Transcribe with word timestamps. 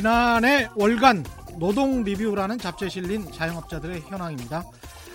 지난해 0.00 0.66
월간 0.76 1.26
노동 1.58 2.02
리뷰라는 2.02 2.56
잡지에 2.56 2.88
실린 2.88 3.30
자영업자들의 3.32 4.00
현황입니다. 4.08 4.64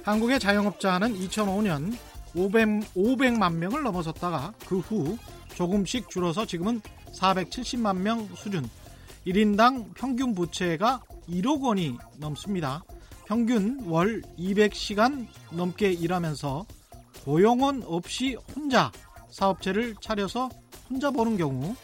한국의 0.04 0.40
자영업자는 0.40 1.16
2005년 1.22 1.98
500, 2.36 2.92
500 2.94 3.34
만 3.40 3.58
명을 3.58 3.82
넘어섰다가 3.82 4.54
그 4.68 4.78
후 4.78 5.18
조금씩 5.56 6.08
줄어서 6.08 6.46
지금은 6.46 6.82
470만 7.14 7.98
명 7.98 8.30
수준. 8.36 8.70
1인당 9.26 9.96
평균 9.96 10.36
부채가 10.36 11.02
1억 11.30 11.64
원이 11.64 11.98
넘습니다. 12.18 12.84
평균 13.26 13.82
월 13.88 14.22
200시간 14.38 15.26
넘게 15.50 15.94
일하면서 15.94 16.64
고용원 17.24 17.82
없이 17.88 18.38
혼자 18.56 18.92
사업체를 19.32 19.96
차려서 20.00 20.48
혼자 20.92 21.10
버는 21.10 21.38
경우 21.38 21.76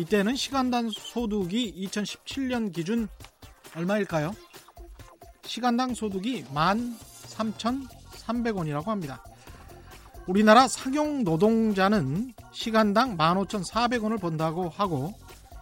이때는 0.00 0.34
시간당 0.34 0.88
소득이 0.88 1.86
2017년 1.86 2.72
기준 2.72 3.06
얼마일까요? 3.76 4.34
시간당 5.44 5.92
소득이 5.92 6.44
13,300원이라고 6.44 8.86
합니다. 8.86 9.22
우리나라 10.26 10.68
상용 10.68 11.22
노동자는 11.22 12.32
시간당 12.50 13.18
15,400원을 13.18 14.18
번다고 14.18 14.70
하고 14.70 15.12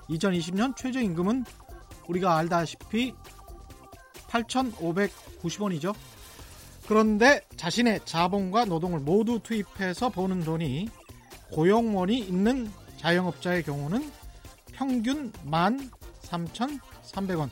2020년 0.08 0.76
최저임금은 0.76 1.44
우리가 2.06 2.36
알다시피 2.36 3.14
8,590원이죠. 4.28 5.96
그런데 6.86 7.40
자신의 7.56 8.02
자본과 8.04 8.66
노동을 8.66 9.00
모두 9.00 9.40
투입해서 9.42 10.10
버는 10.10 10.44
돈이 10.44 10.88
고용원이 11.50 12.20
있는 12.20 12.70
자영업자의 12.98 13.64
경우는 13.64 14.17
평균 14.78 15.32
13,300원. 15.44 17.50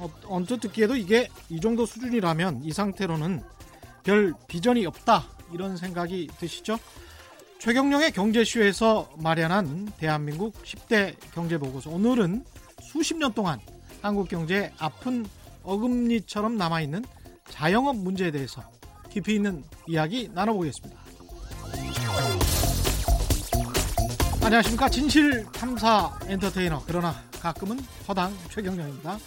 어, 0.00 0.10
언뜻 0.26 0.58
듣기에도 0.58 0.96
이게 0.96 1.28
이 1.48 1.60
정도 1.60 1.86
수준이라면 1.86 2.64
이 2.64 2.72
상태로는 2.72 3.42
별 4.02 4.34
비전이 4.48 4.84
없다 4.86 5.24
이런 5.52 5.76
생각이 5.76 6.28
드시죠? 6.38 6.80
최경령의 7.60 8.10
경제쇼에서 8.10 9.08
마련한 9.18 9.92
대한민국 9.98 10.54
10대 10.64 11.14
경제보고서 11.32 11.90
오늘은 11.90 12.44
수십 12.82 13.16
년 13.16 13.32
동안 13.32 13.60
한국 14.02 14.28
경제의 14.28 14.72
아픈 14.78 15.24
어금니처럼 15.62 16.56
남아있는 16.56 17.04
자영업 17.50 17.96
문제에 17.96 18.32
대해서 18.32 18.68
깊이 19.10 19.36
있는 19.36 19.62
이야기 19.86 20.28
나눠보겠습니다. 20.32 21.07
안녕하십니까 24.48 24.88
진실 24.88 25.44
탐사 25.52 26.18
엔터테이너 26.26 26.82
그러나 26.86 27.14
가끔은 27.38 27.78
허당 28.08 28.34
최경령입니다. 28.48 29.18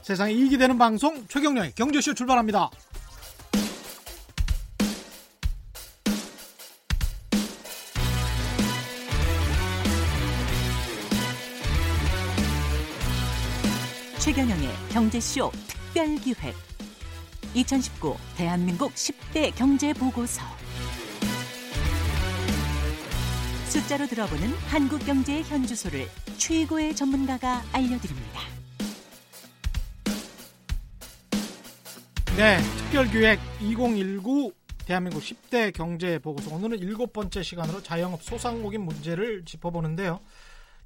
세상에 0.00 0.32
이익이 0.32 0.56
되는 0.56 0.78
방송 0.78 1.26
최경령의 1.28 1.72
경제쇼 1.74 2.14
출발합니다. 2.14 2.70
최경영의 14.20 14.70
경제쇼 14.88 15.52
특별기획 15.68 16.54
2019 17.52 18.16
대한민국 18.38 18.94
10대 18.94 19.54
경제보고서 19.54 20.61
숫자로 23.72 24.06
들어보는 24.06 24.50
한국 24.68 24.98
경제의 25.06 25.42
현주소를 25.44 26.06
최고의 26.36 26.94
전문가가 26.94 27.62
알려드립니다. 27.72 28.40
네, 32.36 32.58
특별기획 32.76 33.38
2019 33.62 34.52
대한민국 34.84 35.22
10대 35.22 35.72
경제 35.72 36.18
보고서 36.18 36.54
오늘은 36.54 36.80
일곱 36.80 37.14
번째 37.14 37.42
시간으로 37.42 37.82
자영업 37.82 38.22
소상공인 38.22 38.82
문제를 38.82 39.46
짚어보는데요. 39.46 40.20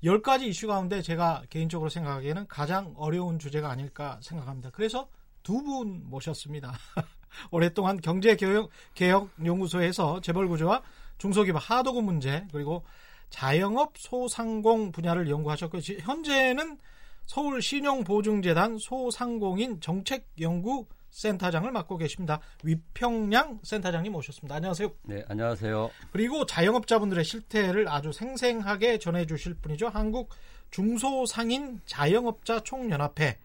10가지 0.05 0.43
이슈 0.43 0.69
가운데 0.69 1.03
제가 1.03 1.43
개인적으로 1.51 1.91
생각하기에는 1.91 2.47
가장 2.47 2.95
어려운 2.97 3.41
주제가 3.41 3.69
아닐까 3.69 4.21
생각합니다. 4.23 4.71
그래서 4.71 5.09
두 5.43 5.61
분 5.61 6.09
모셨습니다. 6.09 6.73
오랫동안 7.51 8.01
경제개혁연구소에서 8.01 10.21
재벌구조와 10.21 10.83
중소기업 11.19 11.57
하도급 11.59 12.05
문제 12.05 12.47
그리고 12.53 12.85
자영업 13.31 13.97
소상공 13.97 14.93
분야를 14.93 15.29
연구하셨고 15.29 15.79
현재는 16.01 16.79
서울 17.27 17.61
신용보증재단 17.61 18.79
소상공인 18.79 19.81
정책연구 19.81 20.87
센터장을 21.11 21.71
맡고 21.73 21.97
계십니다. 21.97 22.41
위평양 22.63 23.61
센터장님 23.63 24.13
모셨습니다. 24.13 24.57
안녕하세요. 24.57 24.93
네, 25.05 25.25
안녕하세요. 25.29 25.91
그리고 26.13 26.45
자영업자분들의 26.45 27.25
실태를 27.25 27.89
아주 27.89 28.13
생생하게 28.13 28.99
전해주실 28.99 29.55
분이죠. 29.55 29.89
한국 29.89 30.29
중소상인 30.71 31.81
자영업자 31.87 32.61
총연합회 32.61 33.39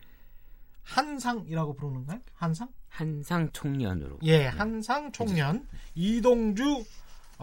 한상이라고 0.83 1.73
부르는가요? 1.75 2.19
한상? 2.33 2.67
한상 2.89 3.49
총련으로. 3.53 4.19
예, 4.23 4.45
한상 4.47 5.11
총련 5.13 5.65
이동주 5.95 6.83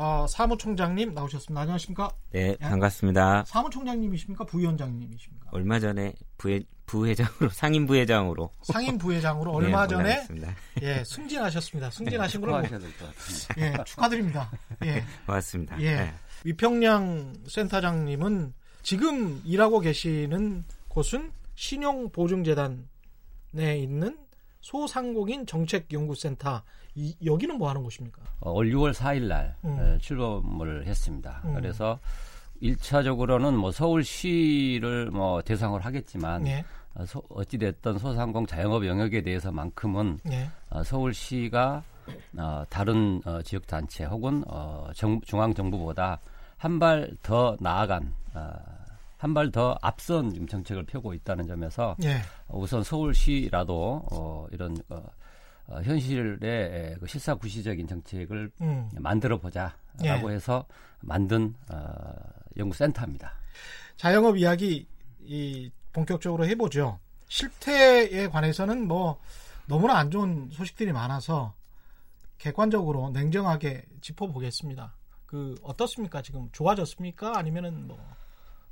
어, 0.00 0.26
사무총장님 0.28 1.12
나오셨습니다. 1.12 1.60
안녕하십니까? 1.60 2.08
네, 2.30 2.56
반갑습니다. 2.58 3.42
사무총장님이십니까? 3.48 4.44
부위원장님이십니까? 4.44 5.48
얼마 5.50 5.80
전에 5.80 6.14
부회, 6.36 6.60
부회장으로 6.86 7.48
상임 7.50 7.84
부회장으로 7.84 8.52
상임 8.62 8.96
부회장으로 8.98 9.50
얼마 9.50 9.88
네, 9.88 9.88
전에 9.88 10.04
올라갔습니다. 10.04 10.54
예 10.82 11.02
승진하셨습니다. 11.04 11.90
승진하신 11.90 12.40
걸로 12.40 12.52
같습니다. 12.52 13.06
예 13.58 13.74
축하드립니다. 13.84 14.52
예 14.84 15.02
고맙습니다. 15.26 15.80
예. 15.82 15.96
네. 15.96 16.14
위평양 16.44 17.34
센터장님은 17.48 18.54
지금 18.84 19.42
일하고 19.44 19.80
계시는 19.80 20.64
곳은 20.86 21.32
신용보증재단에 21.56 22.78
있는 23.80 24.16
소상공인 24.60 25.44
정책연구센터. 25.44 26.62
이, 26.98 27.14
여기는 27.24 27.56
뭐 27.58 27.68
하는 27.68 27.82
곳입니까? 27.84 28.20
어, 28.40 28.50
올 28.52 28.70
6월 28.70 28.92
4일 28.92 29.22
날 29.28 29.54
음. 29.64 29.78
에, 29.78 29.98
출범을 29.98 30.84
했습니다. 30.86 31.42
음. 31.44 31.54
그래서 31.54 31.98
1차적으로는 32.62 33.54
뭐 33.54 33.70
서울시를 33.70 35.10
뭐 35.12 35.40
대상으로 35.42 35.82
하겠지만 35.82 36.46
예. 36.48 36.64
어, 36.94 37.04
소- 37.06 37.22
어찌됐든 37.28 37.98
소상공 37.98 38.46
자영업 38.46 38.84
영역에 38.84 39.22
대해서만큼은 39.22 40.18
예. 40.32 40.48
어, 40.70 40.82
서울시가 40.82 41.82
어, 42.38 42.64
다른 42.68 43.20
어, 43.24 43.42
지역 43.42 43.66
단체 43.66 44.04
혹은 44.04 44.42
어, 44.48 44.88
정, 44.94 45.20
중앙 45.20 45.54
정부보다 45.54 46.18
한 46.56 46.78
발 46.80 47.10
더 47.22 47.56
나아간 47.60 48.12
어, 48.34 48.50
한 49.18 49.34
발 49.34 49.50
더 49.52 49.76
앞선 49.82 50.46
정책을 50.48 50.84
펴고 50.84 51.12
있다는 51.14 51.46
점에서 51.46 51.94
예. 52.02 52.16
어, 52.48 52.58
우선 52.58 52.82
서울시라도 52.82 54.02
어, 54.10 54.46
이런 54.50 54.76
어, 54.88 55.00
어, 55.68 55.80
현실의 55.82 56.96
그 56.98 57.06
실사구시적인 57.06 57.86
정책을 57.86 58.50
음. 58.62 58.88
만들어 58.94 59.38
보자라고 59.38 60.30
예. 60.30 60.34
해서 60.34 60.64
만든 61.00 61.54
어, 61.70 61.80
연구센터입니다. 62.56 63.32
자영업 63.96 64.36
이야기 64.36 64.86
이 65.20 65.70
본격적으로 65.92 66.46
해보죠. 66.46 66.98
실태에 67.28 68.28
관해서는 68.28 68.88
뭐 68.88 69.20
너무나 69.66 69.98
안 69.98 70.10
좋은 70.10 70.48
소식들이 70.50 70.92
많아서 70.92 71.54
객관적으로 72.38 73.10
냉정하게 73.10 73.84
짚어보겠습니다. 74.00 74.94
그 75.26 75.54
어떻습니까? 75.62 76.22
지금 76.22 76.48
좋아졌습니까? 76.52 77.36
아니면은 77.36 77.86
뭐 77.86 77.98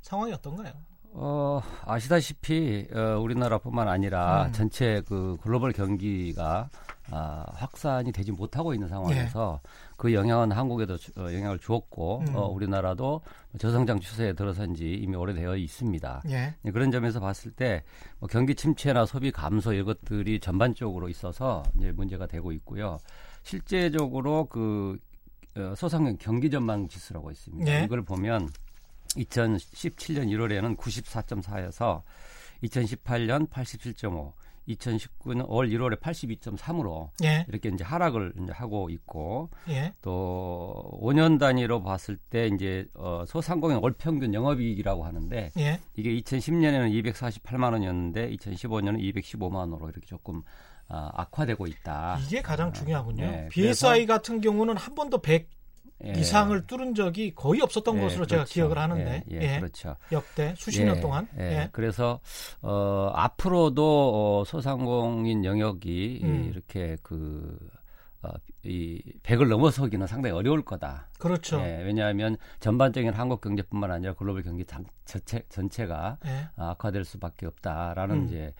상황이 0.01 0.33
어떤가요? 0.33 0.73
어, 1.13 1.61
아시다시피 1.85 2.87
어, 2.93 3.19
우리나라뿐만 3.19 3.87
아니라 3.87 4.47
음. 4.47 4.51
전체 4.53 5.01
그 5.07 5.37
글로벌 5.41 5.71
경기가 5.73 6.69
아, 7.09 7.45
확산이 7.53 8.11
되지 8.11 8.31
못하고 8.33 8.73
있는 8.73 8.89
상황에서 8.89 9.61
그 9.95 10.13
영향은 10.13 10.51
한국에도 10.51 10.97
주- 10.97 11.11
어, 11.17 11.33
영향을 11.33 11.57
주었고 11.57 12.23
음. 12.27 12.35
어, 12.35 12.47
우리나라도 12.47 13.21
저성장 13.57 13.99
추세에 13.99 14.33
들어선 14.33 14.75
지 14.75 14.93
이미 14.93 15.15
오래되어 15.15 15.55
있습니다. 15.55 16.23
예. 16.29 16.53
네, 16.61 16.71
그런 16.71 16.91
점에서 16.91 17.19
봤을 17.19 17.51
때 17.51 17.83
뭐 18.19 18.27
경기 18.27 18.53
침체나 18.55 19.05
소비 19.05 19.31
감소 19.31 19.73
이것들이 19.73 20.39
전반적으로 20.39 21.07
있어서 21.09 21.63
이제 21.77 21.91
문제가 21.93 22.25
되고 22.27 22.51
있고요. 22.51 22.97
실제적으로 23.43 24.45
그 24.45 24.97
어, 25.55 25.73
소상공 25.75 26.17
경기 26.19 26.49
전망 26.51 26.87
지수라고 26.87 27.31
있습니다. 27.31 27.71
예. 27.71 27.85
이걸 27.85 28.01
보면 28.03 28.49
2017년 29.15 30.27
1월에는 30.29 30.77
94.4에서 30.77 32.03
2018년 32.63 33.49
87.5, 33.49 34.33
2019년 34.67 35.47
5월 35.47 35.71
1월에 35.71 35.99
82.3으로 35.99 37.09
예. 37.23 37.45
이렇게 37.47 37.69
이제 37.69 37.83
하락을 37.83 38.33
이제 38.41 38.51
하고 38.51 38.89
있고 38.89 39.49
예. 39.69 39.93
또 40.01 40.99
5년 41.01 41.39
단위로 41.39 41.83
봤을 41.83 42.17
때 42.17 42.47
이제 42.47 42.85
어, 42.95 43.23
소상공인 43.25 43.77
월 43.77 43.93
평균 43.97 44.33
영업이익이라고 44.33 45.05
하는데 45.05 45.51
예. 45.57 45.79
이게 45.95 46.09
2010년에는 46.21 47.13
248만 47.13 47.71
원이었는데 47.71 48.35
2015년은 48.35 48.99
215만 49.13 49.55
원으로 49.55 49.89
이렇게 49.89 50.05
조금 50.05 50.43
아, 50.89 51.11
악화되고 51.13 51.67
있다. 51.67 52.19
이게 52.25 52.41
가장 52.41 52.71
중요하군요. 52.71 53.25
네, 53.25 53.49
BSI 53.51 54.05
같은 54.05 54.39
경우는 54.39 54.77
한 54.77 54.95
번도 54.95 55.21
100 55.21 55.49
예. 56.05 56.11
이상을 56.11 56.67
뚫은 56.67 56.93
적이 56.95 57.33
거의 57.33 57.61
없었던 57.61 57.97
예, 57.97 58.01
것으로 58.01 58.25
제가 58.27 58.43
그렇죠. 58.43 58.53
기억을 58.53 58.77
하는데 58.77 59.23
예, 59.31 59.35
예, 59.35 59.55
예, 59.55 59.59
그렇죠. 59.59 59.95
역대 60.11 60.53
수십 60.55 60.81
예, 60.81 60.85
년 60.85 60.99
동안 61.01 61.27
예. 61.39 61.41
예. 61.43 61.69
그래서 61.71 62.19
어, 62.61 63.11
앞으로도 63.15 64.41
어, 64.41 64.43
소상공인 64.45 65.43
영역이 65.43 66.21
음. 66.23 66.49
이렇게 66.51 66.97
그 67.01 67.57
어, 68.21 68.29
이 68.63 69.01
100을 69.23 69.47
넘어서기는 69.47 70.05
상당히 70.07 70.35
어려울 70.35 70.63
거다. 70.63 71.07
그렇죠. 71.19 71.59
예, 71.61 71.81
왜냐하면 71.83 72.37
전반적인 72.59 73.13
한국 73.13 73.41
경제뿐만 73.41 73.89
아니라 73.91 74.13
글로벌 74.13 74.43
경기 74.43 74.65
장- 74.65 74.85
전체, 75.05 75.41
전체가 75.49 76.17
예. 76.25 76.47
악화될 76.57 77.05
수밖에 77.05 77.45
없다라는 77.47 78.15
음. 78.15 78.25
이제 78.25 78.53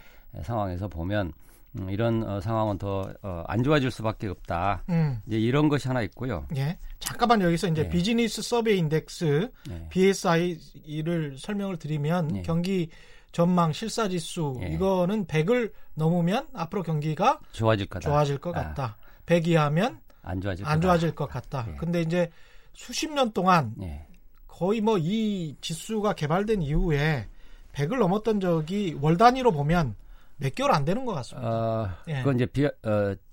상황에서 0.44 0.88
보면 0.88 1.34
음, 1.80 1.90
이런 1.90 2.24
어, 2.24 2.40
상황은 2.42 2.78
더안 2.78 3.64
좋아질 3.64 3.92
수밖에 3.92 4.28
없다. 4.28 4.84
음. 4.90 5.22
이제 5.28 5.38
이런 5.38 5.70
것이 5.70 5.88
하나 5.88 6.02
있고요. 6.04 6.48
예. 6.56 6.78
잠깐만 7.00 7.42
여기서 7.42 7.68
이제 7.68 7.84
예. 7.84 7.90
비즈니스 7.90 8.42
서베이 8.42 8.78
인덱스 8.80 9.50
예. 9.70 9.88
BSI를 9.90 11.38
설명을 11.38 11.78
드리면 11.78 12.38
예. 12.38 12.42
경기 12.42 12.90
전망 13.32 13.72
실사 13.74 14.08
지수 14.08 14.58
예. 14.62 14.68
이거는 14.68 15.26
100을 15.28 15.72
넘으면 15.94 16.48
앞으로 16.54 16.84
경기가 16.84 17.40
좋아질 17.52 17.88
거다. 17.88 18.10
좋아질 18.10 18.38
것 18.40 18.56
아, 18.56 18.64
같다. 18.64 18.98
100 19.26 19.48
이하면 19.48 20.00
안 20.24 20.42
좋아질 20.42 20.66
안 20.66 20.76
거다. 20.76 20.82
좋아질 20.88 21.16
것 21.16 21.28
같다. 21.28 21.66
예. 21.70 21.76
근데 21.76 22.02
이제 22.02 22.30
수십 22.74 23.12
년 23.12 23.32
동안 23.34 23.74
예. 23.82 24.06
거의 24.48 24.82
뭐 24.82 24.98
이 24.98 25.56
지수가 25.62 26.14
개발된 26.14 26.62
이후에 26.64 27.28
100을 27.74 28.00
넘었던 28.00 28.40
적이 28.40 28.98
월 29.02 29.18
단위로 29.18 29.52
보면 29.52 29.96
몇 30.38 30.54
개월 30.56 30.72
안 30.72 30.86
되는 30.86 31.04
것 31.06 31.14
같습니다. 31.14 31.50
어, 31.50 31.90
예. 32.08 32.20
그건 32.20 32.36
이제 32.36 32.46
비, 32.46 32.66
어, 32.66 32.72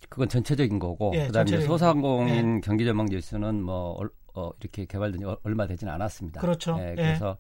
그건 0.08 0.28
전체적인 0.28 0.78
거고, 0.78 1.12
예, 1.14 1.26
그다음에 1.26 1.44
전체적인 1.46 1.66
소상공인 1.66 2.60
경기 2.60 2.84
전망 2.84 3.06
지수는 3.08 3.62
뭐 3.62 3.92
얼- 3.98 4.10
어, 4.34 4.50
이렇게 4.60 4.84
개발된 4.84 5.20
지 5.20 5.24
얼- 5.26 5.36
얼마 5.44 5.66
되지는 5.66 5.92
않았습니다. 5.92 6.40
그렇죠. 6.40 6.76
예, 6.80 6.90
예. 6.90 6.94
그래서 6.94 7.36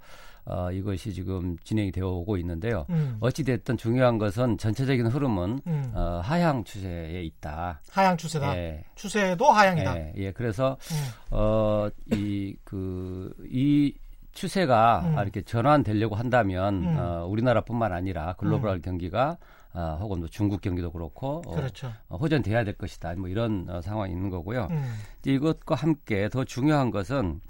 어, 0.46 0.70
이것이 0.70 1.14
지금 1.14 1.56
진행이 1.64 1.90
되어 1.90 2.06
오고 2.08 2.36
있는데요. 2.36 2.84
음, 2.90 3.16
어찌 3.20 3.42
됐든 3.44 3.78
중요한 3.78 4.18
것은 4.18 4.58
전체적인 4.58 5.06
흐름은 5.06 5.60
음. 5.66 5.92
어, 5.94 6.20
하향 6.22 6.62
추세에 6.64 7.22
있다. 7.22 7.80
하향 7.90 8.16
추세다. 8.18 8.54
예. 8.58 8.84
추세도 8.94 9.44
하향이다. 9.50 9.96
예, 9.96 10.12
예, 10.18 10.32
그래서 10.32 10.76
음. 10.92 11.36
어, 11.36 11.88
이, 12.12 12.54
그, 12.62 13.32
이 13.50 13.94
추세가 14.34 15.02
음. 15.06 15.18
아, 15.18 15.22
이렇게 15.22 15.42
전환되려고 15.42 16.16
한다면, 16.16 16.84
음. 16.84 16.96
어, 16.98 17.26
우리나라뿐만 17.26 17.92
아니라 17.92 18.34
글로벌 18.34 18.80
경기가, 18.82 19.38
어, 19.72 19.98
혹은 20.00 20.20
뭐 20.20 20.28
중국 20.28 20.60
경기도 20.60 20.90
그렇고, 20.92 21.42
어, 21.46 21.54
그렇죠. 21.54 21.92
어, 22.08 22.16
호전돼야 22.16 22.64
될 22.64 22.74
것이다. 22.74 23.14
뭐 23.14 23.28
이런 23.28 23.66
어, 23.68 23.80
상황이 23.80 24.12
있는 24.12 24.30
거고요. 24.30 24.68
음. 24.70 24.94
이것과 25.24 25.76
함께 25.76 26.28
더 26.28 26.44
중요한 26.44 26.90
것은, 26.90 27.40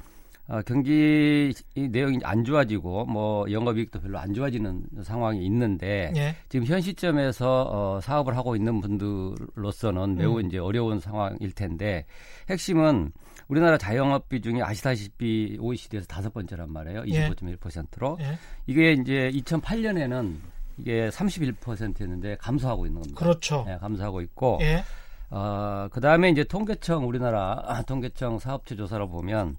어, 0.46 0.60
경기 0.62 1.52
이 1.74 1.88
내용이 1.88 2.18
안 2.22 2.44
좋아지고, 2.44 3.06
뭐 3.06 3.50
영업이익도 3.50 4.00
별로 4.00 4.18
안 4.18 4.34
좋아지는 4.34 4.82
상황이 5.02 5.44
있는데, 5.46 6.12
예. 6.16 6.36
지금 6.48 6.66
현 6.66 6.80
시점에서 6.80 7.68
어, 7.70 8.00
사업을 8.00 8.36
하고 8.36 8.54
있는 8.54 8.80
분들로서는 8.80 10.16
매우 10.16 10.40
음. 10.40 10.46
이제 10.46 10.58
어려운 10.58 11.00
상황일 11.00 11.52
텐데 11.52 12.04
핵심은 12.50 13.12
우리나라 13.48 13.78
자영업 13.78 14.28
비중이 14.28 14.62
아시다시피 14.62 15.56
OECD에서 15.60 16.06
다섯 16.06 16.32
번째란 16.32 16.70
말이에요. 16.70 17.04
예. 17.08 17.28
25.1%로. 17.30 18.18
예. 18.20 18.38
이게 18.66 18.92
이제 18.92 19.30
2008년에는 19.34 20.34
이게 20.78 21.08
31%였는데 21.08 22.36
감소하고 22.36 22.86
있는 22.86 23.00
겁니다. 23.00 23.18
그렇죠. 23.18 23.64
네, 23.66 23.76
감소하고 23.78 24.20
있고 24.22 24.58
예. 24.62 24.82
어, 25.30 25.88
그 25.90 26.00
다음에 26.00 26.30
이제 26.30 26.44
통계청 26.44 27.06
우리나라 27.06 27.62
아, 27.66 27.82
통계청 27.82 28.38
사업체 28.38 28.76
조사로 28.76 29.08
보면 29.08 29.56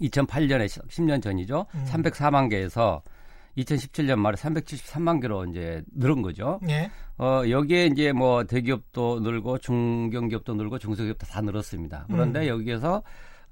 2008년에 0.00 0.66
10년 0.66 1.22
전이죠. 1.22 1.66
음. 1.74 1.84
304만 1.88 2.50
개에서 2.50 3.02
2017년 3.58 4.16
말에 4.16 4.36
373만 4.36 5.20
개로 5.20 5.44
이제 5.46 5.82
늘은 5.94 6.22
거죠. 6.22 6.60
예. 6.68 6.90
어, 7.18 7.42
여기에 7.48 7.86
이제 7.86 8.12
뭐 8.12 8.44
대기업도 8.44 9.20
늘고 9.20 9.58
중견기업도 9.58 10.54
늘고 10.54 10.78
중소기업도 10.78 11.26
다 11.26 11.40
늘었습니다. 11.40 12.06
그런데 12.08 12.40
음. 12.40 12.46
여기에서 12.48 13.02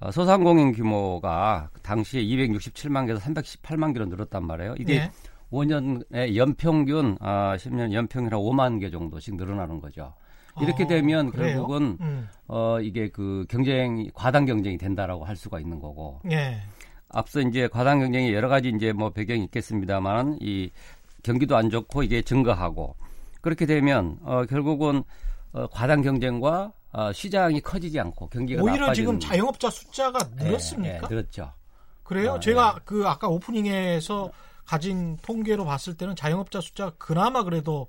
어, 0.01 0.11
소상공인 0.11 0.73
규모가 0.73 1.71
당시에 1.83 2.23
267만 2.23 3.07
개에서 3.07 3.21
318만 3.21 3.95
개로 3.95 4.07
늘었단 4.07 4.45
말이에요. 4.47 4.75
이게 4.79 4.95
예. 4.97 5.11
5년의 5.51 6.37
연평균 6.37 7.17
아 7.21 7.57
10년 7.57 7.93
연평균 7.93 8.33
한 8.33 8.41
5만 8.41 8.81
개 8.81 8.91
정도씩 8.91 9.37
늘어나는 9.37 9.81
거죠. 9.81 10.13
이렇게 10.61 10.85
어, 10.85 10.87
되면 10.87 11.31
그래요? 11.31 11.57
결국은 11.57 11.99
음. 12.01 12.29
어 12.47 12.79
이게 12.81 13.09
그 13.09 13.45
경쟁이 13.49 14.11
과당 14.15 14.45
경쟁이 14.45 14.79
된다라고 14.79 15.25
할 15.25 15.37
수가 15.37 15.61
있는 15.61 15.81
거고 15.81 16.21
예. 16.31 16.63
앞서 17.09 17.41
이제 17.41 17.69
과당 17.69 18.01
경쟁이 18.01 18.33
여러 18.33 18.49
가지 18.49 18.73
이제 18.75 18.93
뭐 18.93 19.11
배경이 19.11 19.45
있겠습니다만 19.45 20.39
이 20.41 20.71
경기도 21.23 21.57
안 21.57 21.71
좋고 21.71 22.03
이게 22.03 22.23
증가하고 22.23 22.97
그렇게 23.41 23.67
되면 23.67 24.19
어 24.23 24.45
결국은 24.47 25.03
어 25.53 25.67
과당 25.69 26.03
경쟁과 26.03 26.73
어 26.93 27.13
시장이 27.13 27.61
커지지 27.61 27.99
않고 27.99 28.29
경기가 28.29 28.63
오히려 28.63 28.93
지금 28.93 29.15
나빠지는 29.15 29.21
자영업자 29.21 29.71
숫자가 29.71 30.19
예, 30.41 30.45
늘었습니까? 30.45 31.09
예, 31.11 31.15
늘었죠. 31.15 31.53
그래요? 32.05 32.35
아, 32.35 32.41
제가 32.41 32.81
그 32.85 33.07
아까 33.07 33.29
오프닝에서 33.29 34.31
가진 34.65 35.17
통계로 35.23 35.65
봤을 35.65 35.97
때는 35.97 36.15
자영업자 36.15 36.61
숫자가 36.61 36.93
그나마 36.99 37.43
그래도 37.43 37.89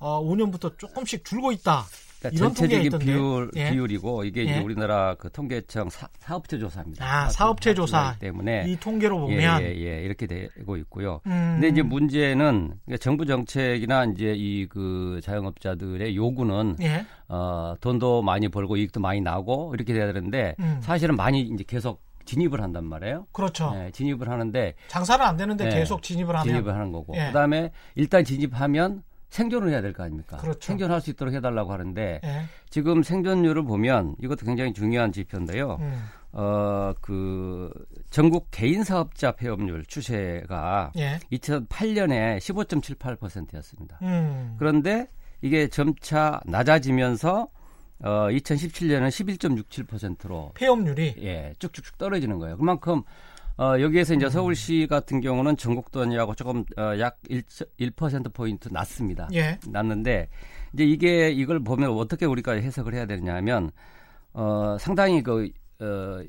2005년부터 0.00 0.76
조금씩 0.78 1.24
줄고 1.24 1.52
있다. 1.52 1.84
그러니까 2.20 2.44
전체적인. 2.54 2.98
비율 3.00 3.50
예. 3.54 3.70
비율이고 3.70 4.24
이게 4.24 4.46
예. 4.46 4.58
우리나라 4.60 5.14
그 5.14 5.30
통계청 5.30 5.90
사, 5.90 6.08
사업체 6.18 6.58
조사입니다. 6.58 7.04
아, 7.04 7.28
사업체 7.28 7.74
조사. 7.74 8.16
때문에 8.18 8.64
이 8.66 8.76
통계로 8.76 9.16
예, 9.30 9.34
보면 9.36 9.62
예, 9.62 9.66
예, 9.76 10.02
이렇게 10.02 10.26
되고 10.26 10.76
있고요. 10.78 11.20
음, 11.26 11.58
근데 11.60 11.68
이제 11.68 11.82
문제는 11.82 12.78
그러니까 12.84 12.96
정부 13.02 13.26
정책이나 13.26 14.04
이제 14.06 14.32
이 14.36 14.66
그 14.70 15.20
자영업자들의 15.22 16.16
요구는 16.16 16.76
예. 16.80 17.04
어, 17.28 17.74
돈도 17.80 18.22
많이 18.22 18.48
벌고 18.48 18.76
이익도 18.78 19.00
많이 19.00 19.20
나고 19.20 19.72
이렇게 19.74 19.92
돼야 19.92 20.06
되는데 20.10 20.54
음. 20.58 20.78
사실은 20.80 21.16
많이 21.16 21.42
이제 21.42 21.62
계속 21.66 22.02
진입을 22.24 22.62
한단 22.62 22.84
말이에요. 22.86 23.26
그렇죠. 23.32 23.72
네, 23.74 23.90
진입을 23.92 24.30
하는데 24.30 24.74
장사는 24.88 25.24
안 25.24 25.36
되는데 25.36 25.68
네. 25.68 25.74
계속 25.74 26.02
진입을 26.02 26.34
하면 26.34 26.46
진입을 26.46 26.72
하는 26.74 26.90
거고 26.90 27.14
예. 27.16 27.26
그다음에 27.26 27.70
일단 27.94 28.24
진입하면 28.24 29.02
생존을 29.30 29.70
해야 29.70 29.80
될 29.82 29.92
거 29.92 30.02
아닙니까? 30.04 30.36
그렇죠. 30.36 30.60
생존할 30.60 31.00
수 31.00 31.10
있도록 31.10 31.34
해달라고 31.34 31.72
하는데 31.72 32.20
예. 32.22 32.42
지금 32.70 33.02
생존율을 33.02 33.64
보면 33.64 34.14
이것도 34.22 34.46
굉장히 34.46 34.72
중요한 34.72 35.12
지표인데요. 35.12 35.78
음. 35.80 36.04
어, 36.32 36.92
그 37.00 37.72
전국 38.10 38.48
개인 38.50 38.82
사업자 38.84 39.32
폐업률 39.32 39.84
추세가 39.86 40.92
예. 40.96 41.18
2008년에 41.32 42.38
15.78%였습니다. 42.38 43.98
음. 44.02 44.56
그런데 44.58 45.08
이게 45.42 45.68
점차 45.68 46.40
낮아지면서 46.46 47.48
어, 48.00 48.08
2017년은 48.30 49.08
11.67%로 49.08 50.52
폐업률이 50.54 51.14
예, 51.22 51.54
쭉쭉쭉 51.58 51.96
떨어지는 51.98 52.38
거예요. 52.38 52.56
그만큼 52.56 53.02
어, 53.56 53.80
여기에서 53.80 54.14
이제 54.14 54.28
서울시 54.28 54.86
같은 54.90 55.20
경우는 55.20 55.56
전국 55.56 55.92
단위하고 55.92 56.34
조금 56.34 56.64
어, 56.76 56.98
약 56.98 57.18
1, 57.28 57.42
1% 57.42 58.32
포인트 58.32 58.68
낮습니다. 58.70 59.28
예. 59.32 59.58
낮는데 59.68 60.28
이제 60.72 60.84
이게 60.84 61.30
이걸 61.30 61.60
보면 61.60 61.90
어떻게 61.90 62.26
우리가 62.26 62.52
해석을 62.52 62.94
해야 62.94 63.06
되냐면 63.06 63.70
어, 64.32 64.76
상당히 64.80 65.22
그 65.22 65.50
어, 65.80 66.20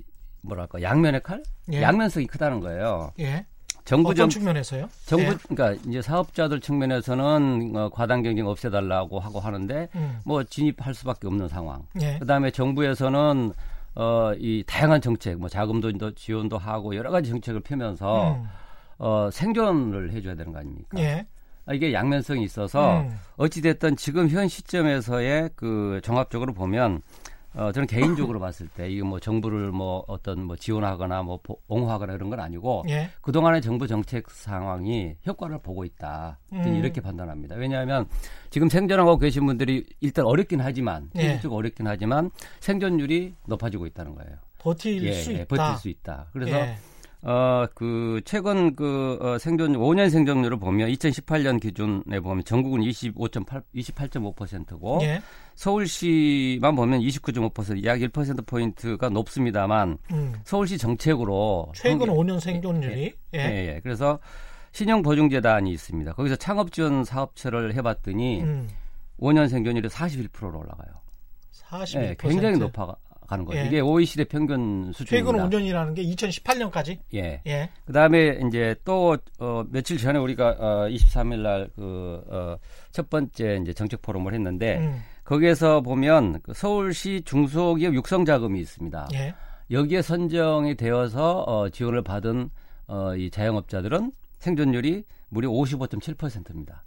뭐랄까 0.44 0.82
양면의 0.82 1.24
칼, 1.24 1.42
예. 1.72 1.82
양면성이 1.82 2.28
크다는 2.28 2.60
거예요. 2.60 3.12
예. 3.20 3.46
정부 3.86 4.10
어떤 4.10 4.18
정 4.18 4.30
측면에서요? 4.30 4.90
정부 5.06 5.26
예. 5.26 5.38
그러니까 5.48 5.84
이제 5.88 6.02
사업자들 6.02 6.60
측면에서는 6.60 7.72
어, 7.76 7.90
과당 7.90 8.22
경쟁 8.24 8.48
없애달라고 8.48 9.20
하고 9.20 9.40
하는데 9.40 9.90
음. 9.96 10.20
뭐 10.26 10.44
진입할 10.44 10.94
수밖에 10.94 11.28
없는 11.28 11.48
상황. 11.48 11.84
예. 12.02 12.18
그다음에 12.20 12.52
정부에서는 12.52 13.54
어, 13.96 14.34
이 14.38 14.64
다양한 14.68 15.02
정책, 15.02 15.40
뭐 15.40 15.48
자금도 15.50 15.98
더 15.98 16.12
지원도 16.12 16.58
하고 16.58 16.96
여러 16.96 17.12
가지 17.12 17.30
정책을 17.30 17.62
펴면서 17.62 18.34
음. 18.34 18.44
어, 18.98 19.30
생존을 19.32 20.12
해줘야 20.12 20.36
되는 20.36 20.52
거 20.52 20.60
아닙니까? 20.60 21.00
예. 21.00 21.26
아, 21.66 21.74
이게 21.74 21.94
양면성이 21.94 22.44
있어서 22.44 23.02
음. 23.02 23.18
어찌 23.38 23.62
됐든 23.62 23.96
지금 23.96 24.30
현 24.30 24.48
시점에서의 24.48 25.52
그 25.56 26.00
종합적으로 26.04 26.54
보면 26.54 27.02
어, 27.58 27.72
저는 27.72 27.88
개인적으로 27.88 28.40
봤을 28.40 28.68
때 28.68 28.90
이거 28.90 29.06
뭐 29.06 29.20
정부를 29.20 29.72
뭐 29.72 30.04
어떤 30.08 30.44
뭐 30.44 30.56
지원하거나 30.58 31.24
뭐 31.24 31.40
보- 31.42 31.58
옹호하거나 31.68 32.14
이런 32.14 32.30
건 32.30 32.40
아니고 32.42 32.84
예. 32.90 33.10
그동안의 33.22 33.62
정부 33.62 33.88
정책 33.88 34.30
상황이 34.30 35.16
효과를 35.26 35.60
보고 35.60 35.86
있다. 35.86 36.38
음. 36.52 36.76
이렇게 36.76 37.00
판단합니다. 37.00 37.56
왜냐하면 37.56 38.08
지금 38.50 38.68
생존하고 38.68 39.18
계신 39.18 39.46
분들이 39.46 39.86
일단 40.02 40.26
어렵긴 40.26 40.60
하지만 40.60 41.10
예. 41.16 41.22
현실적으로 41.28 41.60
어렵긴 41.60 41.88
하지만 41.88 42.30
생존율이 42.60 43.36
높아지고 43.48 43.86
있다는 43.88 44.16
거예요. 44.16 44.38
버틸 44.60 45.04
예, 45.04 45.14
수 45.14 45.32
예, 45.32 45.42
있다. 45.44 45.56
버틸 45.56 45.80
수 45.80 45.90
있다. 45.90 46.28
그래서 46.34 46.58
예. 46.60 46.76
어, 47.28 47.66
그, 47.74 48.22
최근 48.24 48.76
그, 48.76 49.18
어, 49.20 49.38
생존, 49.40 49.74
5년 49.74 50.12
생존율을 50.12 50.58
보면 50.60 50.90
2018년 50.90 51.60
기준에 51.60 52.20
보면 52.20 52.44
전국은 52.44 52.82
25.8, 52.82 53.64
28.5%고 53.76 55.00
예. 55.02 55.22
서울시만 55.56 56.76
보면 56.76 57.00
29.5%, 57.00 57.84
약 57.84 57.98
1%포인트가 58.00 59.10
높습니다만 59.10 59.98
음. 60.12 60.34
서울시 60.44 60.78
정책으로. 60.78 61.72
최근 61.74 62.06
통계- 62.08 62.14
5년 62.34 62.40
생존율이 62.40 63.14
예, 63.34 63.40
예. 63.40 63.74
예. 63.76 63.80
그래서 63.82 64.20
신용보증재단이 64.74 65.72
있습니다. 65.72 66.14
거기서 66.14 66.36
창업지원 66.36 67.06
사업체를 67.06 67.74
해봤더니 67.74 68.42
음. 68.44 68.68
5년 69.20 69.50
생존율이 69.50 69.88
41%로 69.90 70.60
올라가요. 70.60 70.94
41%. 71.54 71.96
예, 72.04 72.16
굉장히 72.20 72.58
높아 72.60 72.86
가는 73.28 73.46
거예요. 73.46 73.64
예. 73.64 73.68
이게 73.68 73.80
OECD 73.80 74.26
평균 74.26 74.92
수준입니다. 74.94 75.48
최근 75.48 75.50
5년이라는 75.50 75.96
게 75.96 76.04
2018년까지. 76.04 77.00
예. 77.14 77.42
예. 77.48 77.70
그다음에 77.86 78.40
이제 78.48 78.76
또 78.86 79.18
어, 79.40 79.64
며칠 79.70 79.98
전에 79.98 80.18
우리가 80.20 80.56
어, 80.60 80.88
23일 80.90 81.40
날그첫 81.40 83.10
번째 83.10 83.60
이제 83.62 83.74
정책 83.74 84.02
포럼을 84.02 84.34
했는데 84.34 84.78
음. 84.78 85.02
거기에서 85.24 85.82
보면 85.82 86.40
그 86.44 86.54
서울시 86.54 87.22
중소기업 87.26 87.94
육성 87.96 88.26
자금이 88.26 88.60
있습니다. 88.60 89.08
예. 89.14 89.34
여기에 89.72 90.02
선정이 90.04 90.76
되어서 90.76 91.42
어, 91.48 91.70
지원을 91.70 92.04
받은 92.04 92.50
어, 92.88 93.16
이 93.16 93.32
자영업자들은 93.32 94.12
생존율이 94.38 95.04
무려 95.30 95.50
55.7%입니다. 95.50 96.84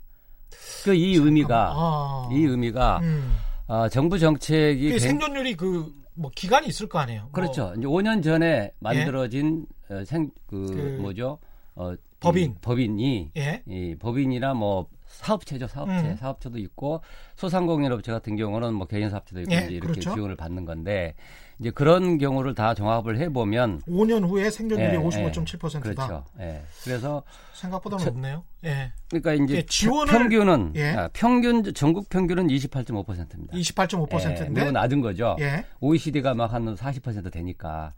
그 0.84 0.94
이 0.94 1.16
의미가 1.16 1.72
아. 1.74 2.28
이 2.32 2.36
의미가 2.44 3.00
음. 3.02 3.36
아, 3.66 3.88
정부 3.88 4.18
정책이 4.18 4.88
굉- 4.90 4.98
생존율이 4.98 5.54
그 5.56 5.92
뭐 6.18 6.30
기간이 6.34 6.66
있을 6.66 6.88
거 6.88 6.98
아니에요. 6.98 7.22
뭐 7.22 7.30
그렇죠. 7.32 7.72
이제 7.76 7.86
5년 7.86 8.22
전에 8.22 8.72
만들어진 8.80 9.66
어, 9.88 10.04
생, 10.04 10.30
그, 10.46 10.66
그 10.66 10.98
뭐죠? 11.00 11.38
어, 11.74 11.94
법인. 12.20 12.50
이 12.50 12.54
법인이 12.60 13.30
예. 13.36 13.62
이 13.66 13.94
법인이나 13.98 14.54
뭐 14.54 14.88
사업체죠, 15.08 15.66
사업체. 15.66 15.92
음. 16.10 16.16
사업체도 16.16 16.58
있고 16.58 17.00
소상공인업체 17.36 18.12
같은 18.12 18.36
경우는 18.36 18.74
뭐 18.74 18.86
개인 18.86 19.10
사업체도 19.10 19.40
있고 19.42 19.52
예, 19.52 19.58
이제 19.58 19.66
이렇게 19.72 19.92
그렇죠. 19.92 20.14
지원을 20.14 20.36
받는 20.36 20.64
건데 20.64 21.14
이제 21.58 21.70
그런 21.70 22.18
경우를 22.18 22.54
다 22.54 22.74
종합을 22.74 23.18
해 23.18 23.28
보면 23.30 23.80
5년 23.88 24.28
후에 24.28 24.50
생존율이 24.50 24.94
예, 24.94 24.98
55.7%다. 24.98 25.80
그렇죠. 25.80 26.24
예. 26.40 26.62
그래서 26.84 27.22
생각보다 27.54 27.96
저- 27.96 28.10
높네요. 28.10 28.44
예. 28.64 28.92
그러니까 29.10 29.32
이제 29.44 29.56
예, 29.56 29.62
지원을- 29.62 30.08
평균은 30.10 30.72
예. 30.76 30.90
아, 30.90 31.08
평균 31.12 31.64
전국 31.74 32.08
평균은 32.10 32.46
28.5%입니다. 32.48 33.54
28.5%인데. 33.56 34.48
매우 34.62 34.70
낮은 34.72 35.00
거죠. 35.00 35.36
예. 35.40 35.64
OECD가 35.80 36.34
막 36.34 36.52
한 36.52 36.74
40% 36.76 37.30
되니까. 37.32 37.92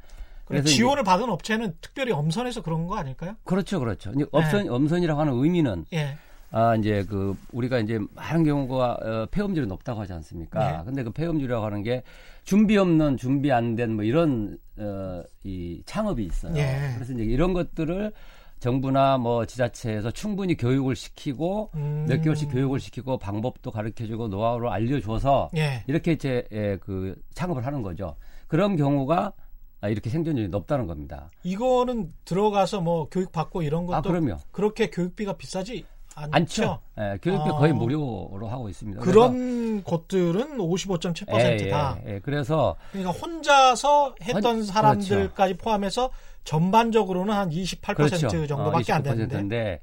그래서 0.47 0.67
지원을 0.67 1.05
받은 1.05 1.31
업체는 1.31 1.76
특별히 1.81 2.11
엄선해서 2.11 2.62
그런 2.62 2.88
거 2.88 2.97
아닐까요? 2.97 3.35
그렇죠, 3.45 3.79
그렇죠. 3.79 4.11
이제 4.17 4.26
엄선 4.33 4.69
엄선이라고 4.69 5.21
하는 5.21 5.33
의미는 5.35 5.85
예. 5.93 6.19
아 6.52 6.75
이제 6.76 7.04
그 7.09 7.37
우리가 7.52 7.78
이제 7.78 7.99
많은 8.14 8.45
경우가 8.45 8.99
어, 9.02 9.26
폐업률이 9.30 9.66
높다고 9.66 10.00
하지 10.00 10.12
않습니까? 10.14 10.78
네. 10.78 10.85
근데 10.85 11.02
그 11.04 11.11
폐업률이라고 11.12 11.64
하는 11.64 11.83
게 11.83 12.02
준비 12.45 12.76
없는 12.76 13.16
준비 13.16 13.52
안 13.52 13.76
된 13.76 13.90
뭐 13.95 14.04
이런 14.04 14.59
어, 14.78 15.23
이 15.45 15.83
창업이 15.87 16.25
있어요. 16.25 16.57
예. 16.57 16.92
그래서 16.97 17.12
이제 17.12 17.23
이런 17.23 17.52
것들을 17.52 18.12
정부나 18.59 19.16
뭐 19.19 19.47
지자체에서 19.47 20.11
충분히 20.11 20.54
교육을 20.57 20.95
시키고 20.97 21.71
음. 21.76 22.04
몇 22.09 22.21
개월씩 22.21 22.50
교육을 22.50 22.78
시키고 22.80 23.16
방법도 23.19 23.71
가르쳐주고 23.71 24.28
노하우를 24.28 24.69
알려줘서 24.69 25.50
예. 25.57 25.83
이렇게 25.87 26.12
이제 26.12 26.45
예, 26.52 26.76
그 26.80 27.14
창업을 27.35 27.64
하는 27.64 27.80
거죠. 27.83 28.16
그런 28.49 28.76
경우가 28.76 29.33
아, 29.83 29.88
이렇게 29.88 30.11
생존율이 30.11 30.49
높다는 30.49 30.87
겁니다. 30.87 31.30
이거는 31.42 32.12
들어가서 32.26 32.80
뭐 32.83 33.09
교육 33.09 33.33
받고 33.33 33.62
이런 33.62 33.87
것도 33.87 33.97
아 33.97 34.02
그럼요. 34.02 34.37
그렇게 34.50 34.90
교육비가 34.90 35.35
비싸지 35.38 35.87
않죠. 36.17 36.81
예, 36.99 37.19
교육비 37.23 37.49
아. 37.50 37.52
거의 37.57 37.73
무료로 37.73 38.49
하고 38.49 38.69
있습니다. 38.69 39.00
그런 39.00 39.83
곳들은 39.83 40.59
55.7%다. 40.59 41.99
예, 42.05 42.11
예, 42.11 42.14
예. 42.14 42.19
그래서 42.21 42.76
그러니까 42.93 43.12
혼자서 43.12 44.14
했던 44.23 44.57
혼- 44.57 44.64
사람들까지 44.64 45.55
포함해서 45.57 46.11
전반적으로는 46.45 47.33
한 47.33 47.50
28% 47.50 47.95
그렇죠. 47.95 48.47
정도밖에 48.47 48.93
어, 48.93 48.97
안 48.97 49.02
되는데. 49.02 49.37
29%인데 49.37 49.81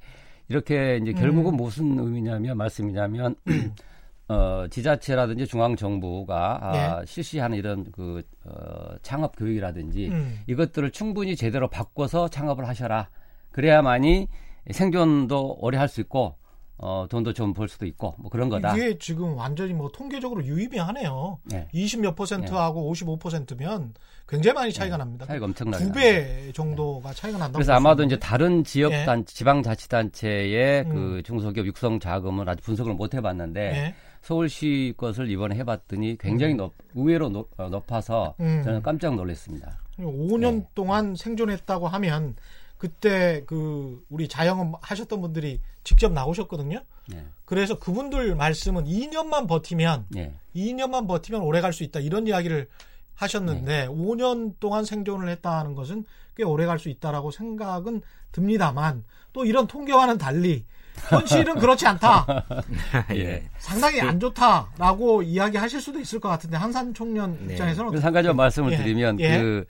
이렇게 0.49 0.99
이제 1.01 1.13
결국은 1.13 1.53
음. 1.53 1.57
무슨 1.57 1.99
의미냐면 1.99 2.57
말씀이냐면 2.57 3.35
어, 4.29 4.65
지자체라든지 4.69 5.47
중앙 5.47 5.75
정부가 5.77 6.59
아, 6.61 7.05
실시하는 7.05 7.57
이런 7.57 7.85
그 7.93 8.21
어, 8.45 8.95
창업 9.01 9.37
교육이라든지 9.37 10.09
네. 10.09 10.15
음. 10.15 10.39
이것들을 10.47 10.91
충분히 10.91 11.35
제대로 11.35 11.69
바꿔서 11.69 12.27
창업을 12.27 12.67
하셔라. 12.67 13.09
그래야만이 13.51 14.27
생존도 14.73 15.57
오래 15.59 15.77
할 15.77 15.87
수 15.87 16.01
있고 16.01 16.35
어, 16.79 17.07
돈도 17.09 17.33
좀 17.33 17.53
벌 17.53 17.67
수도 17.67 17.85
있고 17.87 18.13
뭐 18.19 18.29
그런 18.29 18.49
거다. 18.49 18.75
이게 18.77 18.97
지금 18.99 19.35
완전히 19.35 19.73
뭐 19.73 19.89
통계적으로 19.91 20.45
유의미하네요. 20.45 21.39
네. 21.45 21.67
20몇 21.73 22.15
퍼센트하고 22.15 22.93
55%면 22.93 23.93
굉장히 24.27 24.53
많이 24.53 24.71
차이가 24.73 24.95
납니다. 24.97 25.25
차이가 25.25 25.45
엄청나게 25.45 25.83
두배 25.85 26.51
정도가 26.53 27.13
차이가 27.13 27.39
난다고. 27.39 27.53
그래서 27.53 27.71
볼 27.71 27.77
아마도 27.77 28.03
수 28.03 28.07
이제. 28.07 28.19
다른 28.19 28.63
지역 28.63 28.91
예. 28.91 29.05
단 29.05 29.25
지방 29.25 29.63
자치 29.63 29.89
단체의 29.89 30.83
음. 30.83 30.93
그 30.93 31.23
중소기업 31.23 31.65
육성 31.65 31.99
자금을 31.99 32.47
아직 32.47 32.61
분석을 32.61 32.93
못 32.93 33.15
해봤는데 33.15 33.61
예. 33.61 33.95
서울시 34.21 34.93
것을 34.97 35.31
이번에 35.31 35.55
해봤더니 35.55 36.17
굉장히 36.19 36.53
높, 36.53 36.73
의외로 36.93 37.29
높, 37.29 37.49
어, 37.57 37.69
높아서 37.69 38.35
음. 38.39 38.61
저는 38.63 38.83
깜짝 38.83 39.15
놀랐습니다. 39.15 39.79
5년 39.97 40.59
네. 40.59 40.67
동안 40.75 41.15
생존했다고 41.15 41.87
하면 41.87 42.35
그때 42.77 43.43
그 43.47 44.03
우리 44.09 44.27
자영업 44.27 44.79
하셨던 44.81 45.21
분들이 45.21 45.59
직접 45.83 46.11
나오셨거든요. 46.11 46.83
네. 47.07 47.25
그래서 47.45 47.79
그분들 47.79 48.35
말씀은 48.35 48.85
2년만 48.85 49.47
버티면 49.47 50.05
예. 50.17 50.33
2년만 50.55 51.07
버티면 51.07 51.41
오래 51.41 51.61
갈 51.61 51.73
수 51.73 51.83
있다 51.83 51.99
이런 51.99 52.27
이야기를 52.27 52.67
하셨는데 53.15 53.85
네. 53.85 53.87
5년 53.87 54.53
동안 54.59 54.85
생존을 54.85 55.29
했다는 55.29 55.73
것은 55.75 56.05
꽤 56.35 56.43
오래 56.43 56.65
갈 56.65 56.77
수 56.77 56.89
있다라고 56.89 57.31
생각은 57.31 58.01
듭니다만 58.31 59.03
또 59.33 59.45
이런 59.45 59.65
통계와는 59.67 60.17
달리 60.17 60.65
현실은 61.09 61.55
그렇지 61.59 61.87
않다. 61.87 62.25
예. 63.15 63.49
상당히 63.59 64.01
안 64.01 64.19
좋다라고 64.19 65.23
이야기하실 65.23 65.81
수도 65.81 65.99
있을 65.99 66.19
것 66.19 66.29
같은데 66.29 66.57
한산 66.57 66.93
청년 66.93 67.37
네. 67.47 67.53
입장에서는 67.53 67.89
그래서 67.89 68.05
한 68.05 68.13
가지만 68.13 68.35
말씀을 68.35 68.73
예. 68.73 68.77
드리면 68.77 69.19
예. 69.19 69.39
그 69.39 69.65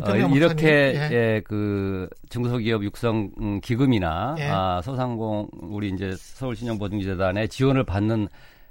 어, 0.00 0.16
이렇게 0.16 0.66
예. 0.94 1.08
예, 1.12 1.42
그 1.44 2.08
중소기업 2.30 2.82
육성 2.82 3.30
음, 3.40 3.60
기금이나 3.60 4.36
예. 4.38 4.44
아, 4.44 4.80
소상공 4.82 5.48
우리 5.60 5.90
이제 5.90 6.12
서울신용보증재단의 6.16 7.48
지원을 7.48 7.84
받는 7.84 8.28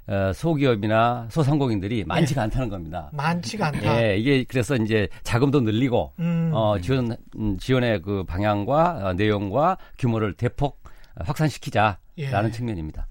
어, 0.08 0.32
소기업이나 0.34 1.28
소상공인들이 1.30 2.04
많지가 2.04 2.42
않다는 2.42 2.68
겁니다. 2.68 3.08
많지가 3.12 3.68
않다. 3.68 4.02
예, 4.02 4.16
이게 4.16 4.44
그래서 4.44 4.74
이제 4.74 5.08
자금도 5.22 5.60
늘리고 5.60 6.12
음. 6.18 6.50
어, 6.52 6.78
지원 6.80 7.16
음, 7.36 7.56
지원의 7.56 8.02
그 8.02 8.24
방향과 8.24 9.08
어, 9.08 9.12
내용과 9.12 9.78
규모를 9.98 10.34
대폭 10.34 10.82
확산시키자라는 11.14 11.98
예. 12.18 12.50
측면입니다. 12.50 13.06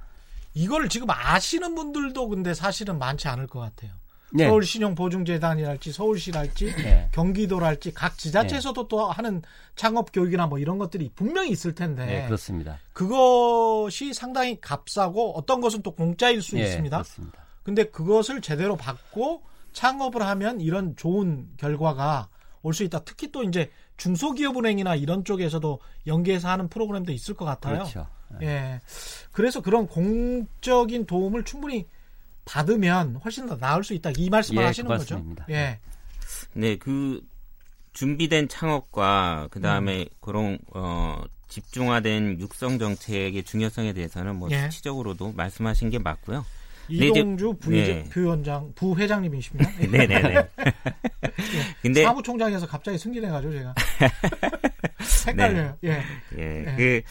이걸 0.53 0.89
지금 0.89 1.07
아시는 1.09 1.75
분들도 1.75 2.27
근데 2.27 2.53
사실은 2.53 2.99
많지 2.99 3.29
않을 3.29 3.47
것 3.47 3.61
같아요. 3.61 4.00
네. 4.33 4.47
서울 4.47 4.63
신용 4.63 4.95
보증 4.95 5.25
재단이랄지 5.25 5.91
서울시랄지 5.91 6.75
네. 6.75 7.09
경기도랄지 7.11 7.93
각 7.93 8.17
지자체에서도 8.17 8.87
또 8.87 9.05
하는 9.09 9.41
창업 9.75 10.11
교육이나 10.11 10.47
뭐 10.47 10.57
이런 10.59 10.77
것들이 10.77 11.11
분명히 11.15 11.49
있을 11.51 11.75
텐데 11.75 12.05
네, 12.05 12.25
그렇습니다. 12.25 12.79
그것이 12.93 14.13
상당히 14.13 14.59
값싸고 14.61 15.37
어떤 15.37 15.61
것은 15.61 15.81
또 15.81 15.91
공짜일 15.91 16.41
수 16.41 16.57
예, 16.57 16.63
있습니다. 16.63 16.97
그렇습니다. 16.97 17.45
근데 17.63 17.83
그것을 17.85 18.41
제대로 18.41 18.75
받고 18.75 19.43
창업을 19.73 20.21
하면 20.21 20.59
이런 20.61 20.95
좋은 20.95 21.47
결과가 21.57 22.29
올 22.63 22.73
수 22.73 22.83
있다. 22.83 22.99
특히 23.03 23.31
또 23.31 23.43
이제 23.43 23.71
중소기업은행이나 23.97 24.95
이런 24.95 25.23
쪽에서도 25.25 25.79
연계해서 26.07 26.47
하는 26.47 26.67
프로그램도 26.69 27.11
있을 27.11 27.33
것 27.35 27.45
같아요. 27.45 27.79
그렇죠. 27.79 28.07
예. 28.41 28.45
예. 28.45 28.81
그래서 29.31 29.61
그런 29.61 29.87
공적인 29.87 31.05
도움을 31.05 31.43
충분히 31.43 31.87
받으면 32.45 33.17
훨씬 33.23 33.47
더 33.47 33.57
나을 33.57 33.83
수 33.83 33.93
있다. 33.93 34.11
이 34.17 34.29
말씀을 34.29 34.63
예, 34.63 34.67
하시는 34.67 34.87
그 34.87 34.97
거죠. 34.97 35.15
말씀입니다. 35.15 35.45
예. 35.49 35.79
네, 36.53 36.77
그 36.77 37.21
준비된 37.93 38.47
창업과 38.47 39.49
그 39.51 39.61
다음에 39.61 40.07
그런 40.19 40.59
어 40.73 41.23
집중화된 41.47 42.39
육성 42.39 42.79
정책의 42.79 43.43
중요성에 43.43 43.93
대해서는 43.93 44.37
뭐 44.37 44.49
예. 44.51 44.63
수치적으로도 44.63 45.33
말씀하신 45.33 45.89
게 45.89 45.99
맞고요. 45.99 46.45
이동주 46.87 47.55
네. 47.67 48.03
부위원장 48.09 48.71
부회장님이십니다. 48.75 49.71
네네네. 49.79 50.49
근데 51.81 52.03
사무총장에서 52.03 52.67
갑자기 52.67 52.97
승진해가지고 52.97 53.53
제가 53.53 53.75
헷갈려요. 55.27 55.77
예. 55.83 56.01
예, 56.37 56.45
네. 56.65 56.75
그 56.75 57.01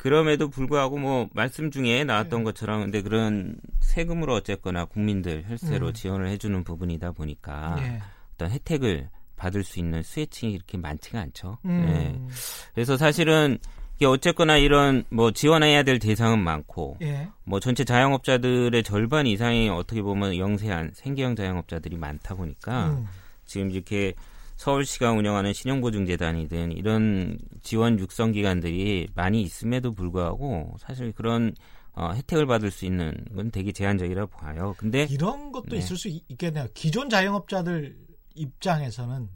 그럼에도 0.00 0.48
불구하고 0.48 0.96
뭐 0.96 1.28
말씀 1.34 1.70
중에 1.70 1.98
네. 1.98 2.04
나왔던 2.04 2.42
것처럼 2.42 2.80
근데 2.80 3.02
그런 3.02 3.56
세금으로 3.80 4.34
어쨌거나 4.34 4.86
국민들 4.86 5.44
혈세로 5.46 5.88
음. 5.88 5.92
지원을 5.92 6.28
해주는 6.28 6.64
부분이다 6.64 7.12
보니까 7.12 7.76
예. 7.80 8.00
어떤 8.34 8.50
혜택을 8.50 9.10
받을 9.36 9.62
수 9.62 9.78
있는 9.78 10.02
수혜층이 10.02 10.54
이렇게 10.54 10.78
많지가 10.78 11.20
않죠. 11.20 11.58
음. 11.66 11.84
예. 11.86 12.34
그래서 12.72 12.96
사실은 12.96 13.58
이게 13.96 14.06
어쨌거나 14.06 14.56
이런 14.56 15.04
뭐 15.10 15.32
지원해야 15.32 15.82
될 15.82 15.98
대상은 15.98 16.38
많고 16.38 16.96
예. 17.02 17.28
뭐 17.44 17.60
전체 17.60 17.84
자영업자들의 17.84 18.82
절반 18.82 19.26
이상이 19.26 19.68
어떻게 19.68 20.00
보면 20.00 20.38
영세한 20.38 20.92
생계형 20.94 21.36
자영업자들이 21.36 21.98
많다 21.98 22.36
보니까 22.36 22.88
음. 22.88 23.06
지금 23.44 23.70
이렇게 23.70 24.14
서울시가 24.64 25.12
운영하는 25.12 25.54
신용보증재단이 25.54 26.48
든 26.48 26.70
이런 26.72 27.38
지원 27.62 27.98
육성 27.98 28.32
기관들이 28.32 29.08
많이 29.14 29.40
있음에도 29.40 29.94
불구하고 29.94 30.76
사실 30.78 31.12
그런 31.12 31.54
어, 31.94 32.10
혜택을 32.12 32.44
받을 32.44 32.70
수 32.70 32.84
있는 32.84 33.14
건 33.34 33.50
되게 33.50 33.72
제한적이라고 33.72 34.30
봐요. 34.30 34.74
근데 34.76 35.06
이런 35.08 35.50
것도 35.50 35.70
네. 35.70 35.78
있을 35.78 35.96
수 35.96 36.08
있- 36.08 36.24
있겠네요. 36.28 36.66
기존 36.74 37.08
자영업자들 37.08 37.96
입장에서는 38.34 39.30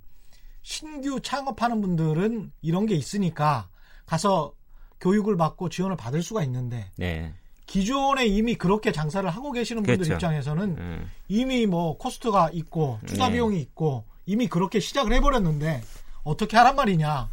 신규 0.60 1.18
창업하는 1.22 1.80
분들은 1.80 2.52
이런 2.60 2.84
게 2.84 2.94
있으니까 2.94 3.70
가서 4.04 4.52
교육을 5.00 5.38
받고 5.38 5.70
지원을 5.70 5.96
받을 5.96 6.22
수가 6.22 6.44
있는데 6.44 6.90
네, 6.98 7.32
기존에 7.64 8.26
이미 8.26 8.56
그렇게 8.56 8.92
장사를 8.92 9.28
하고 9.30 9.52
계시는 9.52 9.84
분들 9.84 9.96
그렇죠. 10.04 10.12
입장에서는 10.12 10.76
음, 10.76 11.10
이미 11.28 11.64
뭐 11.64 11.96
코스트가 11.96 12.50
있고 12.52 12.98
투자 13.06 13.28
네. 13.28 13.34
비용이 13.34 13.58
있고 13.62 14.04
이미 14.26 14.46
그렇게 14.48 14.80
시작을 14.80 15.12
해버렸는데 15.12 15.82
어떻게 16.24 16.56
하란 16.56 16.74
말이냐 16.76 17.28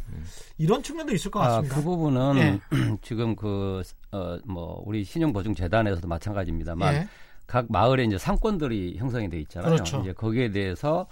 이런 0.58 0.82
측면도 0.82 1.14
있을 1.14 1.30
것 1.30 1.40
아, 1.40 1.48
같습니다. 1.48 1.74
그 1.74 1.82
부분은 1.82 2.36
예. 2.36 2.60
지금 3.02 3.34
그, 3.34 3.82
어, 4.12 4.38
뭐, 4.44 4.82
우리 4.84 5.02
신용보증재단에서도 5.02 6.06
마찬가지입니다만 6.06 6.94
예. 6.94 7.08
각 7.46 7.66
마을에 7.68 8.04
이제 8.04 8.18
상권들이 8.18 8.96
형성이 8.98 9.28
돼 9.28 9.40
있잖아요. 9.40 9.72
그렇죠. 9.72 10.00
이제 10.00 10.12
거기에 10.12 10.50
대해서 10.50 11.06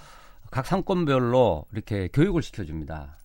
각 0.50 0.66
상권별로 0.66 1.64
이렇게 1.72 2.08
교육을 2.12 2.42
시켜줍니다. 2.42 3.16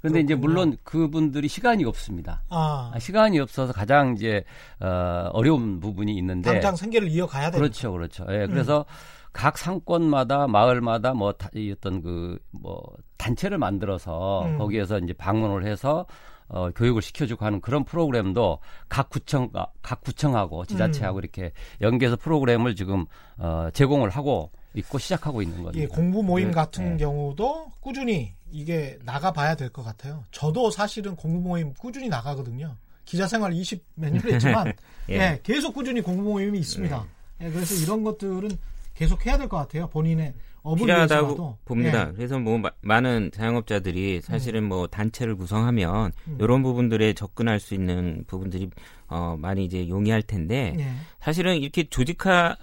그런데 0.00 0.20
이제 0.20 0.34
그렇군요. 0.34 0.48
물론 0.48 0.76
그분들이 0.82 1.46
시간이 1.46 1.84
없습니다. 1.84 2.42
아, 2.48 2.90
아, 2.92 2.98
시간이 2.98 3.38
없어서 3.38 3.72
가장 3.72 4.14
이제 4.14 4.44
어, 4.80 5.30
어려운 5.32 5.78
부분이 5.78 6.16
있는데 6.18 6.50
당장 6.50 6.74
생계를 6.74 7.08
이어가야 7.08 7.52
되니까. 7.52 7.58
그렇죠, 7.58 7.92
그렇죠. 7.92 8.26
예, 8.30 8.46
그래서 8.48 8.84
각 9.32 9.56
상권마다 9.58 10.46
마을마다 10.46 11.14
뭐 11.14 11.32
다, 11.32 11.48
이 11.54 11.72
어떤 11.72 12.02
그 12.02 12.38
뭐 12.50 12.82
단체를 13.18 13.56
만들어서 13.58 14.44
음. 14.46 14.58
거기에서 14.58 14.98
이제 14.98 15.12
방문을 15.12 15.64
해서 15.64 16.06
어, 16.48 16.70
교육을 16.70 17.00
시켜주고 17.02 17.44
하는 17.44 17.60
그런 17.60 17.84
프로그램도 17.84 18.58
각 18.88 19.08
구청 19.10 19.48
각 19.80 20.00
구청하고 20.02 20.64
지자체하고 20.66 21.18
음. 21.18 21.22
이렇게 21.22 21.52
연계해서 21.80 22.16
프로그램을 22.16 22.74
지금 22.74 23.06
어, 23.38 23.68
제공을 23.72 24.10
하고 24.10 24.50
있고 24.74 24.98
시작하고 24.98 25.40
있는 25.40 25.62
겁니다. 25.62 25.82
예, 25.82 25.86
공부 25.86 26.22
모임 26.22 26.48
네, 26.48 26.54
같은 26.54 26.96
네. 26.96 27.04
경우도 27.04 27.70
꾸준히 27.80 28.32
이게 28.50 28.98
나가봐야 29.04 29.54
될 29.54 29.70
것 29.70 29.82
같아요. 29.82 30.24
저도 30.30 30.70
사실은 30.70 31.14
공부 31.16 31.40
모임 31.40 31.72
꾸준히 31.74 32.08
나가거든요. 32.08 32.76
기자 33.04 33.26
생활 33.26 33.52
20 33.52 33.84
몇 33.94 34.12
년 34.12 34.22
했지만 34.34 34.72
예. 35.10 35.14
예, 35.14 35.40
계속 35.42 35.74
꾸준히 35.74 36.00
공부 36.00 36.22
모임이 36.22 36.58
있습니다. 36.58 37.04
예, 37.42 37.50
그래서 37.50 37.74
이런 37.82 38.02
것들은 38.02 38.50
계속 38.94 39.24
해야 39.26 39.38
될 39.38 39.48
것 39.48 39.56
같아요. 39.56 39.88
본인의 39.88 40.34
업을 40.62 40.86
필요하다고. 40.86 41.58
봅니다. 41.64 42.08
예. 42.10 42.12
그래서 42.14 42.38
뭐 42.38 42.58
마- 42.58 42.70
많은 42.82 43.30
자영업자들이 43.32 44.20
사실은 44.20 44.64
뭐 44.64 44.86
단체를 44.86 45.34
구성하면 45.36 46.12
음. 46.28 46.38
이런 46.40 46.62
부분들에 46.62 47.14
접근할 47.14 47.58
수 47.58 47.74
있는 47.74 48.24
부분들이 48.28 48.70
어, 49.08 49.36
많이 49.38 49.64
이제 49.64 49.88
용이할 49.88 50.22
텐데 50.22 50.74
예. 50.78 50.86
사실은 51.20 51.56
이렇게 51.56 51.84
조직화 51.84 52.56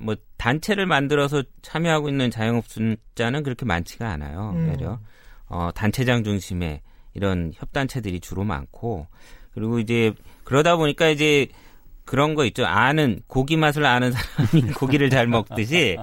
뭐 0.00 0.16
단체를 0.36 0.86
만들어서 0.86 1.44
참여하고 1.62 2.08
있는 2.08 2.30
자영업 2.30 2.66
숫자는 2.66 3.42
그렇게 3.44 3.64
많지가 3.64 4.10
않아요. 4.10 4.52
음. 4.56 4.68
오히려 4.70 4.98
어, 5.46 5.70
단체장 5.74 6.24
중심의 6.24 6.80
이런 7.12 7.52
협단체들이 7.54 8.18
주로 8.18 8.42
많고 8.42 9.06
그리고 9.52 9.78
이제 9.78 10.12
그러다 10.42 10.74
보니까 10.76 11.08
이제 11.08 11.46
그런 12.04 12.34
거 12.34 12.44
있죠. 12.46 12.66
아는 12.66 13.20
고기 13.26 13.56
맛을 13.56 13.84
아는 13.84 14.12
사람이 14.12 14.72
고기를 14.74 15.10
잘 15.10 15.26
먹듯이 15.26 15.96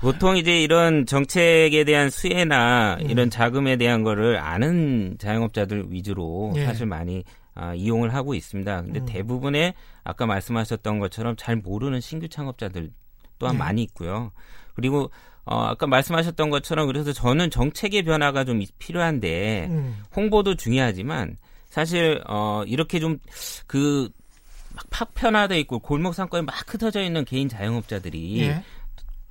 보통 0.00 0.36
이제 0.36 0.60
이런 0.60 1.06
정책에 1.06 1.84
대한 1.84 2.10
수혜나 2.10 2.98
음. 3.00 3.10
이런 3.10 3.30
자금에 3.30 3.76
대한 3.76 4.02
거를 4.02 4.38
아는 4.38 5.16
자영업자들 5.18 5.86
위주로 5.90 6.52
예. 6.56 6.64
사실 6.64 6.86
많이 6.86 7.24
아, 7.54 7.74
이용을 7.74 8.14
하고 8.14 8.34
있습니다. 8.34 8.82
근데 8.82 9.00
음. 9.00 9.06
대부분의 9.06 9.74
아까 10.04 10.24
말씀하셨던 10.24 10.98
것처럼 10.98 11.36
잘 11.36 11.56
모르는 11.56 12.00
신규 12.00 12.28
창업자들 12.28 12.90
또한 13.38 13.56
예. 13.56 13.58
많이 13.58 13.82
있고요. 13.82 14.30
그리고 14.74 15.10
어, 15.44 15.64
아까 15.64 15.86
말씀하셨던 15.86 16.48
것처럼 16.50 16.86
그래서 16.86 17.12
저는 17.12 17.50
정책의 17.50 18.02
변화가 18.04 18.44
좀 18.44 18.62
필요한데 18.78 19.66
음. 19.68 19.96
홍보도 20.14 20.54
중요하지만 20.54 21.36
사실 21.68 22.22
어 22.26 22.62
이렇게 22.66 22.98
좀 23.00 23.18
그 23.66 24.08
막 24.80 24.86
파편화돼 24.90 25.58
있고 25.60 25.78
골목 25.80 26.14
상권에 26.14 26.42
막 26.42 26.54
흩어져 26.72 27.02
있는 27.02 27.24
개인 27.24 27.48
자영업자들이 27.48 28.40
예. 28.42 28.62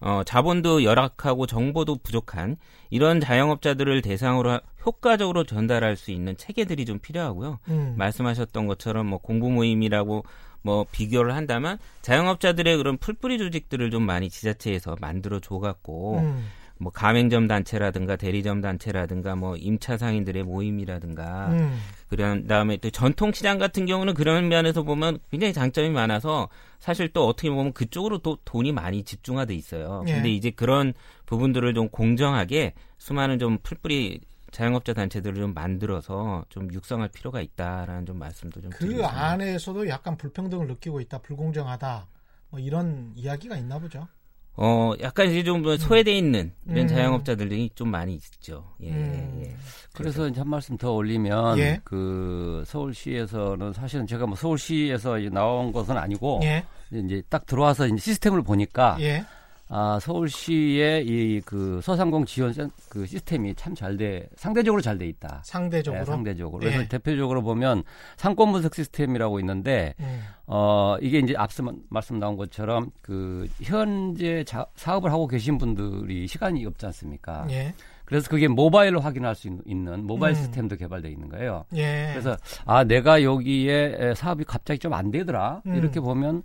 어 0.01 0.21
자본도 0.25 0.83
열악하고 0.83 1.45
정보도 1.45 1.97
부족한 1.97 2.55
이런 2.89 3.19
자영업자들을 3.19 4.01
대상으로 4.01 4.51
하- 4.51 4.61
효과적으로 4.85 5.43
전달할 5.43 5.97
수 5.97 6.11
있는 6.11 6.37
체계들이 6.37 6.85
좀 6.85 6.99
필요하고요. 6.99 7.59
음. 7.67 7.95
말씀하셨던 7.97 8.67
것처럼 8.67 9.07
뭐 9.07 9.17
공부 9.19 9.49
모임이라고 9.49 10.23
뭐 10.61 10.85
비교를 10.91 11.35
한다면 11.35 11.77
자영업자들의 12.01 12.77
그런 12.77 12.97
풀뿌리 12.97 13.37
조직들을 13.37 13.91
좀 13.91 14.03
많이 14.03 14.29
지자체에서 14.29 14.95
만들어 15.01 15.39
줘 15.41 15.59
갖고 15.59 16.19
음. 16.19 16.45
뭐 16.77 16.93
가맹점 16.93 17.47
단체라든가 17.49 18.15
대리점 18.15 18.61
단체라든가 18.61 19.35
뭐 19.35 19.57
임차 19.57 19.97
상인들의 19.97 20.43
모임이라든가 20.43 21.49
음. 21.49 21.77
그런 22.09 22.47
다음에 22.47 22.77
또 22.77 22.89
전통시장 22.89 23.59
같은 23.59 23.85
경우는 23.85 24.15
그런 24.15 24.49
면에서 24.49 24.83
보면 24.83 25.19
굉장히 25.29 25.53
장점이 25.53 25.89
많아서 25.89 26.49
사실 26.79 27.13
또 27.13 27.27
어떻게 27.27 27.49
보면 27.49 27.73
그쪽으로 27.73 28.17
또 28.19 28.37
돈이 28.45 28.71
많이 28.71 29.03
집중화돼 29.03 29.53
있어요. 29.53 30.03
예. 30.07 30.13
근데 30.13 30.29
이제 30.29 30.49
그런 30.49 30.93
부분들을 31.27 31.73
좀 31.73 31.89
공정하게 31.89 32.73
수많은 32.97 33.37
좀 33.37 33.59
풀뿌리 33.61 34.21
자영업자 34.51 34.93
단체들을 34.93 35.35
좀 35.35 35.53
만들어서 35.53 36.45
좀 36.49 36.73
육성할 36.73 37.09
필요가 37.09 37.41
있다라는 37.41 38.07
좀 38.07 38.17
말씀도 38.17 38.61
좀그 38.61 38.79
드리겠습니다. 38.79 39.25
안에서도 39.25 39.87
약간 39.89 40.17
불평등을 40.17 40.65
느끼고 40.67 41.01
있다, 41.01 41.19
불공정하다, 41.19 42.07
뭐 42.49 42.59
이런 42.59 43.11
이야기가 43.15 43.57
있나 43.57 43.77
보죠. 43.77 44.07
어, 44.61 44.91
약간 44.99 45.29
이제 45.29 45.41
좀 45.41 45.63
소외돼 45.77 46.17
있는 46.17 46.51
이런 46.67 46.79
음. 46.79 46.87
자영업자들이 46.89 47.69
좀 47.75 47.89
많이 47.89 48.15
있죠. 48.15 48.65
예, 48.83 48.89
음. 48.89 49.41
예. 49.45 49.55
그래서 49.93 50.27
이제 50.27 50.41
한 50.41 50.49
말씀 50.49 50.77
더 50.77 50.91
올리면 50.91 51.57
예. 51.59 51.79
그 51.85 52.65
서울시에서는 52.67 53.71
사실은 53.71 54.05
제가 54.05 54.25
뭐 54.25 54.35
서울시에서 54.35 55.19
이제 55.19 55.29
나온 55.29 55.71
것은 55.71 55.97
아니고 55.97 56.41
예, 56.43 56.65
이제 56.91 57.23
딱 57.29 57.45
들어와서 57.45 57.87
이제 57.87 57.95
시스템을 57.95 58.41
보니까 58.41 58.97
예, 58.99 59.23
아, 59.71 59.99
서울시의 60.01 61.05
이 61.05 61.41
그 61.45 61.79
소상공 61.83 62.25
지원 62.25 62.51
센- 62.53 62.71
그 62.89 63.05
시스템이 63.05 63.53
참 63.55 63.75
잘 63.75 63.95
돼, 63.97 64.27
상대적으로 64.35 64.81
잘 64.81 64.97
돼 64.97 65.05
있다. 65.07 65.41
상대적으로. 65.45 65.99
네, 66.01 66.05
상대적으로. 66.05 66.65
예. 66.65 66.71
그래서 66.71 66.89
대표적으로 66.89 67.43
보면 67.43 67.83
상권 68.17 68.51
분석 68.51 68.73
시스템이라고 68.73 69.39
있는데, 69.41 69.93
음. 69.99 70.21
어, 70.47 70.97
이게 71.01 71.19
이제 71.19 71.35
앞서 71.37 71.61
마- 71.63 71.71
말씀 71.89 72.17
나온 72.19 72.35
것처럼 72.35 72.89
그 73.03 73.47
현재 73.61 74.43
자- 74.43 74.65
사업을 74.75 75.11
하고 75.11 75.27
계신 75.27 75.57
분들이 75.59 76.27
시간이 76.27 76.65
없지 76.65 76.87
않습니까? 76.87 77.45
예, 77.51 77.73
그래서 78.05 78.27
그게 78.27 78.47
모바일로 78.47 78.99
확인할 78.99 79.35
수 79.35 79.49
있는, 79.65 80.03
모바일 80.07 80.33
음. 80.33 80.35
시스템도 80.35 80.77
개발되어 80.77 81.11
있는 81.11 81.29
거예요. 81.29 81.63
예. 81.75 82.09
그래서 82.11 82.35
아 82.65 82.83
내가 82.83 83.21
여기에 83.21 83.97
에, 83.99 84.15
사업이 84.15 84.45
갑자기 84.45 84.79
좀 84.79 84.93
안 84.93 85.11
되더라 85.11 85.61
음. 85.67 85.75
이렇게 85.75 85.99
보면 85.99 86.41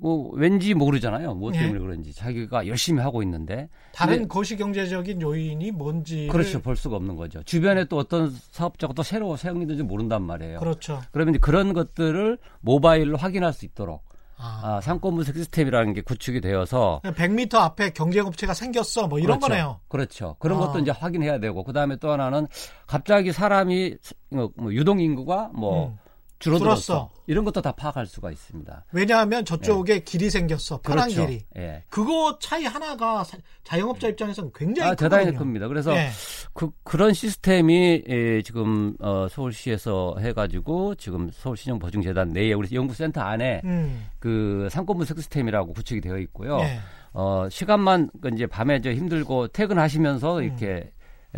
뭐 0.00 0.30
왠지 0.34 0.74
모르잖아요 0.74 1.34
무엇 1.34 1.54
예. 1.54 1.60
때문에 1.60 1.78
그런지 1.78 2.12
자기가 2.12 2.66
열심히 2.66 3.02
하고 3.02 3.22
있는데 3.22 3.68
다른 3.94 4.22
네. 4.22 4.28
거시 4.28 4.56
경제적인 4.56 5.20
요인이 5.20 5.70
뭔지. 5.72 6.28
그렇죠 6.30 6.60
볼 6.60 6.76
수가 6.76 6.96
없는 6.96 7.16
거죠 7.16 7.42
주변에 7.44 7.84
또 7.84 7.98
어떤 7.98 8.30
사업자가 8.52 8.92
또 8.94 9.02
새로 9.02 9.36
생기는지 9.36 9.82
모른단 9.82 10.22
말이에요 10.22 10.60
그렇죠. 10.60 11.00
그러면 11.12 11.34
이제 11.34 11.40
그런 11.40 11.72
것들을 11.72 12.38
모바일로 12.60 13.16
확인할 13.16 13.52
수 13.52 13.64
있도록 13.64 14.02
아. 14.38 14.60
아, 14.62 14.80
상권 14.80 15.16
분석 15.16 15.34
시스템이라는 15.34 15.92
게 15.94 16.00
구축이 16.00 16.40
되어서 16.40 17.00
100m 17.04 17.54
앞에 17.56 17.90
경쟁업체가 17.90 18.54
생겼어. 18.54 19.08
뭐 19.08 19.18
이런 19.18 19.38
그렇죠. 19.38 19.48
거네요. 19.48 19.80
그렇죠. 19.88 20.36
그런 20.38 20.62
아. 20.62 20.66
것도 20.66 20.78
이제 20.78 20.92
확인해야 20.92 21.40
되고 21.40 21.64
그다음에 21.64 21.96
또 21.96 22.12
하나는 22.12 22.46
갑자기 22.86 23.32
사람이 23.32 23.96
어, 24.34 24.48
뭐 24.56 24.72
유동 24.72 25.00
인구가 25.00 25.50
뭐 25.52 25.88
음. 25.88 25.98
줄어들었어. 26.38 27.10
이런 27.26 27.44
것도 27.44 27.60
다 27.60 27.72
파악할 27.72 28.06
수가 28.06 28.30
있습니다. 28.30 28.84
왜냐하면 28.92 29.44
저쪽에 29.44 30.00
길이 30.00 30.30
생겼어. 30.30 30.78
파란 30.78 31.08
네. 31.08 31.14
그렇죠. 31.14 31.30
길이. 31.30 31.44
예. 31.56 31.82
그거 31.88 32.38
차이 32.40 32.64
하나가 32.64 33.24
사- 33.24 33.38
자영업자 33.64 34.08
입장에서는 34.08 34.50
굉장히 34.54 34.90
아, 34.90 34.94
대단히. 34.94 35.34
큽니다. 35.36 35.66
그래서 35.68 35.94
예. 35.96 36.10
그, 36.54 36.70
그런 36.84 37.12
시스템이 37.12 38.04
예, 38.08 38.42
지금 38.42 38.94
어, 39.00 39.26
서울시에서 39.30 40.16
해가지고 40.20 40.94
지금 40.94 41.28
서울시정보증재단 41.32 42.30
내에 42.30 42.52
우리 42.52 42.74
연구센터 42.74 43.20
안에 43.20 43.60
음. 43.64 44.06
그 44.18 44.68
상권 44.70 44.96
분석 44.96 45.16
시스템이라고 45.18 45.72
구축이 45.72 46.00
되어 46.00 46.18
있고요. 46.18 46.58
예. 46.60 46.78
어, 47.12 47.48
시간만 47.50 48.10
그 48.20 48.30
이제 48.32 48.46
밤에 48.46 48.80
저 48.80 48.92
힘들고 48.92 49.48
퇴근하시면서 49.48 50.42
이렇게 50.42 50.66
예, 50.66 50.92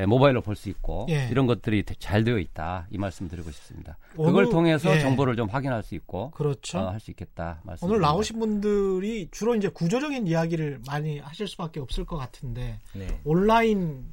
모바일로 0.06 0.40
볼 0.42 0.54
수 0.56 0.68
있고 0.68 1.04
음. 1.04 1.10
예. 1.10 1.28
이런 1.30 1.46
것들이 1.46 1.82
되- 1.82 1.94
잘 1.98 2.22
되어 2.24 2.38
있다 2.38 2.86
이 2.90 2.98
말씀 2.98 3.28
드리고 3.28 3.50
싶습니다. 3.50 3.98
오늘- 4.16 4.30
그걸 4.30 4.50
통해서 4.50 4.94
예. 4.94 5.00
정보를 5.00 5.36
좀 5.36 5.48
확인할 5.48 5.82
수 5.82 5.94
있고 5.96 6.30
그렇죠. 6.30 6.78
어, 6.78 6.90
할수 6.90 7.10
있겠다 7.10 7.60
말씀. 7.64 7.88
오늘 7.88 8.00
나오신 8.00 8.38
분들이 8.38 9.28
주로 9.30 9.54
이제 9.56 9.68
구조적인 9.68 10.26
이야기를 10.26 10.80
많이 10.86 11.18
하실 11.18 11.48
수밖에 11.48 11.80
없을 11.80 12.04
것 12.04 12.16
같은데 12.16 12.78
네. 12.94 13.20
온라인 13.24 14.06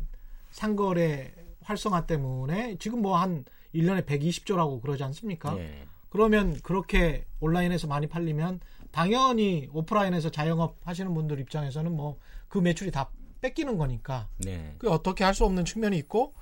상거래 0.51 1.31
활성화 1.61 2.05
때문에 2.05 2.77
지금 2.79 3.01
뭐 3.01 3.17
한 3.17 3.45
1년에 3.75 4.05
120조라고 4.05 4.81
그러지 4.81 5.03
않습니까? 5.03 5.53
네. 5.53 5.83
그러면 6.09 6.57
그렇게 6.63 7.25
온라인에서 7.39 7.85
많이 7.87 8.07
팔리면 8.07 8.61
당연히 8.91 9.69
오프라인에서 9.73 10.29
자영업 10.31 10.77
하시는 10.85 11.13
분들 11.13 11.39
입장에서는 11.39 11.91
뭐 11.95 12.17
그 12.47 12.59
매출이 12.59 12.91
다 12.91 13.09
뺏기는 13.41 13.77
거니까 13.77 14.29
네. 14.37 14.75
그 14.77 14.89
어떻게 14.89 15.23
할 15.23 15.33
수 15.33 15.45
없는 15.45 15.65
측면이 15.65 15.97
있고 15.99 16.33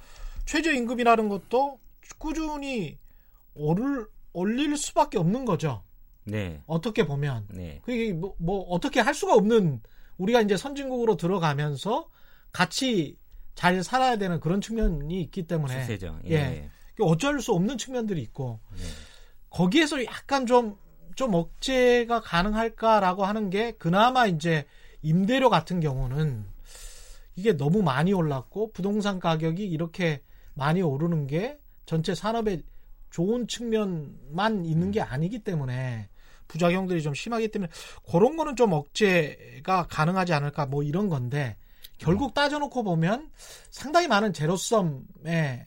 최저임금이라는 0.46 1.28
것도 1.30 1.80
꾸준히 2.18 2.98
오를 3.54 4.08
올릴 4.34 4.78
수밖에 4.78 5.18
없는 5.18 5.46
거죠. 5.46 5.84
네. 6.24 6.62
어떻게 6.66 7.06
보면 7.06 7.48
네. 7.50 7.82
그게 7.84 8.14
뭐, 8.14 8.36
뭐 8.38 8.62
어떻게 8.70 9.00
할 9.00 9.14
수가 9.14 9.34
없는 9.34 9.82
우리가 10.18 10.42
이제 10.42 10.58
선진국으로 10.58 11.18
들어가면서 11.18 12.10
같이 12.52 13.18
잘 13.54 13.84
살아야 13.84 14.18
되는 14.18 14.40
그런 14.40 14.62
측면이 14.62 15.22
있기 15.22 15.48
때문에. 15.48 15.74
예. 16.26 16.34
예. 16.36 16.70
그 16.96 17.04
어쩔 17.04 17.42
수 17.42 17.52
없는 17.54 17.78
측면들이 17.78 18.22
있고 18.22 18.60
네. 18.76 18.84
거기에서 19.50 20.04
약간 20.06 20.46
좀, 20.46 20.78
좀 21.16 21.34
억제가 21.34 22.22
가능할까라고 22.22 23.26
하는 23.26 23.50
게 23.50 23.72
그나마 23.74 24.26
이제 24.28 24.66
임대료 25.02 25.50
같은 25.50 25.80
경우는 25.80 26.46
이게 27.36 27.56
너무 27.56 27.82
많이 27.82 28.14
올랐고 28.14 28.72
부동산 28.72 29.20
가격이 29.20 29.64
이렇게 29.66 30.22
많이 30.54 30.82
오르는 30.82 31.28
게 31.28 31.60
전체 31.86 32.16
산업에 32.16 32.62
좋은 33.10 33.48
측면만 33.48 34.66
있는 34.66 34.92
게 34.92 35.02
아니기 35.02 35.40
때문에 35.40 36.10
부작용들이 36.48 37.02
좀 37.02 37.14
심하기 37.14 37.50
때문에 37.50 37.72
그런 38.10 38.38
거는 38.38 38.56
좀 38.56 38.74
억제가 38.74 39.88
가능하지 39.88 40.34
않을까 40.34 40.66
뭐 40.66 40.84
이런 40.84 41.10
건데 41.10 41.58
결국 41.98 42.34
따져놓고 42.34 42.84
보면 42.84 43.30
상당히 43.70 44.08
많은 44.08 44.34
제로섬의 44.34 45.66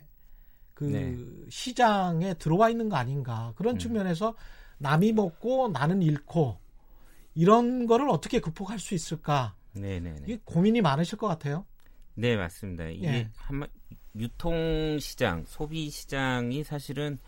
그 0.75 0.85
네. 0.85 1.17
시장에 1.51 2.35
들어와 2.35 2.71
있는 2.71 2.89
거 2.89 2.97
아닌가 2.97 3.53
그런 3.57 3.77
음. 3.77 3.79
측면에서 3.79 4.35
남이 4.79 5.13
먹고 5.13 5.69
나는 5.69 6.03
잃고 6.03 6.57
이런 7.35 7.87
거를 7.87 8.09
어떻게 8.09 8.41
극복할 8.41 8.79
수 8.79 8.95
있을까 8.95 9.55
네, 9.81 10.01
네, 10.01 10.11
네. 10.13 10.21
이게 10.25 10.39
고민이 10.45 10.81
많으실 10.81 11.19
것 11.19 11.27
같아요. 11.29 11.65
네, 12.15 12.37
맞습니다. 12.37 12.87
이게 12.87 13.07
예. 13.07 13.29
한 13.37 13.67
유통 14.17 14.99
시장, 14.99 15.45
소비 15.47 15.91
시장이 15.91 16.65
사실은 16.65 17.19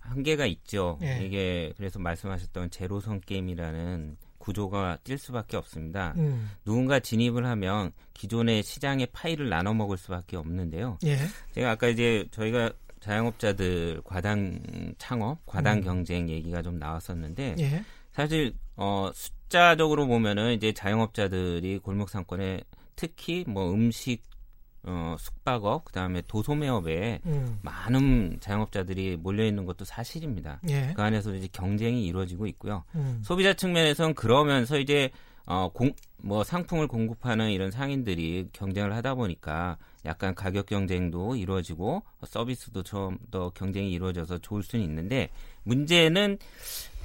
한계가 0.00 0.46
있죠. 0.46 0.98
예. 1.02 1.24
이게 1.24 1.72
그래서 1.76 1.98
말씀하셨던 1.98 2.70
제로섬 2.70 3.20
게임이라는 3.20 4.16
구조가 4.38 4.98
뛸 5.04 5.16
수밖에 5.16 5.56
없습니다. 5.56 6.12
음. 6.16 6.50
누군가 6.64 7.00
진입을 7.00 7.46
하면 7.46 7.92
기존의 8.12 8.62
시장의 8.62 9.08
파일을 9.12 9.48
나눠 9.48 9.72
먹을 9.72 9.96
수밖에 9.96 10.36
없는데요. 10.36 10.98
예. 11.04 11.16
제가 11.52 11.72
아까 11.72 11.88
이제 11.88 12.26
저희가 12.30 12.70
자영업자들 13.00 14.02
과당 14.04 14.60
창업, 14.98 15.44
과당 15.46 15.78
음. 15.78 15.82
경쟁 15.82 16.28
얘기가 16.28 16.60
좀 16.60 16.78
나왔었는데 16.78 17.56
예. 17.58 17.84
사실 18.12 18.54
어 18.76 19.10
숫자적으로 19.14 20.06
보면은 20.06 20.54
이제 20.54 20.72
자영업자들이 20.72 21.78
골목 21.78 22.10
상권에 22.10 22.62
특히 22.96 23.44
뭐 23.46 23.72
음식 23.72 24.22
어 24.82 25.16
숙박업 25.18 25.86
그다음에 25.86 26.22
도소매업에 26.28 27.20
음. 27.24 27.58
많은 27.62 28.38
자영업자들이 28.40 29.16
몰려 29.16 29.44
있는 29.44 29.64
것도 29.64 29.84
사실입니다. 29.84 30.60
예. 30.68 30.92
그 30.94 31.02
안에서 31.02 31.34
이제 31.34 31.48
경쟁이 31.52 32.04
이루어지고 32.06 32.46
있고요. 32.48 32.84
음. 32.94 33.22
소비자 33.24 33.54
측면에선 33.54 34.14
그러면서 34.14 34.78
이제 34.78 35.10
어, 35.46 35.68
공, 35.72 35.92
뭐 36.16 36.42
상품을 36.42 36.88
공급하는 36.88 37.50
이런 37.50 37.70
상인들이 37.70 38.48
경쟁을 38.52 38.94
하다 38.94 39.14
보니까 39.14 39.76
약간 40.06 40.34
가격 40.34 40.66
경쟁도 40.66 41.36
이루어지고 41.36 42.02
서비스도 42.26 42.82
좀 42.82 43.18
더 43.30 43.50
경쟁이 43.50 43.92
이루어져서 43.92 44.38
좋을 44.38 44.62
수는 44.62 44.84
있는데 44.84 45.28
문제는 45.64 46.38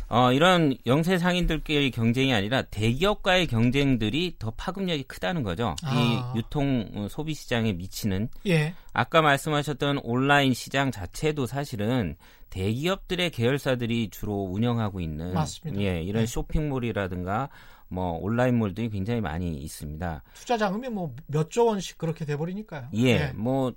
어, 0.10 0.32
이런 0.34 0.76
영세 0.88 1.18
상인들끼리 1.18 1.92
경쟁이 1.92 2.34
아니라 2.34 2.64
대기업과의 2.64 3.48
경쟁들이 3.48 4.36
더 4.40 4.52
파급력이 4.52 5.04
크다는 5.04 5.44
거죠. 5.44 5.76
아. 5.84 5.94
이 6.34 6.38
유통 6.38 6.90
어, 6.96 7.08
소비 7.10 7.34
시장에 7.36 7.74
미치는 7.74 8.30
예. 8.48 8.74
아까 8.94 9.22
말씀하셨던 9.22 10.00
온라인 10.04 10.54
시장 10.54 10.92
자체도 10.92 11.46
사실은 11.46 12.16
대기업들의 12.50 13.30
계열사들이 13.30 14.10
주로 14.10 14.34
운영하고 14.52 15.00
있는 15.00 15.34
맞습니다. 15.34 15.82
예, 15.84 16.02
이런 16.02 16.24
네. 16.24 16.26
쇼핑몰이라든가 16.26 17.50
뭐 17.88 18.12
온라인몰들이 18.22 18.90
굉장히 18.90 19.22
많이 19.22 19.54
있습니다. 19.58 20.24
투자 20.34 20.58
자금이 20.58 20.90
뭐 20.90 21.14
몇 21.28 21.50
조 21.50 21.66
원씩 21.66 21.98
그렇게 21.98 22.26
돼 22.26 22.36
버리니까요. 22.36 22.90
예, 22.96 23.32
뭐, 23.36 23.74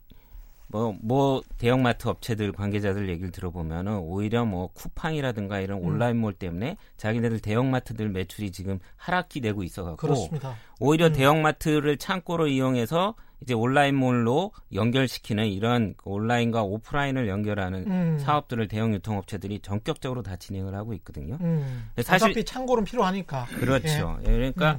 뭐, 0.73 0.97
뭐, 1.03 1.43
대형마트 1.59 2.09
업체들 2.09 2.51
관계자들 2.53 3.09
얘기를 3.11 3.31
들어보면은 3.31 3.99
오히려 3.99 4.47
뭐 4.47 4.69
쿠팡이라든가 4.73 5.61
이런 5.61 5.79
음. 5.81 5.85
온라인몰 5.85 6.33
때문에 6.33 6.79
자기네들 6.97 7.41
대형마트들 7.41 8.09
매출이 8.09 8.51
지금 8.51 8.79
하락기 8.97 9.43
되고 9.43 9.63
있어갖고 9.63 9.97
그렇습니다. 9.99 10.57
오히려 10.81 11.09
음. 11.09 11.13
대형마트를 11.13 11.99
창고로 11.99 12.49
이용해서 12.49 13.15
이제 13.43 13.53
온라인몰로 13.55 14.53
연결시키는 14.73 15.49
이런 15.49 15.95
그 15.99 16.09
온라인과 16.09 16.63
오프라인을 16.63 17.29
연결하는 17.29 17.85
음. 17.87 18.19
사업들을 18.19 18.67
대형 18.69 18.95
유통업체들이 18.95 19.61
전격적으로 19.61 20.23
다 20.23 20.37
진행을 20.37 20.75
하고 20.75 20.95
있거든요. 20.95 21.37
음. 21.43 21.91
사실- 22.03 22.29
어차피 22.29 22.45
창고는 22.45 22.85
필요하니까. 22.85 23.45
그렇죠. 23.59 24.19
예, 24.27 24.33
그러니까 24.33 24.79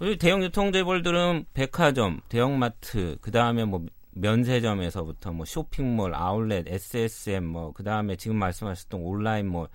음. 0.00 0.16
대형 0.18 0.42
유통재벌들은 0.44 1.46
백화점, 1.52 2.20
대형마트, 2.28 3.18
그 3.20 3.30
다음에 3.30 3.64
뭐 3.64 3.84
면세점에서부터 4.16 5.32
뭐 5.32 5.44
쇼핑몰, 5.46 6.14
아울렛, 6.14 6.66
SSM, 6.68 7.44
뭐 7.44 7.72
그 7.72 7.82
다음에 7.84 8.16
지금 8.16 8.36
말씀하셨던 8.36 9.00
온라인몰, 9.00 9.50
뭐 9.52 9.68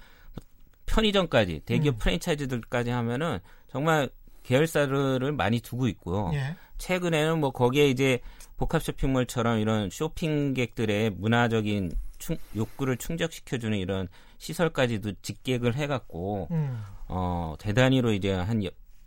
편의점까지 0.85 1.61
대기업 1.65 1.95
음. 1.95 1.97
프랜차이즈들까지 1.99 2.89
하면은 2.89 3.39
정말 3.69 4.09
계열사를 4.43 5.31
많이 5.33 5.59
두고 5.59 5.87
있고요. 5.87 6.31
예. 6.33 6.55
최근에는 6.77 7.39
뭐 7.39 7.51
거기에 7.51 7.89
이제 7.89 8.19
복합 8.57 8.81
쇼핑몰처럼 8.83 9.59
이런 9.59 9.89
쇼핑객들의 9.89 11.11
문화적인 11.11 11.91
충- 12.17 12.37
욕구를 12.55 12.97
충족시켜주는 12.97 13.77
이런 13.77 14.07
시설까지도 14.39 15.13
직객을 15.21 15.75
해갖고 15.75 16.47
음. 16.51 16.83
어 17.07 17.55
대단위로 17.59 18.11
이제 18.13 18.33
한 18.33 18.61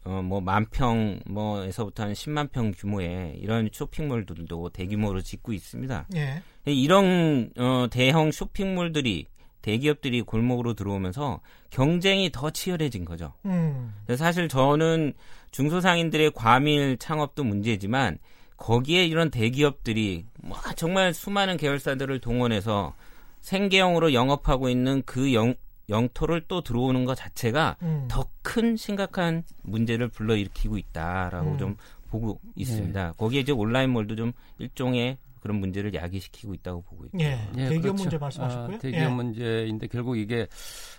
어, 0.05 0.23
뭐, 0.23 0.41
만 0.41 0.67
평, 0.71 1.21
뭐에서부터 1.27 2.05
한 2.05 2.13
10만 2.13 2.53
평 2.53 2.73
규모의 2.73 3.37
이런 3.41 3.69
쇼핑몰들도 3.73 4.71
대규모로 4.71 5.23
짓고 5.23 5.53
있습니다. 5.53 6.07
예. 6.17 6.43
이런, 6.67 7.51
어, 7.57 7.87
대형 7.91 8.31
쇼핑몰들이, 8.31 9.27
대기업들이 9.63 10.21
골목으로 10.21 10.75
들어오면서 10.75 11.41
경쟁이 11.71 12.31
더 12.31 12.51
치열해진 12.51 13.07
거죠. 13.07 13.33
음. 13.47 13.95
사실 14.15 14.47
저는 14.47 15.15
중소상인들의 15.53 16.33
과밀 16.35 16.99
창업도 16.99 17.45
문제지만 17.45 18.19
거기에 18.59 19.07
이런 19.07 19.31
대기업들이 19.31 20.27
뭐 20.43 20.59
정말 20.77 21.15
수많은 21.15 21.57
계열사들을 21.57 22.21
동원해서 22.21 22.95
생계형으로 23.41 24.13
영업하고 24.13 24.69
있는 24.69 25.03
그 25.07 25.33
영, 25.33 25.55
영토를 25.89 26.45
또 26.49 26.63
들어오는 26.63 27.05
것 27.05 27.15
자체가 27.15 27.77
음. 27.83 28.09
더큰 28.09 28.77
심각한 28.77 29.45
문제를 29.63 30.09
불러일으키고 30.09 30.79
있다라고 30.79 31.53
음. 31.53 31.59
좀 31.59 31.77
보고 32.09 32.41
있습니다. 32.55 33.15
거기에 33.17 33.41
이제 33.41 33.53
온라인몰도 33.53 34.17
좀 34.17 34.33
일종의 34.59 35.19
그런 35.45 35.61
문제를 35.61 35.93
야기시키고 35.93 36.55
있다고 36.55 36.81
보고 36.81 37.05
있고요. 37.05 37.21
예. 37.23 37.39
예, 37.59 37.69
대기업 37.69 37.83
그렇죠. 37.83 38.03
문제 38.05 38.17
말씀하셨고요. 38.17 38.77
아, 38.77 38.79
대기업 38.79 39.03
예. 39.03 39.09
문제인데 39.09 39.89
결국 39.89 40.17
이게 40.17 40.47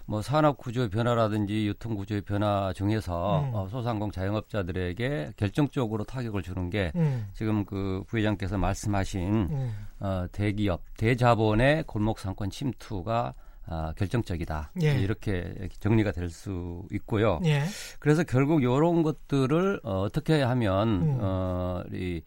뭐 0.05 0.21
산업 0.21 0.57
구조의 0.57 0.89
변화라든지 0.89 1.65
유통 1.65 1.95
구조의 1.95 2.21
변화 2.21 2.71
중에서 2.73 3.39
음. 3.39 3.55
어, 3.55 3.67
소상공 3.69 4.11
자영업자들에게 4.11 5.31
결정적으로 5.35 6.03
타격을 6.03 6.43
주는 6.43 6.69
게 6.69 6.91
음. 6.95 7.25
지금 7.33 7.65
그 7.65 8.03
부회장께서 8.05 8.59
말씀하신 8.59 9.33
음. 9.49 9.73
어, 9.99 10.27
대기업 10.31 10.83
대자본의 10.95 11.85
골목 11.87 12.19
상권 12.19 12.51
침투가 12.51 13.33
아, 13.67 13.93
결정적이다. 13.97 14.71
예. 14.84 14.93
이렇게 14.99 15.69
정리가 15.80 16.12
될 16.12 16.30
수 16.30 16.84
있고요. 16.91 17.39
예. 17.45 17.63
그래서 17.99 18.23
결국 18.23 18.62
이런 18.62 19.04
것들을 19.04 19.80
어, 19.84 20.01
어떻게 20.01 20.41
하면 20.41 20.88
음. 20.89 21.17
어, 21.21 21.84
이 21.91 22.21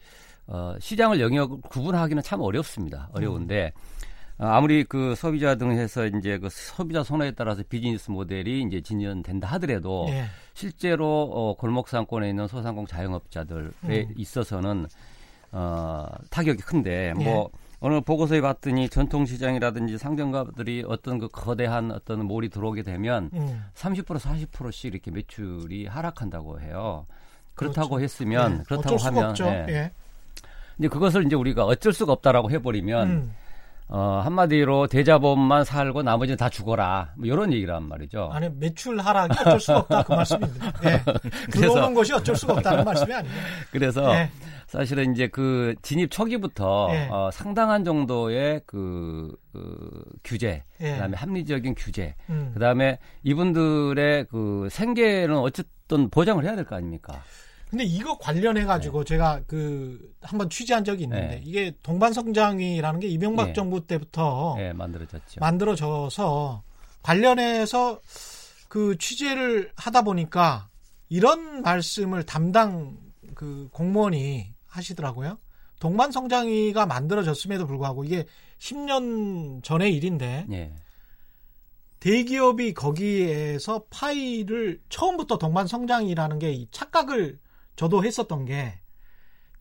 어, 0.47 0.73
시장을 0.79 1.19
영역 1.21 1.61
구분하기는 1.69 2.23
참 2.23 2.41
어렵습니다. 2.41 3.09
어려운데 3.13 3.71
어, 4.37 4.45
아무리 4.47 4.83
그 4.83 5.15
소비자 5.15 5.55
등 5.55 5.71
해서 5.71 6.05
이제 6.07 6.37
그 6.39 6.49
소비자 6.49 7.03
선호에 7.03 7.31
따라서 7.31 7.61
비즈니스 7.69 8.09
모델이 8.09 8.63
이제 8.63 8.81
진전된다 8.81 9.47
하더라도 9.49 10.07
예. 10.09 10.25
실제로 10.53 11.29
어, 11.31 11.55
골목 11.55 11.87
상권에 11.87 12.29
있는 12.29 12.47
소상공 12.47 12.87
자영업자들에 12.87 13.69
음. 13.83 14.13
있어서는 14.15 14.87
어, 15.51 16.07
타격이 16.29 16.63
큰데 16.63 17.13
예. 17.19 17.23
뭐 17.23 17.49
오늘 17.81 18.01
보고서에 18.01 18.41
봤더니 18.41 18.89
전통시장이라든지 18.89 19.97
상점가들이 19.97 20.83
어떤 20.87 21.17
그 21.17 21.29
거대한 21.29 21.91
어떤 21.91 22.25
몰이 22.25 22.49
들어오게 22.49 22.83
되면 22.83 23.29
음. 23.33 23.65
30% 23.73 24.05
40%씩 24.19 24.93
이렇게 24.93 25.11
매출이 25.11 25.87
하락한다고 25.87 26.59
해요. 26.59 27.05
그렇다고 27.55 27.95
그렇죠. 27.95 28.03
했으면 28.03 28.59
예. 28.59 28.63
그렇다고 28.63 28.97
하면. 28.97 29.35
예. 29.39 29.65
예. 29.69 29.91
이제 30.77 30.87
그것을 30.87 31.25
이제 31.25 31.35
우리가 31.35 31.65
어쩔 31.65 31.93
수가 31.93 32.13
없다라고 32.13 32.51
해버리면 32.51 33.09
음. 33.09 33.35
어, 33.91 34.21
한마디로 34.23 34.85
대자본만 34.87 35.63
살고 35.65 36.03
나머지는 36.03 36.37
다 36.37 36.47
죽어라 36.47 37.13
뭐 37.17 37.25
이런 37.25 37.51
얘기란 37.51 37.83
말이죠. 37.87 38.29
아니 38.31 38.47
매출 38.49 38.99
하락이 38.99 39.35
어쩔 39.41 39.59
수가 39.59 39.79
없다 39.79 40.03
그 40.03 40.13
말씀입니다. 40.13 40.73
예. 40.85 41.01
들어오는 41.51 41.93
것이 41.95 42.13
어쩔 42.13 42.35
수가 42.35 42.53
없다는 42.53 42.85
말씀이 42.85 43.11
아니에요. 43.13 43.33
그래서 43.71 44.13
예. 44.13 44.29
사실은 44.67 45.11
이제 45.13 45.27
그 45.27 45.73
진입 45.81 46.11
초기부터 46.11 46.89
예. 46.91 47.07
어, 47.09 47.31
상당한 47.33 47.83
정도의 47.83 48.61
그, 48.67 49.35
그 49.51 50.03
규제, 50.23 50.63
예. 50.81 50.91
그다음에 50.91 51.17
합리적인 51.17 51.73
규제, 51.75 52.13
음. 52.29 52.51
그다음에 52.53 52.99
이분들의 53.23 54.25
그 54.29 54.67
생계는 54.69 55.35
어쨌든 55.35 56.11
보장을 56.11 56.43
해야 56.45 56.55
될 56.55 56.65
거 56.65 56.75
아닙니까? 56.75 57.23
근데 57.69 57.83
이거 57.83 58.17
관련해 58.17 58.65
가지고 58.65 59.03
제가 59.03 59.41
그 59.45 60.11
한번 60.21 60.49
취재한 60.49 60.83
적이 60.83 61.03
있는데 61.03 61.35
네. 61.35 61.41
이게 61.45 61.75
동반 61.83 62.13
성장이라는 62.13 62.99
게 62.99 63.07
이명박 63.07 63.47
네. 63.47 63.53
정부 63.53 63.85
때부터 63.85 64.55
예, 64.57 64.73
만들어졌죠. 64.73 65.39
만들어져서 65.39 66.63
관련해서 67.03 68.01
그 68.67 68.97
취재를 68.97 69.71
하다 69.75 70.01
보니까 70.01 70.69
이런 71.09 71.61
말씀을 71.61 72.23
담당 72.23 72.97
그 73.35 73.69
공무원이 73.71 74.51
하시더라고요. 74.65 75.37
동반 75.79 76.11
성장이가 76.11 76.87
만들어졌음에도 76.87 77.67
불구하고 77.67 78.03
이게 78.03 78.25
10년 78.57 79.63
전의 79.63 79.95
일인데 79.95 80.47
예. 80.51 80.73
대기업이 81.99 82.73
거기에서 82.73 83.83
파이를 83.89 84.81
처음부터 84.89 85.37
동반 85.37 85.67
성장이라는 85.67 86.39
게이 86.39 86.67
착각을 86.71 87.39
저도 87.79 88.03
했었던 88.03 88.43
게 88.43 88.77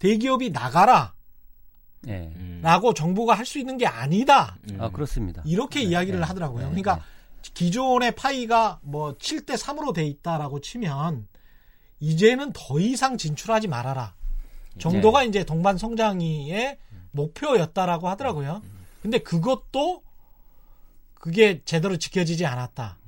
대기업이 0.01 0.51
나가라 0.51 1.15
예. 2.09 2.33
음. 2.35 2.59
라고 2.65 2.93
정부가 2.93 3.35
할 3.35 3.47
수 3.47 3.61
있는 3.61 3.79
게 3.79 3.87
아니다 3.87 4.59
음. 4.73 4.81
아, 4.81 4.91
그렇습니다. 4.91 5.41
이렇게 5.47 5.79
네, 5.81 5.87
이야기를 5.87 6.19
네, 6.19 6.27
하더라고요. 6.27 6.65
네, 6.65 6.65
그러니까 6.67 6.97
네. 6.97 7.03
기존의 7.55 8.17
파이가 8.17 8.81
뭐 8.83 9.15
7대 9.15 9.57
3으로 9.57 9.95
돼 9.95 10.05
있다라고 10.05 10.61
치면 10.61 11.29
이제는 12.01 12.53
더 12.55 12.81
이상 12.81 13.19
진출하지 13.19 13.69
말아라. 13.69 14.17
정도가 14.79 15.23
이제 15.23 15.45
동반 15.45 15.79
성장의 15.79 16.77
목표였다라고 17.13 18.09
하더라고요. 18.09 18.63
근데 19.01 19.19
그것도 19.19 20.03
그게 21.15 21.63
제대로 21.65 21.97
지켜지지 21.97 22.47
않았다. 22.47 22.99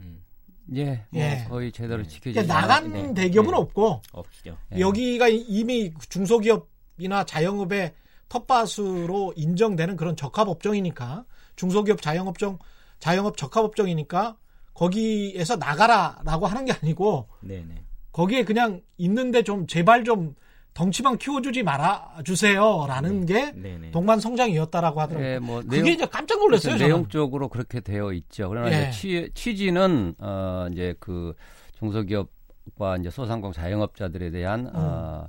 예, 0.74 1.04
뭐 1.10 1.20
예. 1.22 1.46
거의 1.48 1.72
제대로 1.72 2.02
지켜지지 2.02 2.32
그러니까 2.46 2.54
나간 2.60 2.84
않았- 2.92 3.06
네, 3.08 3.14
대기업은 3.14 3.50
네. 3.50 3.56
없고 3.56 4.02
없죠. 4.12 4.56
예. 4.74 4.80
여기가 4.80 5.28
이미 5.28 5.92
중소기업이나 6.08 7.24
자영업의 7.24 7.94
텃밭으로 8.28 9.32
인정되는 9.36 9.96
그런 9.96 10.16
적합 10.16 10.48
업종이니까 10.48 11.24
중소기업 11.56 12.00
자영업종 12.00 12.58
자영업 13.00 13.36
적합 13.36 13.64
업종이니까 13.64 14.36
거기에서 14.74 15.56
나가라라고 15.56 16.46
하는 16.46 16.64
게 16.64 16.72
아니고 16.72 17.28
네네. 17.40 17.84
거기에 18.12 18.44
그냥 18.44 18.82
있는데 18.98 19.42
좀 19.42 19.66
제발 19.66 20.04
좀 20.04 20.34
덩치만 20.74 21.18
키워주지 21.18 21.62
말아 21.62 22.22
주세요라는 22.24 23.26
게 23.26 23.52
네네. 23.52 23.90
동반 23.90 24.20
성장이었다라고 24.20 25.00
하더라고요. 25.00 25.28
예, 25.28 25.38
뭐 25.38 25.60
그게 25.60 25.82
내용, 25.82 25.94
이제 25.94 26.06
깜짝 26.06 26.38
놀랐어요. 26.38 26.74
저는. 26.74 26.86
내용적으로 26.86 27.48
그렇게 27.48 27.80
되어 27.80 28.12
있죠. 28.12 28.48
그러나 28.48 28.72
예. 28.72 28.88
이제 28.88 28.90
취, 28.90 29.30
취지는 29.34 30.14
어 30.18 30.68
이제 30.72 30.94
그 31.00 31.34
중소기업과 31.78 32.96
이제 32.98 33.10
소상공 33.10 33.52
자영업자들에 33.52 34.30
대한 34.30 34.70
어 34.72 35.28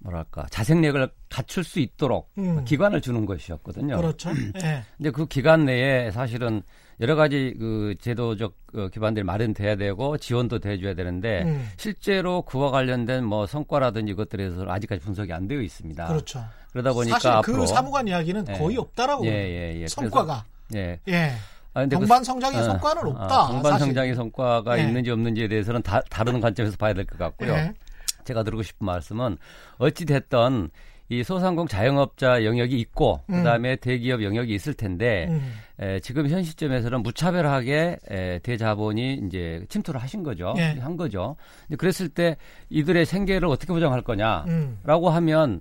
뭐랄까 0.00 0.46
자생력을 0.50 1.08
갖출 1.28 1.64
수 1.64 1.80
있도록 1.80 2.30
음. 2.38 2.64
기관을 2.64 3.00
주는 3.00 3.24
것이었거든요. 3.26 3.96
그렇죠. 3.96 4.30
예. 4.62 4.82
근데 4.96 5.10
그 5.10 5.26
기간 5.26 5.64
내에 5.64 6.10
사실은 6.10 6.62
여러 7.00 7.14
가지 7.14 7.54
그 7.58 7.94
제도적 8.00 8.54
어, 8.74 8.88
기반들이 8.88 9.22
마련돼야 9.24 9.76
되고 9.76 10.16
지원도 10.16 10.60
돼줘야 10.60 10.94
되는데 10.94 11.42
음. 11.42 11.68
실제로 11.76 12.42
그와 12.42 12.70
관련된 12.70 13.24
뭐 13.24 13.46
성과라든지 13.46 14.12
이것들에 14.12 14.48
대해서 14.48 14.64
아직까지 14.66 15.02
분석이 15.02 15.32
안 15.32 15.46
되어 15.46 15.60
있습니다. 15.60 16.06
그렇죠. 16.06 16.44
그러다 16.72 16.92
보니까 16.92 17.16
사실 17.16 17.30
앞으로 17.30 17.58
그 17.60 17.66
사무관 17.66 18.08
이야기는 18.08 18.46
예. 18.48 18.58
거의 18.58 18.76
없다라고 18.78 19.26
예. 19.26 19.30
예, 19.30 19.80
예. 19.82 19.88
성과가 19.88 20.44
예. 20.74 20.98
예. 21.08 21.32
아, 21.74 21.80
근데 21.80 21.96
그 21.96 22.00
동반 22.00 22.24
성장의 22.24 22.60
어, 22.60 22.62
성과는 22.64 23.06
어, 23.06 23.10
없다. 23.10 23.46
동반 23.48 23.72
사실. 23.72 23.86
성장의 23.88 24.14
성과가 24.14 24.78
예. 24.78 24.82
있는지 24.84 25.10
없는지에 25.10 25.48
대해서는 25.48 25.82
다, 25.82 26.00
다른 26.08 26.40
관점에서 26.40 26.76
봐야 26.78 26.94
될 26.94 27.04
것 27.04 27.18
같고요. 27.18 27.52
예. 27.52 27.74
제가 28.24 28.42
드리고 28.42 28.62
싶은 28.62 28.86
말씀은 28.86 29.36
어찌 29.78 30.04
됐던 30.06 30.70
이 31.08 31.22
소상공 31.22 31.68
자영업자 31.68 32.44
영역이 32.44 32.78
있고 32.80 33.20
음. 33.30 33.36
그다음에 33.36 33.76
대기업 33.76 34.22
영역이 34.22 34.54
있을 34.54 34.74
텐데 34.74 35.26
음. 35.28 35.52
에, 35.78 36.00
지금 36.00 36.28
현 36.28 36.42
시점에서는 36.42 37.02
무차별하게 37.02 37.98
에, 38.10 38.38
대자본이 38.40 39.22
이제 39.26 39.64
침투를 39.68 40.00
하신 40.00 40.22
거죠. 40.22 40.54
예. 40.56 40.78
한 40.80 40.96
거죠. 40.96 41.36
그랬을 41.78 42.08
때 42.08 42.36
이들의 42.70 43.04
생계를 43.06 43.48
어떻게 43.48 43.72
보장할 43.72 44.02
거냐라고 44.02 45.08
음. 45.08 45.14
하면 45.14 45.60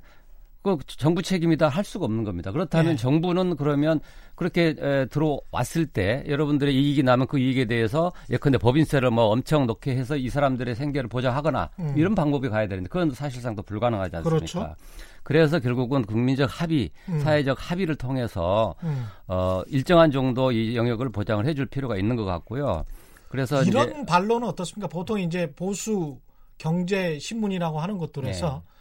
그 0.66 0.78
정부 0.88 1.22
책임이다 1.22 1.70
할 1.70 1.84
수가 1.84 2.06
없는 2.06 2.24
겁니다. 2.24 2.52
그렇다면 2.52 2.94
예. 2.94 2.96
정부는 2.96 3.56
그러면 3.56 4.00
그렇게 4.34 4.76
에, 4.78 5.06
들어왔을 5.06 5.86
때 5.86 6.24
여러분들의 6.28 6.74
이익이 6.74 7.04
나면 7.04 7.28
그 7.28 7.38
이익에 7.38 7.66
대해서 7.66 8.12
예컨대 8.30 8.58
법인세를 8.58 9.12
뭐 9.12 9.26
엄청 9.26 9.68
넣게 9.68 9.96
해서 9.96 10.18
이 10.18 10.30
사람들의 10.30 10.76
생계를 10.76 11.08
보장하거나 11.08 11.70
음. 11.80 11.94
이런 11.96 12.16
방법이 12.16 12.50
가야 12.50 12.68
되는데 12.68 12.90
그건 12.90 13.12
사실상 13.12 13.56
또 13.56 13.62
불가능하지 13.62 14.16
않습니까? 14.18 14.38
그렇죠. 14.38 14.76
그래서 15.24 15.60
결국은 15.60 16.04
국민적 16.04 16.50
합의, 16.62 16.92
음. 17.10 17.20
사회적 17.20 17.58
합의를 17.60 17.96
통해서 17.96 18.76
음. 18.84 19.06
어, 19.28 19.62
일정한 19.68 20.12
정도 20.12 20.52
이 20.52 20.76
영역을 20.76 21.10
보장을 21.10 21.46
해줄 21.46 21.66
필요가 21.66 21.98
있는 21.98 22.16
것 22.16 22.26
같고요. 22.26 22.84
그래서 23.30 23.64
이런 23.64 23.90
이제 23.90 24.06
반론은 24.06 24.48
어떻습니까? 24.48 24.88
보통 24.88 25.20
이제 25.20 25.52
보수 25.56 26.20
경제 26.58 27.18
신문이라고 27.20 27.80
하는 27.80 27.98
것들에서 27.98 28.64
네. 28.64 28.75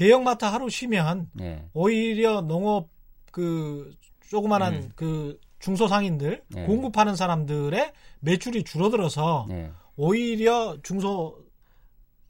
대형마트 0.00 0.46
하루 0.46 0.70
쉬면 0.70 1.28
네, 1.34 1.68
오히려 1.74 2.40
농업 2.40 2.88
그 3.30 3.94
조그만한 4.30 4.74
음. 4.74 4.92
그 4.96 5.38
중소상인들 5.58 6.42
네. 6.48 6.64
공급하는 6.64 7.14
사람들의 7.14 7.92
매출이 8.20 8.64
줄어들어서 8.64 9.44
네, 9.50 9.70
오히려 9.96 10.78
중소 10.82 11.36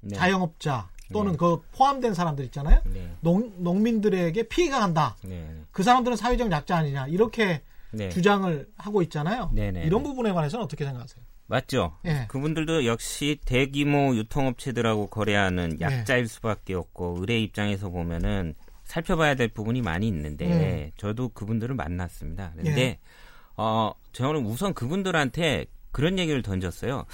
네. 0.00 0.16
자영업자 0.16 0.90
또는 1.12 1.33
네. 1.33 1.38
그 1.38 1.61
포함된 1.70 2.12
사람들 2.12 2.44
있잖아요. 2.46 2.83
네. 2.87 3.14
농, 3.20 3.52
농민들에게 3.59 4.48
피해가 4.48 4.80
간다. 4.80 5.16
네. 5.22 5.48
그 5.70 5.85
사람들은 5.85 6.16
사회적 6.16 6.50
약자 6.50 6.76
아니냐. 6.76 7.06
이렇게 7.06 7.62
네. 7.92 8.09
주장을 8.09 8.68
하고 8.78 9.00
있잖아요. 9.02 9.50
네네. 9.54 9.85
이런 9.85 10.02
부분에 10.02 10.33
관해서는 10.33 10.64
어떻게 10.64 10.85
생각하세요? 10.85 11.24
맞죠. 11.51 11.97
예. 12.05 12.27
그분들도 12.29 12.87
역시 12.87 13.39
대규모 13.45 14.15
유통업체들하고 14.15 15.09
거래하는 15.09 15.71
네. 15.71 15.79
약자일 15.81 16.29
수밖에 16.29 16.75
없고 16.75 17.17
의뢰 17.19 17.41
입장에서 17.41 17.91
보면은 17.91 18.55
살펴봐야 18.85 19.35
될 19.35 19.49
부분이 19.49 19.83
많이 19.83 20.07
있는데 20.07 20.93
저도 20.97 21.31
그분들을 21.31 21.75
만났습니다. 21.75 22.53
그런데 22.53 22.71
음. 22.71 22.79
예. 22.79 22.99
어 23.57 23.93
저는 24.13 24.47
우선 24.47 24.75
그분들한테 24.75 25.67
그런 25.91 26.21
얘기를 26.21 26.41
던졌어요. 26.41 27.05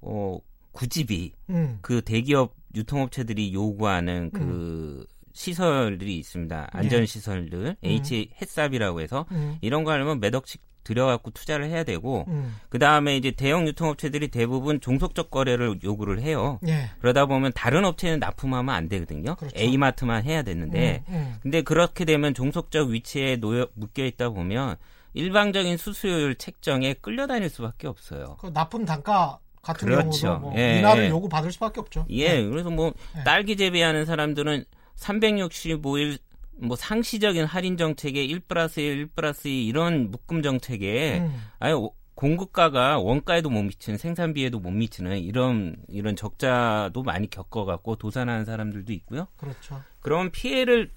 어 0.00 0.38
구집이 0.72 1.32
음. 1.50 1.78
그 1.82 2.02
대기업 2.02 2.56
유통업체들이 2.74 3.54
요구하는 3.54 4.30
그 4.32 5.06
시설들이 5.32 6.18
있습니다. 6.18 6.68
안전 6.72 7.06
시설들 7.06 7.76
H 7.84 8.30
햇삽이라고 8.40 9.00
해서 9.00 9.24
음. 9.30 9.56
이런 9.60 9.84
거 9.84 9.92
하려면 9.92 10.18
몇 10.18 10.34
억씩 10.34 10.60
들여갖고 10.84 11.30
투자를 11.30 11.66
해야 11.68 11.84
되고 11.84 12.24
음. 12.28 12.56
그 12.68 12.78
다음에 12.78 13.16
이제 13.16 13.30
대형 13.30 13.66
유통업체들이 13.66 14.28
대부분 14.28 14.80
종속적 14.80 15.30
거래를 15.30 15.78
요구를 15.82 16.20
해요. 16.20 16.58
예. 16.66 16.90
그러다 17.00 17.26
보면 17.26 17.52
다른 17.54 17.84
업체는 17.84 18.18
납품하면 18.18 18.74
안 18.74 18.88
되거든요. 18.88 19.34
그렇죠. 19.36 19.56
A마트만 19.58 20.24
해야 20.24 20.42
되는데, 20.42 21.04
음, 21.08 21.14
음. 21.14 21.34
근데 21.42 21.62
그렇게 21.62 22.04
되면 22.04 22.34
종속적 22.34 22.88
위치에 22.88 23.36
놓여 23.36 23.68
묶여 23.74 24.04
있다 24.04 24.30
보면 24.30 24.76
일방적인 25.14 25.76
수수료율 25.76 26.36
책정에 26.36 26.94
끌려다닐 26.94 27.48
수밖에 27.48 27.86
없어요. 27.86 28.36
그 28.40 28.52
나쁜 28.52 28.84
단가 28.84 29.38
같은 29.62 29.88
그렇죠. 29.88 30.26
경우도 30.26 30.40
뭐 30.40 30.54
예, 30.58 30.78
인하를 30.78 31.04
예. 31.04 31.08
요구 31.08 31.28
받을 31.28 31.52
수밖에 31.52 31.80
없죠. 31.80 32.04
예, 32.10 32.42
그래서 32.42 32.70
뭐 32.70 32.92
네. 33.14 33.24
딸기 33.24 33.56
재배하는 33.56 34.04
사람들은 34.04 34.64
365일 34.96 36.18
뭐 36.62 36.76
상시적인 36.76 37.44
할인 37.44 37.76
정책에 37.76 38.24
1 38.24 38.40
플러스 38.40 38.80
1, 38.80 38.86
1 38.98 39.06
플러스 39.08 39.48
2 39.48 39.66
이런 39.66 40.10
묶음 40.10 40.42
정책에 40.42 41.18
음. 41.18 41.42
아예 41.58 41.72
오- 41.72 41.92
공급가가 42.14 42.98
원가에도 42.98 43.50
못 43.50 43.62
미치는 43.62 43.98
생산비에도 43.98 44.60
못 44.60 44.70
미치는 44.70 45.18
이런 45.18 45.76
이런 45.88 46.14
적자도 46.14 47.02
많이 47.02 47.28
겪어갖고 47.28 47.96
도산하는 47.96 48.44
사람들도 48.44 48.92
있고요. 48.92 49.26
그렇죠. 49.38 49.82
그런 50.00 50.30
피해를 50.30 50.90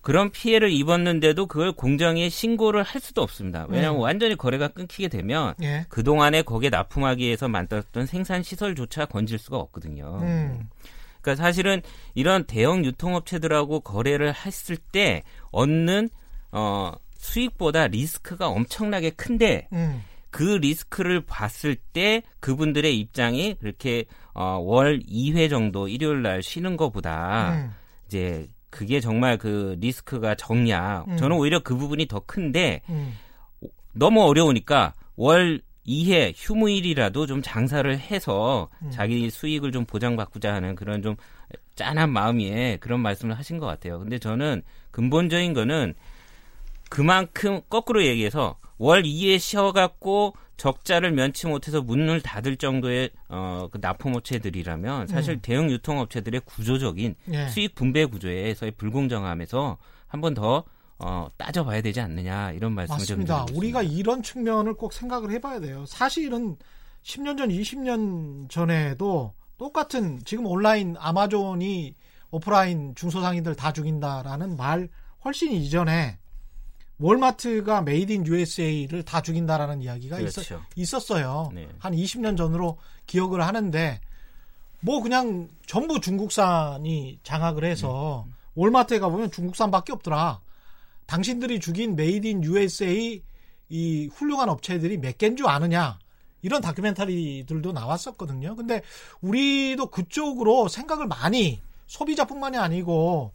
그런 0.00 0.30
피해를 0.30 0.70
입었는데도 0.70 1.46
그걸 1.46 1.72
공정위에 1.72 2.28
신고를 2.28 2.82
할 2.82 3.00
수도 3.00 3.22
없습니다. 3.22 3.66
왜냐하면 3.68 4.00
음. 4.00 4.02
완전히 4.02 4.36
거래가 4.36 4.68
끊기게 4.68 5.08
되면 5.08 5.54
예. 5.62 5.86
그 5.88 6.02
동안에 6.02 6.42
거기에 6.42 6.70
납품하기 6.70 7.24
위해서 7.24 7.48
만들었던 7.48 8.06
생산 8.06 8.42
시설조차 8.42 9.06
건질 9.06 9.38
수가 9.38 9.56
없거든요. 9.58 10.18
음. 10.22 10.68
그러니까 11.28 11.42
사실은 11.42 11.82
이런 12.14 12.44
대형 12.44 12.84
유통업체들하고 12.84 13.80
거래를 13.80 14.34
했을 14.34 14.76
때 14.76 15.22
얻는 15.52 16.08
어, 16.52 16.92
수익보다 17.18 17.88
리스크가 17.88 18.48
엄청나게 18.48 19.10
큰데 19.10 19.68
음. 19.72 20.02
그 20.30 20.42
리스크를 20.42 21.20
봤을 21.22 21.76
때 21.76 22.22
그분들의 22.40 22.98
입장이 22.98 23.56
그렇게 23.60 24.06
어, 24.32 24.58
월 24.58 25.00
2회 25.00 25.50
정도 25.50 25.88
일요일 25.88 26.22
날 26.22 26.42
쉬는 26.42 26.76
것보다 26.76 27.52
음. 27.52 27.74
이제 28.06 28.48
그게 28.70 29.00
정말 29.00 29.36
그 29.36 29.76
리스크가 29.80 30.34
적냐 30.34 31.04
음. 31.08 31.16
저는 31.18 31.36
오히려 31.36 31.60
그 31.62 31.76
부분이 31.76 32.06
더 32.06 32.20
큰데 32.20 32.80
음. 32.88 33.14
너무 33.92 34.22
어려우니까 34.22 34.94
월 35.16 35.60
2회 35.88 36.34
휴무일이라도 36.36 37.26
좀 37.26 37.40
장사를 37.42 37.98
해서 37.98 38.68
음. 38.82 38.90
자기 38.90 39.30
수익을 39.30 39.72
좀 39.72 39.84
보장받고자 39.86 40.52
하는 40.52 40.74
그런 40.74 41.02
좀 41.02 41.16
짠한 41.74 42.10
마음에 42.10 42.76
그런 42.76 43.00
말씀을 43.00 43.38
하신 43.38 43.58
것 43.58 43.66
같아요. 43.66 43.98
근데 43.98 44.18
저는 44.18 44.62
근본적인 44.90 45.54
거는 45.54 45.94
그만큼 46.90 47.60
거꾸로 47.68 48.04
얘기해서 48.04 48.58
월 48.78 49.02
2회 49.02 49.38
쉬어갖고 49.38 50.34
적자를 50.56 51.12
면치 51.12 51.46
못해서 51.46 51.80
문을 51.80 52.20
닫을 52.20 52.56
정도의 52.56 53.10
어, 53.28 53.68
그 53.70 53.78
납품업체들이라면 53.80 55.06
사실 55.06 55.34
음. 55.34 55.38
대형 55.40 55.70
유통업체들의 55.70 56.40
구조적인 56.44 57.14
예. 57.32 57.48
수익 57.48 57.74
분배 57.74 58.04
구조에서의 58.04 58.72
불공정함에서 58.72 59.78
한 60.08 60.20
번 60.20 60.34
더 60.34 60.64
어, 61.00 61.28
따져봐야 61.36 61.80
되지 61.80 62.00
않느냐 62.00 62.52
이런 62.52 62.72
말씀을 62.72 63.04
좀 63.04 63.18
맞습니다. 63.18 63.46
우리가. 63.54 63.82
이런 63.82 64.22
측면을 64.22 64.74
꼭 64.74 64.92
생각을 64.92 65.30
해봐야 65.30 65.60
돼요. 65.60 65.84
사실은 65.86 66.56
10년 67.02 67.38
전, 67.38 67.48
20년 67.48 68.50
전에도 68.50 69.32
똑같은 69.56 70.20
지금 70.24 70.46
온라인 70.46 70.96
아마존이 70.98 71.94
오프라인 72.30 72.94
중소상인들 72.94 73.54
다 73.54 73.72
죽인다라는 73.72 74.56
말 74.56 74.88
훨씬 75.24 75.52
이전에 75.52 76.18
월마트가 76.98 77.82
made 77.82 78.12
in 78.12 78.26
USA를 78.26 79.04
다 79.04 79.22
죽인다라는 79.22 79.82
이야기가 79.82 80.18
있었, 80.20 80.46
그렇죠. 80.46 80.64
있었 80.74 81.10
어요. 81.12 81.50
네. 81.54 81.68
한 81.78 81.92
20년 81.94 82.36
전으로 82.36 82.78
기억을 83.06 83.40
하는데 83.40 84.00
뭐 84.80 85.00
그냥 85.00 85.48
전부 85.66 86.00
중국산이 86.00 87.20
장악을 87.22 87.64
해서 87.64 88.24
음. 88.26 88.34
월마트에 88.56 88.98
가보면 88.98 89.30
중국산밖에 89.30 89.92
없더라. 89.92 90.40
당신들이 91.18 91.58
죽인 91.58 91.96
made 91.96 92.26
in 92.26 92.44
USA 92.44 93.22
이 93.70 94.10
훌륭한 94.12 94.48
업체들이 94.50 94.98
몇 94.98 95.16
개인 95.18 95.36
줄 95.36 95.48
아느냐. 95.48 95.98
이런 96.42 96.60
다큐멘터리들도 96.60 97.72
나왔었거든요. 97.72 98.54
근데 98.54 98.82
우리도 99.22 99.86
그쪽으로 99.86 100.68
생각을 100.68 101.06
많이 101.06 101.60
소비자뿐만이 101.86 102.58
아니고 102.58 103.32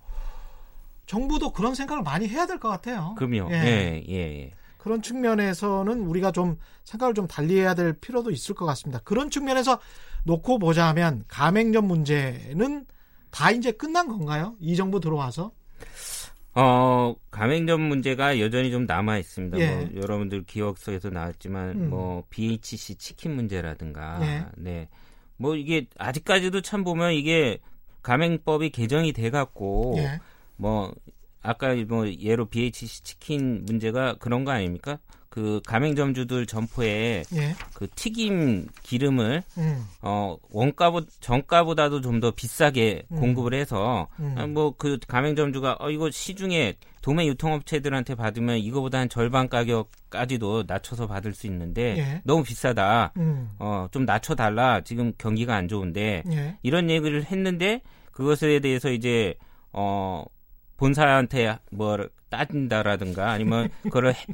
정부도 1.08 1.52
그런 1.52 1.74
생각을 1.76 2.04
많이 2.04 2.28
해야 2.28 2.46
될 2.46 2.60
것 2.60 2.70
같아요. 2.70 3.16
그럼요. 3.18 3.52
예. 3.52 3.56
예, 3.56 4.04
예, 4.08 4.14
예. 4.14 4.52
그런 4.78 5.02
측면에서는 5.02 6.02
우리가 6.06 6.32
좀 6.32 6.58
생각을 6.84 7.14
좀 7.16 7.28
달리해야 7.28 7.74
될 7.74 7.94
필요도 7.94 8.30
있을 8.32 8.54
것 8.54 8.66
같습니다. 8.66 9.02
그런 9.04 9.30
측면에서 9.32 9.80
놓고 10.26 10.60
보자면 10.60 11.26
가맹점 11.28 11.88
문제는 11.88 12.86
다 13.32 13.50
이제 13.52 13.72
끝난 13.72 14.08
건가요? 14.08 14.56
이 14.60 14.76
정부 14.76 15.00
들어와서? 15.00 15.52
어, 16.56 17.16
가맹점 17.32 17.82
문제가 17.82 18.40
여전히 18.40 18.72
좀 18.72 18.86
남아 18.86 19.18
있습니다. 19.18 19.60
예. 19.60 19.76
뭐 19.76 19.90
여러분들 19.96 20.44
기억 20.44 20.78
속에서 20.78 21.10
나왔지만 21.10 21.70
음. 21.72 21.90
뭐 21.90 22.24
BHC 22.30 22.96
치킨 22.96 23.36
문제라든가 23.36 24.20
예. 24.22 24.46
네. 24.56 24.90
뭐 25.38 25.56
이게 25.56 25.88
아직까지도 25.98 26.62
참 26.62 26.84
보면 26.84 27.14
이게 27.14 27.60
가맹법이 28.04 28.70
개정이 28.70 29.14
돼 29.14 29.30
갖고 29.32 29.96
예. 29.98 30.20
뭐 30.56 30.94
아까 31.42 31.74
뭐 31.88 32.08
예로 32.08 32.46
BHC 32.46 33.04
치킨 33.04 33.66
문제가 33.66 34.16
그런 34.20 34.44
거 34.44 34.52
아닙니까? 34.52 35.00
그 35.34 35.62
가맹점주들 35.66 36.46
점포에 36.46 37.24
예. 37.34 37.56
그 37.74 37.88
튀김 37.96 38.68
기름을 38.84 39.42
음. 39.58 39.84
어 40.04 40.38
원가보 40.52 41.02
정가보다도 41.22 42.02
좀 42.02 42.20
더 42.20 42.30
비싸게 42.30 43.08
음. 43.12 43.20
공급을 43.20 43.56
해서 43.56 44.08
음. 44.20 44.54
뭐그 44.54 45.00
가맹점주가 45.08 45.78
어 45.80 45.90
이거 45.90 46.12
시중에 46.12 46.76
도매 47.02 47.26
유통업체들한테 47.26 48.14
받으면 48.14 48.60
이거보다 48.60 49.00
한 49.00 49.10
절반 49.10 49.50
가격까지도 49.50 50.66
낮춰서 50.68 51.08
받을 51.08 51.34
수 51.34 51.48
있는데 51.48 51.98
예. 51.98 52.22
너무 52.24 52.44
비싸다. 52.44 53.12
음. 53.18 53.50
어좀 53.58 54.06
낮춰 54.06 54.36
달라. 54.36 54.82
지금 54.82 55.14
경기가 55.18 55.56
안 55.56 55.68
좋은데 55.68 56.22
예. 56.32 56.58
이런 56.62 56.92
얘기를 56.92 57.24
했는데 57.26 57.82
그것에 58.12 58.60
대해서 58.60 58.92
이제 58.92 59.34
어 59.72 60.24
본사한테 60.78 61.58
뭐 61.72 61.98
따진다라든가 62.30 63.32
아니면 63.32 63.70
해- 64.14 64.26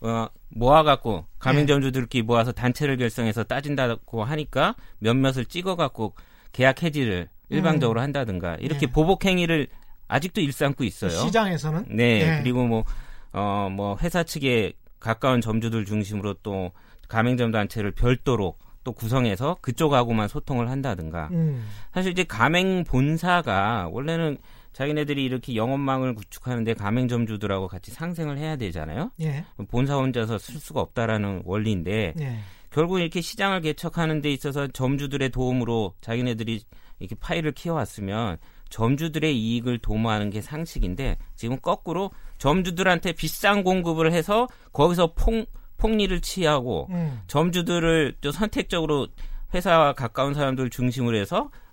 어 0.00 0.26
모아갖고 0.50 1.26
가맹점주들끼리 1.38 2.22
모아서 2.22 2.52
단체를 2.52 2.96
결성해서 2.96 3.44
따진다고 3.44 4.24
하니까 4.24 4.74
몇몇을 4.98 5.44
찍어갖고 5.44 6.14
계약 6.52 6.82
해지를 6.82 7.28
일방적으로 7.48 8.00
한다든가 8.00 8.56
이렇게 8.60 8.86
네. 8.86 8.92
보복 8.92 9.24
행위를 9.24 9.66
아직도 10.06 10.40
일삼고 10.40 10.84
있어요. 10.84 11.10
시장에서는 11.10 11.86
네 11.90 12.36
예. 12.38 12.42
그리고 12.42 12.64
뭐 12.66 12.84
어 13.32 13.68
뭐 13.70 13.96
회사 14.00 14.22
측에 14.22 14.72
가까운 15.00 15.40
점주들 15.40 15.84
중심으로 15.84 16.34
또 16.42 16.72
가맹점 17.08 17.52
단체를 17.52 17.92
별도로 17.92 18.54
또 18.84 18.92
구성해서 18.92 19.58
그쪽하고만 19.60 20.28
소통을 20.28 20.70
한다든가 20.70 21.28
음. 21.32 21.64
사실 21.92 22.12
이제 22.12 22.24
가맹 22.24 22.84
본사가 22.84 23.88
원래는 23.92 24.38
자기네들이 24.78 25.24
이렇게 25.24 25.56
영업망을 25.56 26.14
구축하는데 26.14 26.74
가맹점주들하고 26.74 27.66
같이 27.66 27.90
상생을 27.90 28.38
해야 28.38 28.54
되잖아요. 28.54 29.10
예. 29.20 29.44
본사 29.66 29.96
혼자서 29.96 30.38
쓸 30.38 30.60
수가 30.60 30.80
없다라는 30.80 31.42
원리인데 31.44 32.14
예. 32.20 32.38
결국 32.70 33.00
이렇게 33.00 33.20
시장을 33.20 33.62
개척하는 33.62 34.20
데 34.20 34.30
있어서 34.30 34.68
점주들의 34.68 35.30
도움으로 35.30 35.94
자기네들이 36.00 36.60
이렇게 37.00 37.16
파일을 37.16 37.50
키워왔으면 37.52 38.38
점주들의 38.70 39.36
이익을 39.36 39.78
도모하는 39.78 40.30
게 40.30 40.40
상식인데 40.40 41.16
지금 41.34 41.58
거꾸로 41.58 42.12
점주들한테 42.38 43.14
비싼 43.14 43.64
공급을 43.64 44.12
해서 44.12 44.46
거기서 44.72 45.14
폭, 45.14 45.52
폭리를 45.78 46.20
취하고 46.20 46.86
음. 46.90 47.20
점주들을 47.26 48.18
또 48.20 48.30
선택적으로 48.30 49.08
회사와 49.54 49.94
가까운 49.94 50.34
사람들 50.34 50.70
중심으로 50.70 51.16
해서 51.16 51.50
이 51.50 51.67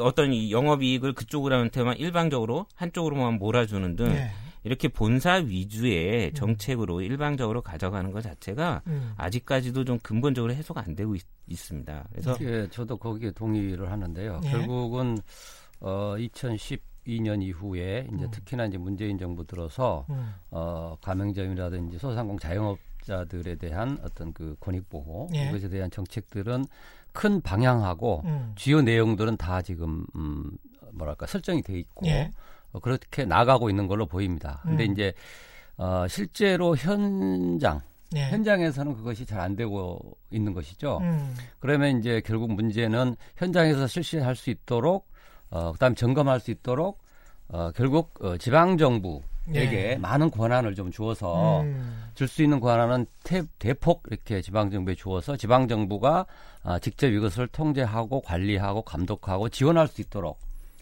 어떤 0.00 0.32
이 0.32 0.50
영업이익을 0.50 1.12
그쪽으로한테만 1.14 1.96
일방적으로 1.96 2.66
한쪽으로만 2.74 3.34
몰아주는 3.34 3.96
등 3.96 4.06
예. 4.06 4.30
이렇게 4.66 4.88
본사 4.88 5.34
위주의 5.34 6.32
정책으로 6.34 7.00
일방적으로 7.00 7.62
가져가는 7.62 8.10
것 8.10 8.20
자체가 8.22 8.82
음. 8.88 9.12
아직까지도 9.16 9.84
좀 9.84 10.00
근본적으로 10.00 10.52
해소가 10.52 10.82
안 10.84 10.96
되고 10.96 11.14
있, 11.14 11.22
습니다 11.54 12.04
그래서 12.10 12.36
예, 12.40 12.66
저도 12.68 12.96
거기에 12.96 13.30
동의를 13.30 13.92
하는데요. 13.92 14.40
예. 14.44 14.50
결국은 14.50 15.16
어, 15.78 16.16
2012년 16.18 17.40
이후에 17.44 18.08
이제 18.12 18.24
음. 18.24 18.30
특히나 18.32 18.64
이제 18.66 18.76
문재인 18.76 19.16
정부 19.16 19.46
들어서 19.46 20.04
음. 20.10 20.34
어, 20.50 20.96
가맹점이라든지 21.00 21.98
소상공 21.98 22.36
자영업자들에 22.40 23.54
대한 23.54 23.96
어떤 24.02 24.32
그 24.32 24.56
권익 24.58 24.88
보호 24.88 25.28
예. 25.36 25.48
이것에 25.48 25.68
대한 25.68 25.88
정책들은 25.92 26.64
큰 27.16 27.40
방향하고 27.40 28.22
음. 28.26 28.52
주요 28.56 28.82
내용들은 28.82 29.38
다 29.38 29.62
지금 29.62 30.04
음, 30.14 30.50
뭐랄까 30.92 31.26
설정이 31.26 31.62
돼 31.62 31.78
있고 31.78 32.06
예. 32.06 32.30
어, 32.72 32.78
그렇게 32.80 33.24
나가고 33.24 33.70
있는 33.70 33.86
걸로 33.88 34.04
보입니다. 34.04 34.60
근데 34.62 34.84
음. 34.84 34.92
이제 34.92 35.14
어, 35.78 36.06
실제로 36.08 36.76
현장 36.76 37.80
예. 38.14 38.28
현장에서는 38.28 38.94
그것이 38.94 39.24
잘 39.24 39.40
안 39.40 39.56
되고 39.56 39.98
있는 40.30 40.52
것이죠. 40.52 40.98
음. 41.00 41.34
그러면 41.58 41.98
이제 41.98 42.20
결국 42.24 42.52
문제는 42.52 43.16
현장에서 43.36 43.86
실시할 43.86 44.36
수 44.36 44.50
있도록 44.50 45.08
어, 45.48 45.72
그다음에 45.72 45.94
점검할 45.94 46.38
수 46.40 46.50
있도록 46.50 47.02
어, 47.48 47.70
결국 47.74 48.12
어, 48.20 48.36
지방 48.36 48.76
정부 48.76 49.22
예. 49.54 49.96
많은 49.96 50.30
권한을 50.30 50.74
좀 50.74 50.90
주어서 50.90 51.60
음. 51.62 52.04
줄수 52.14 52.42
있는 52.42 52.60
권한은 52.60 53.06
태, 53.24 53.42
대폭 53.58 54.02
이렇게 54.10 54.40
지방 54.42 54.70
정부에 54.70 54.94
주어서 54.94 55.36
지방 55.36 55.68
정부가 55.68 56.26
아, 56.62 56.78
직접 56.78 57.08
이것을 57.08 57.46
통제하고 57.48 58.20
관리하고 58.22 58.82
감독하고 58.82 59.48
지원할 59.48 59.86
수 59.88 60.00
있도록 60.00 60.38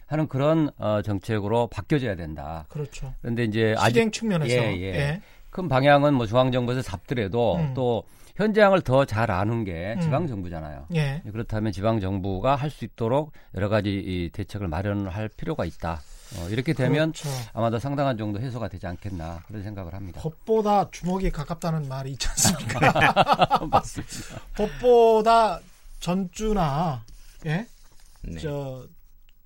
하는 0.07 0.29
그런 0.29 0.71
어, 0.79 1.03
정책으로 1.03 1.67
바뀌어져야 1.69 2.15
된다. 2.15 2.67
그렇죠. 2.69 3.13
그런데 3.21 3.45
이제 3.45 3.75
실행 3.89 4.11
측면에서 4.11 4.55
예, 4.55 4.83
예. 4.83 5.21
큰 5.51 5.69
방향은 5.69 6.15
뭐 6.15 6.27
중앙 6.27 6.51
정부에서 6.53 6.83
잡더라도 6.83 7.57
음. 7.57 7.73
또 7.75 8.03
현장을 8.37 8.81
더 8.81 9.05
잘 9.05 9.31
아는 9.31 9.63
게 9.65 9.95
음. 9.97 10.01
지방 10.01 10.27
정부잖아요. 10.27 10.87
예. 10.95 11.23
그렇다면 11.31 11.71
지방 11.73 12.01
정부가 12.01 12.57
할 12.57 12.69
수 12.71 12.85
있도록 12.85 13.31
여러 13.55 13.69
가지 13.69 13.91
이 13.91 14.31
대책을 14.33 14.67
마련할 14.69 15.29
필요가 15.37 15.65
있다. 15.65 16.01
어, 16.39 16.49
이렇게 16.49 16.73
되면 16.73 17.13
그렇죠. 17.13 17.29
아마도 17.53 17.79
상당한 17.79 18.17
정도 18.19 18.41
해소가 18.41 18.69
되지 18.69 18.87
않겠나 18.87 19.43
그런 19.47 19.63
생각을 19.63 19.95
합니다. 19.95 20.21
법보다 20.21 20.91
주먹이 20.91 21.31
가깝다는 21.31 21.89
말이 21.89 22.13
있지 22.13 22.27
않습니까? 22.29 23.65
맞습니다. 23.71 24.41
법보다 24.55 25.61
전주나 26.01 27.05
예? 27.47 27.67
네. 28.23 28.41
저, 28.41 28.87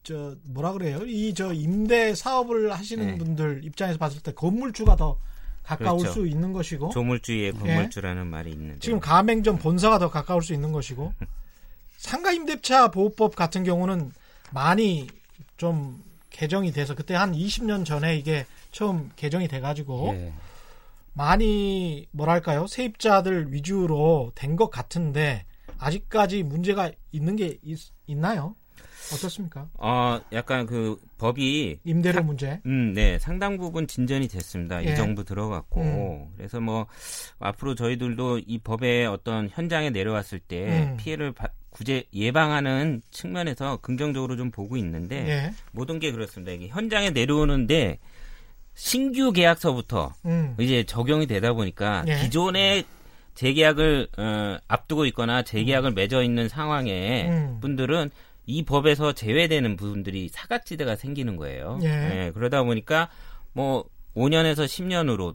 저 0.03 0.35
뭐라 0.45 0.73
그래요? 0.73 1.01
이 1.07 1.33
저 1.35 1.53
임대 1.53 2.15
사업을 2.15 2.73
하시는 2.73 3.07
네. 3.07 3.19
분들 3.19 3.61
입장에서 3.65 3.99
봤을 3.99 4.21
때 4.23 4.33
건물주가 4.33 4.97
더 4.97 5.19
가까울 5.65 5.99
그렇죠. 5.99 6.15
수 6.21 6.27
있는 6.27 6.53
것이고 6.53 6.91
조물주의 6.91 7.53
건물주라는 7.53 8.27
말이 8.27 8.51
있는데 8.53 8.75
예? 8.77 8.79
지금 8.79 9.01
가맹점 9.01 9.59
본사가 9.59 9.99
더 9.99 10.09
가까울 10.11 10.43
수 10.43 10.55
있는 10.55 10.73
것이고 10.73 11.13
상가 11.99 12.31
임대차 12.33 12.91
보호법 12.91 13.37
같은 13.37 13.65
경우는 13.65 14.13
많이 14.53 15.09
좀 15.59 16.03
개정이 16.39 16.71
돼서 16.71 16.95
그때 16.95 17.15
한 17.15 17.33
20년 17.33 17.85
전에 17.85 18.17
이게 18.17 18.47
처음 18.71 19.11
개정이 19.17 19.49
돼 19.49 19.59
가지고 19.59 20.13
예. 20.15 20.33
많이 21.13 22.07
뭐랄까요 22.13 22.69
세입자들 22.69 23.53
위주로 23.53 24.31
된 24.37 24.55
것 24.55 24.71
같은데 24.71 25.45
아직까지 25.79 26.45
문제가 26.45 26.93
있는 27.11 27.35
게 27.35 27.59
있, 27.65 27.79
있나요? 28.07 28.55
어떻습니까? 29.13 29.69
어 29.79 30.21
약간 30.33 30.65
그 30.67 30.97
법이 31.19 31.81
임대료 31.85 32.23
문제. 32.23 32.61
음, 32.67 32.93
네. 32.95 33.19
상당 33.19 33.57
부분 33.57 33.87
진전이 33.89 34.29
됐습니다. 34.29 34.85
예. 34.85 34.93
이 34.93 34.97
정부 34.97 35.25
들어갔고. 35.25 35.81
음. 35.81 36.33
그래서 36.37 36.61
뭐, 36.61 36.87
앞으로 37.41 37.75
저희들도 37.75 38.41
이 38.47 38.59
법의 38.59 39.07
어떤 39.07 39.49
현장에 39.49 39.91
내려왔을 39.91 40.39
때 40.41 40.83
음. 40.91 40.97
피해를 40.99 41.33
바- 41.33 41.49
구제, 41.71 42.05
예방하는 42.15 43.03
측면에서 43.11 43.79
긍정적으로 43.79 44.37
좀 44.37 44.51
보고 44.51 44.77
있는데, 44.77 45.29
예. 45.29 45.53
모든 45.73 45.99
게 45.99 46.11
그렇습니다. 46.13 46.53
이게 46.53 46.69
현장에 46.69 47.11
내려오는데, 47.11 47.99
신규 48.79 49.33
계약서부터 49.33 50.15
음. 50.25 50.55
이제 50.61 50.85
적용이 50.85 51.27
되다 51.27 51.53
보니까 51.53 52.05
예. 52.07 52.15
기존의 52.21 52.85
재계약을 53.35 54.09
어, 54.17 54.57
앞두고 54.69 55.05
있거나 55.07 55.43
재계약을 55.43 55.93
맺어 55.93 56.23
있는 56.23 56.49
상황에 56.49 57.29
음. 57.29 57.59
분들은 57.61 58.11
이 58.47 58.65
법에서 58.65 59.13
제외되는 59.13 59.77
부분들이 59.77 60.29
사각지대가 60.29 60.95
생기는 60.95 61.37
거예요. 61.37 61.81
예. 61.83 62.31
그러다 62.35 62.63
보니까 62.63 63.11
뭐 63.53 63.85
5년에서 64.15 64.65
10년으로 64.65 65.35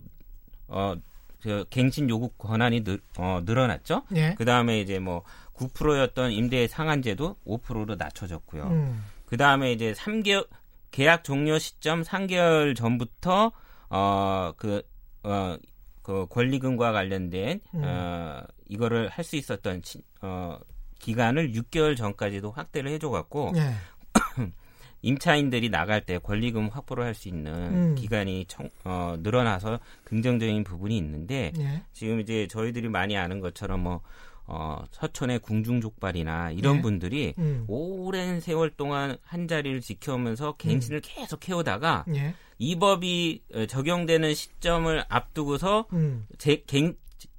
어, 0.69 0.95
그 1.41 1.65
갱신 1.69 2.09
요구 2.09 2.29
권한이 2.37 2.85
늘, 2.85 3.01
어, 3.17 3.41
늘어났죠. 3.43 4.03
예. 4.15 4.35
그 4.37 4.45
다음에 4.45 4.79
이제 4.79 4.99
뭐 4.99 5.23
9%였던 5.55 6.31
임대 6.31 6.67
상한제도 6.67 7.35
5%로 7.45 7.95
낮춰졌고요. 7.95 8.63
음. 8.63 9.03
그 9.25 9.37
다음에 9.37 9.71
이제 9.71 9.93
3개월 9.93 10.47
계약 10.91 11.23
종료 11.23 11.57
시점 11.59 12.01
3개월 12.03 12.75
전부터 12.75 13.51
어그 13.89 14.81
어, 15.23 15.57
그 16.01 16.25
권리금과 16.29 16.91
관련된 16.91 17.61
음. 17.75 17.81
어 17.83 18.43
이거를 18.67 19.09
할 19.09 19.23
수 19.23 19.35
있었던 19.35 19.81
치- 19.81 20.01
어 20.21 20.59
기간을 20.99 21.51
6개월 21.53 21.95
전까지도 21.97 22.51
확대를 22.51 22.91
해줘갖고 22.91 23.53
예. 23.55 23.73
임차인들이 25.01 25.69
나갈 25.69 26.01
때 26.05 26.17
권리금 26.17 26.69
확보를 26.69 27.03
할 27.03 27.13
수 27.13 27.27
있는 27.27 27.53
음. 27.53 27.95
기간이 27.95 28.45
청, 28.47 28.69
어, 28.85 29.15
늘어나서 29.19 29.79
긍정적인 30.05 30.63
부분이 30.63 30.95
있는데 30.97 31.51
예. 31.59 31.83
지금 31.91 32.19
이제 32.21 32.47
저희들이 32.47 32.87
많이 32.89 33.17
아는 33.17 33.39
것처럼 33.41 33.81
뭐 33.81 34.01
어, 34.45 34.83
서촌의 34.91 35.39
궁중족발이나 35.39 36.51
이런 36.51 36.77
예. 36.77 36.81
분들이 36.81 37.33
음. 37.37 37.65
오랜 37.67 38.39
세월 38.39 38.69
동안 38.71 39.17
한 39.23 39.47
자리를 39.47 39.81
지켜오면서 39.81 40.53
갱신을 40.57 41.01
계속 41.01 41.47
해오다가 41.47 42.05
예. 42.15 42.33
이 42.57 42.77
법이 42.77 43.43
어, 43.53 43.65
적용되는 43.65 44.33
시점을 44.33 45.03
앞두고서 45.07 45.85
음. 45.93 46.27
제, 46.37 46.63
갱, 46.67 46.95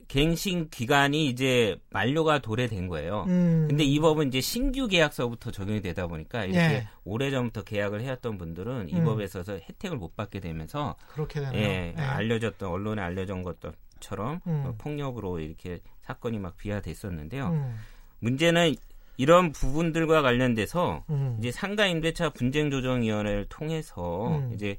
갱신 0.08 0.68
기간이 0.70 1.26
이제 1.26 1.76
만료가 1.90 2.40
도래된 2.40 2.88
거예요. 2.88 3.24
음. 3.28 3.66
근데 3.68 3.84
이 3.84 3.98
법은 4.00 4.28
이제 4.28 4.40
신규 4.40 4.86
계약서부터 4.86 5.50
적용이 5.50 5.80
되다 5.80 6.06
보니까 6.06 6.44
이렇게 6.44 6.58
예. 6.60 6.88
오래전부터 7.04 7.64
계약을 7.64 8.00
해왔던 8.02 8.38
분들은 8.38 8.90
이 8.90 8.94
음. 8.94 9.04
법에 9.04 9.24
있어서 9.24 9.54
혜택을 9.54 9.96
못 9.96 10.16
받게 10.16 10.40
되면서 10.40 10.94
그렇게 11.08 11.40
되네요. 11.40 11.60
예, 11.60 11.94
예. 11.96 12.00
알려졌던 12.00 12.68
언론에 12.70 13.02
알려진 13.02 13.42
것처럼 13.42 14.40
음. 14.46 14.64
어, 14.66 14.74
폭력으로 14.78 15.40
이렇게 15.40 15.80
사건이 16.04 16.38
막 16.38 16.56
비화됐었는데요. 16.56 17.48
음. 17.48 17.76
문제는 18.20 18.74
이런 19.16 19.52
부분들과 19.52 20.22
관련돼서 20.22 21.04
음. 21.10 21.36
이제 21.38 21.50
상가 21.50 21.86
임대차 21.86 22.30
분쟁 22.30 22.70
조정 22.70 23.02
위원회를 23.02 23.46
통해서 23.48 24.38
음. 24.38 24.52
이제 24.54 24.78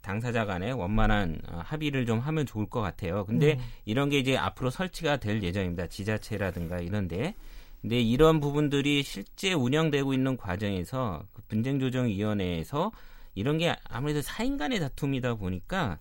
당사자 0.00 0.44
간에 0.44 0.70
원만한 0.70 1.40
어, 1.48 1.62
합의를 1.64 2.06
좀 2.06 2.18
하면 2.18 2.46
좋을 2.46 2.66
것 2.66 2.80
같아요. 2.80 3.24
근데 3.24 3.54
음. 3.54 3.58
이런 3.84 4.10
게 4.10 4.18
이제 4.18 4.36
앞으로 4.36 4.70
설치가 4.70 5.16
될 5.16 5.42
예정입니다. 5.42 5.86
지자체라든가 5.86 6.78
이런데. 6.78 7.34
근데 7.80 8.00
이런 8.00 8.40
부분들이 8.40 9.02
실제 9.02 9.52
운영되고 9.52 10.14
있는 10.14 10.36
과정에서 10.36 11.22
그 11.32 11.42
분쟁 11.48 11.78
조정 11.80 12.06
위원회에서 12.06 12.92
이런 13.34 13.58
게 13.58 13.74
아무래도 13.84 14.22
사인 14.22 14.56
간의 14.56 14.80
다툼이다 14.80 15.34
보니까 15.34 15.98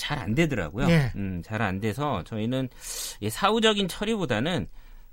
잘 0.00 0.18
안 0.18 0.34
되더라고요. 0.34 0.88
예. 0.90 1.12
음, 1.16 1.42
잘 1.44 1.62
안 1.62 1.78
돼서 1.80 2.22
저희는 2.24 2.68
이 3.20 3.30
사후적인 3.30 3.88
처리보다는 3.88 4.66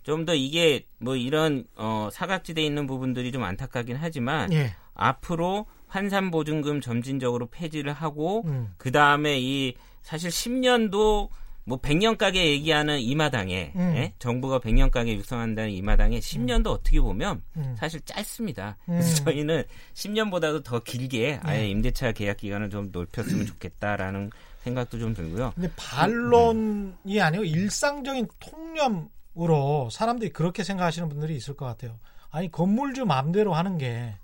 좀 0.03 0.25
더 0.25 0.33
이게 0.33 0.85
뭐 0.99 1.15
이런 1.17 1.65
어 1.75 2.07
사각지대에 2.11 2.63
있는 2.65 2.88
부분들이 2.88 3.31
좀 3.33 3.43
안타깝긴 3.43 3.97
하지만 3.99 4.51
예. 4.53 4.73
앞으로 4.93 5.65
환산 5.88 6.31
보증금 6.31 6.79
점진적으로 6.81 7.47
폐지를 7.47 7.91
하고 7.93 8.43
음. 8.45 8.69
그 8.77 8.91
다음에 8.91 9.38
이 9.39 9.75
사실 10.01 10.29
10년도 10.29 11.27
뭐 11.65 11.77
100년 11.81 12.17
가게 12.17 12.45
얘기하는 12.51 12.99
이 13.01 13.13
마당에 13.15 13.73
음. 13.75 13.93
예? 13.97 14.13
정부가 14.19 14.59
100년 14.59 14.89
가게 14.89 15.13
육성한다는 15.15 15.71
이 15.71 15.81
마당에 15.81 16.19
10년도 16.19 16.67
어떻게 16.67 17.01
보면 17.01 17.41
음. 17.57 17.75
사실 17.77 17.99
짧습니다. 18.05 18.77
음. 18.88 18.93
그래서 18.93 19.25
저희는 19.25 19.63
10년보다도 19.93 20.63
더 20.63 20.79
길게 20.79 21.41
아예 21.43 21.63
네. 21.63 21.69
임대차 21.69 22.13
계약 22.13 22.38
기간을 22.38 22.69
좀 22.69 22.89
넓혔으면 22.93 23.45
좋겠다라는 23.45 24.29
생각도 24.68 24.99
좀 24.99 25.13
들고요. 25.13 25.53
근데 25.55 25.70
반론이 25.76 27.22
아니고 27.22 27.43
일상적인 27.43 28.28
통념으로 28.39 29.89
사람들이 29.91 30.32
그렇게 30.32 30.63
생각하시는 30.63 31.09
분들이 31.09 31.36
있을 31.36 31.55
것 31.55 31.65
같아요. 31.65 31.99
아니 32.30 32.51
건물주 32.51 33.05
마음대로 33.05 33.53
하는 33.53 33.78
게 33.78 34.15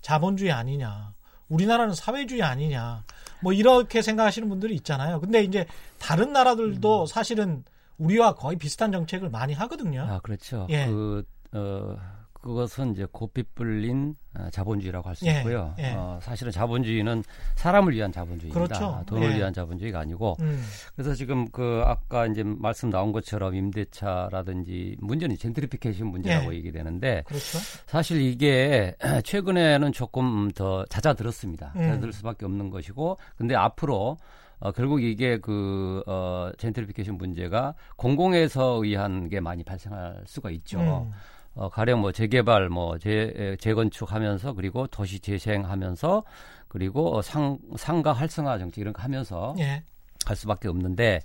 자본주의 0.00 0.52
아니냐. 0.52 1.14
우리나라는 1.48 1.94
사회주의 1.94 2.42
아니냐. 2.42 3.04
뭐 3.40 3.52
이렇게 3.52 4.02
생각하시는 4.02 4.48
분들이 4.48 4.74
있잖아요. 4.76 5.20
근데 5.20 5.42
이제 5.42 5.66
다른 5.98 6.28
음. 6.28 6.32
나라들도 6.32 7.06
사실은 7.06 7.64
우리와 7.98 8.34
거의 8.34 8.56
비슷한 8.56 8.92
정책을 8.92 9.30
많이 9.30 9.52
하거든요. 9.54 10.02
아 10.02 10.20
그렇죠. 10.20 10.66
예. 10.70 10.86
그 10.86 11.24
어, 11.52 11.96
그것은 12.42 12.92
이제 12.92 13.06
고삐 13.10 13.44
불린 13.54 14.16
어, 14.34 14.48
자본주의라고 14.50 15.08
할수 15.08 15.26
예, 15.26 15.38
있고요. 15.38 15.74
예. 15.78 15.92
어, 15.92 16.18
사실은 16.20 16.50
자본주의는 16.50 17.22
사람을 17.54 17.94
위한 17.94 18.10
자본주의입니다. 18.10 18.78
그렇죠. 18.78 19.04
돈을 19.06 19.32
예. 19.32 19.36
위한 19.36 19.52
자본주의가 19.52 20.00
아니고 20.00 20.36
음, 20.40 20.62
그래서 20.96 21.14
지금 21.14 21.48
그 21.50 21.82
아까 21.86 22.26
이제 22.26 22.42
말씀 22.42 22.90
나온 22.90 23.12
것처럼 23.12 23.54
임대차라든지 23.54 24.96
문제는 25.00 25.36
젠트리피케이션 25.36 26.08
문제라고 26.08 26.52
예. 26.52 26.58
얘기되는데 26.58 27.22
그렇죠. 27.26 27.58
사실 27.86 28.20
이게 28.20 28.96
최근에는 29.24 29.92
조금 29.92 30.50
더 30.50 30.84
잦아들었습니다. 30.86 31.74
음. 31.76 31.82
잦아들 31.82 32.12
수밖에 32.12 32.44
없는 32.44 32.70
것이고 32.70 33.18
근데 33.36 33.54
앞으로 33.54 34.16
어, 34.58 34.72
결국 34.72 35.02
이게 35.02 35.38
그 35.38 36.02
어, 36.06 36.50
젠트리피케이션 36.58 37.18
문제가 37.18 37.74
공공에서 37.96 38.82
의한 38.82 39.28
게 39.28 39.40
많이 39.40 39.62
발생할 39.62 40.22
수가 40.26 40.50
있죠. 40.50 40.80
음, 40.80 41.12
어, 41.54 41.68
가령 41.68 42.00
뭐 42.00 42.12
재개발, 42.12 42.68
뭐 42.68 42.98
재, 42.98 43.32
에, 43.36 43.56
재건축하면서 43.56 44.54
그리고 44.54 44.86
도시 44.86 45.20
재생하면서 45.20 46.22
그리고 46.68 47.16
어, 47.16 47.22
상, 47.22 47.58
상가 47.76 48.12
활성화 48.12 48.58
정책 48.58 48.80
이런 48.80 48.92
거 48.92 49.02
하면서 49.02 49.54
예. 49.58 49.82
할 50.24 50.36
수밖에 50.36 50.68
없는데 50.68 51.20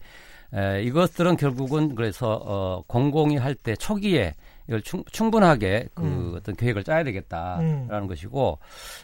에, 0.54 0.84
이것들은 0.84 1.38
결국은 1.38 1.96
그래서 1.96 2.42
어, 2.46 2.84
공공이 2.88 3.38
할 3.38 3.56
때 3.56 3.76
초기에 3.76 4.34
이걸 4.68 4.82
충, 4.82 5.02
충분하게 5.14 5.88
그 5.94 6.04
음. 6.04 6.34
어떤 6.36 6.54
계획을 6.56 6.84
짜야 6.84 7.06
되겠다라는 7.06 7.90
음. 7.90 8.08
것이고 8.08 8.60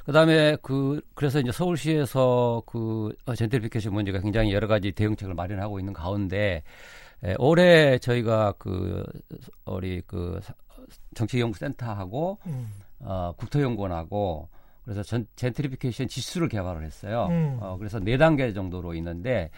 그다음에 0.06 0.58
그 0.62 1.00
그래서 1.16 1.40
이제 1.40 1.54
서울시에서 1.54 2.64
그 2.66 3.14
어, 3.26 3.34
젠트리피케이션 3.34 3.94
문제가 3.94 4.20
굉장히 4.20 4.52
여러 4.54 4.68
가지 4.68 4.92
대응책을 4.92 5.34
마련하고 5.36 5.80
있는 5.80 5.94
가운데 5.94 6.64
에, 7.24 7.36
올해 7.38 7.98
저희가 8.00 8.54
그 8.58 9.06
우리 9.66 10.02
그 10.06 10.40
사- 10.44 10.54
정치연구센터하고 11.16 12.40
음. 12.48 12.70
어, 13.00 13.34
국토연구원하고 13.38 14.50
그래서 14.84 15.02
전, 15.02 15.26
젠트리피케이션 15.36 16.08
지수를 16.08 16.50
개발을 16.50 16.84
했어요. 16.84 17.28
음. 17.30 17.58
어, 17.62 17.78
그래서 17.78 18.00
네 18.00 18.18
단계 18.18 18.52
정도로 18.52 18.94
있는데 18.96 19.50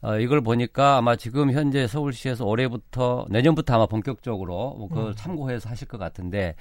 어, 0.00 0.18
이걸 0.18 0.40
보니까 0.40 0.96
아마 0.96 1.16
지금 1.16 1.52
현재 1.52 1.86
서울시에서 1.86 2.46
올해부터 2.46 3.26
내년부터 3.28 3.74
아마 3.74 3.86
본격적으로 3.86 4.74
뭐 4.78 4.88
그걸 4.88 5.08
음. 5.08 5.14
참고해서 5.14 5.68
하실 5.68 5.86
것 5.86 5.98
같은데 5.98 6.54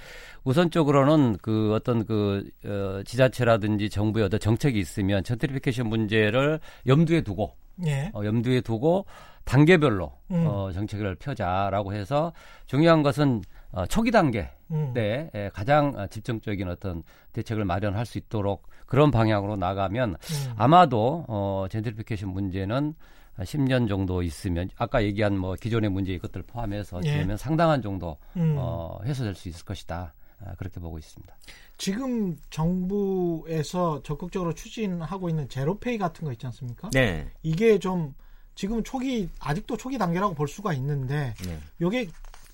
우선적으로는 0.43 1.37
그 1.41 1.73
어떤 1.73 2.05
그 2.05 2.49
어, 2.65 3.01
지자체라든지 3.05 3.89
정부의 3.89 4.25
어떤 4.25 4.39
정책이 4.39 4.77
있으면 4.77 5.23
젠트리피케이션 5.23 5.87
문제를 5.87 6.59
염두에 6.87 7.21
두고 7.21 7.53
예. 7.85 8.11
어, 8.13 8.25
염두에 8.25 8.59
두고 8.59 9.05
단계별로 9.45 10.11
음. 10.31 10.45
어, 10.45 10.71
정책을 10.73 11.15
펴자라고 11.15 11.93
해서 11.93 12.33
중요한 12.67 13.01
것은 13.01 13.41
어, 13.71 13.85
초기 13.85 14.11
단계 14.11 14.49
음. 14.71 14.91
때 14.93 15.29
에, 15.33 15.49
가장 15.49 15.93
어, 15.95 16.07
집중적인 16.07 16.67
어떤 16.67 17.03
대책을 17.33 17.65
마련할 17.65 18.05
수 18.05 18.17
있도록 18.17 18.67
그런 18.85 19.11
방향으로 19.11 19.55
나가면 19.55 20.11
음. 20.11 20.53
아마도 20.57 21.25
어, 21.27 21.65
젠트리피케이션 21.69 22.29
문제는 22.29 22.95
10년 23.37 23.87
정도 23.87 24.21
있으면 24.21 24.69
아까 24.77 25.03
얘기한 25.03 25.37
뭐 25.37 25.55
기존의 25.55 25.89
문제 25.89 26.13
이것들 26.13 26.43
포함해서 26.43 27.01
예. 27.05 27.19
되면 27.19 27.37
상당한 27.37 27.81
정도 27.81 28.17
음. 28.35 28.55
어, 28.57 28.99
해소될 29.05 29.35
수 29.35 29.49
있을 29.49 29.63
것이다. 29.65 30.13
아, 30.41 30.55
그렇게 30.55 30.79
보고 30.79 30.97
있습니다. 30.97 31.35
지금 31.77 32.35
정부에서 32.49 34.01
적극적으로 34.03 34.53
추진하고 34.53 35.29
있는 35.29 35.47
제로페이 35.49 35.97
같은 35.97 36.25
거 36.25 36.31
있지 36.31 36.45
않습니까? 36.47 36.89
네. 36.91 37.29
이게 37.43 37.77
좀 37.77 38.13
지금 38.55 38.83
초기 38.83 39.29
아직도 39.39 39.77
초기 39.77 39.97
단계라고 39.97 40.33
볼 40.33 40.47
수가 40.47 40.73
있는데 40.73 41.33
네. 41.45 41.59
이게 41.79 42.07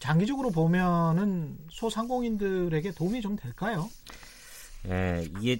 장기적으로 0.09 0.51
보면은 0.51 1.57
소상공인들에게 1.71 2.91
도움이 2.91 3.21
좀 3.21 3.35
될까요? 3.35 3.89
예, 4.87 5.27
이게 5.39 5.57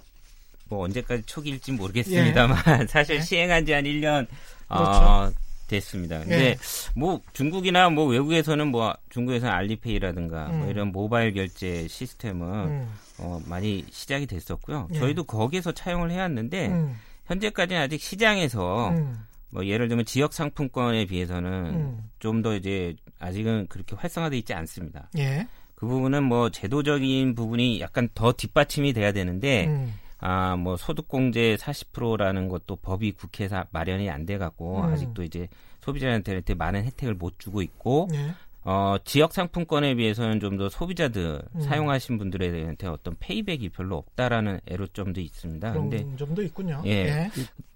뭐 0.69 0.83
언제까지 0.85 1.23
초기일지 1.25 1.71
모르겠습니다만 1.71 2.57
사실 2.87 3.17
네. 3.17 3.21
시행한 3.23 3.65
지 3.65 3.71
한 3.73 3.83
1년 3.85 4.27
그렇죠. 4.67 4.83
어, 5.01 5.31
됐습니다. 5.67 6.19
근데 6.19 6.49
예. 6.49 6.57
뭐 6.95 7.21
중국이나 7.33 7.89
뭐 7.89 8.05
외국에서는 8.05 8.67
뭐 8.67 8.93
중국에서는 9.09 9.51
알리페이라든가 9.51 10.49
뭐 10.49 10.65
음. 10.65 10.69
이런 10.69 10.91
모바일 10.91 11.33
결제 11.33 11.87
시스템은 11.87 12.47
음. 12.47 12.93
어, 13.17 13.41
많이 13.45 13.83
시작이 13.91 14.27
됐었고요. 14.27 14.89
예. 14.93 14.99
저희도 14.99 15.23
거기에서 15.23 15.71
차용을 15.71 16.11
해왔는데 16.11 16.67
음. 16.67 16.95
현재까지는 17.25 17.81
아직 17.81 17.99
시장에서 17.99 18.89
음. 18.89 19.25
뭐 19.55 19.65
예를 19.65 19.87
들면 19.87 20.03
지역 20.03 20.33
상품권에 20.33 21.05
비해서는 21.05 21.49
음. 21.73 22.09
좀더 22.19 22.55
이제 22.55 22.93
아직은 23.19 23.67
그렇게 23.69 23.95
활성화돼 23.95 24.37
있지 24.39 24.53
않습니다. 24.53 25.09
예. 25.17 25.47
그 25.75 25.87
부분은 25.87 26.23
뭐 26.23 26.49
제도적인 26.49 27.35
부분이 27.35 27.79
약간 27.79 28.09
더 28.13 28.33
뒷받침이 28.33 28.91
돼야 28.91 29.13
되는데 29.13 29.67
음. 29.67 29.93
아, 30.19 30.57
뭐 30.57 30.75
소득공제 30.75 31.55
40%라는 31.55 32.49
것도 32.49 32.75
법이 32.77 33.13
국회에서 33.13 33.63
마련이 33.71 34.09
안 34.09 34.25
돼 34.25 34.37
갖고 34.37 34.79
음. 34.79 34.83
아직도 34.91 35.23
이제 35.23 35.47
소비자한테 35.81 36.41
많은 36.55 36.83
혜택을 36.83 37.13
못 37.13 37.39
주고 37.39 37.61
있고 37.61 38.09
예. 38.13 38.33
어, 38.65 38.97
지역 39.05 39.31
상품권에 39.33 39.95
비해서는 39.95 40.39
좀 40.41 40.57
더 40.57 40.67
소비자들 40.67 41.41
음. 41.55 41.61
사용하신 41.61 42.17
분들한테 42.17 42.87
어떤 42.87 43.15
페이백이 43.21 43.69
별로 43.69 43.95
없다라는 43.97 44.59
애로점도 44.67 45.21
있습니다. 45.21 45.71
그런 45.71 45.89
근데 45.89 46.17
점도 46.17 46.41
있군요. 46.43 46.81
예. 46.85 47.29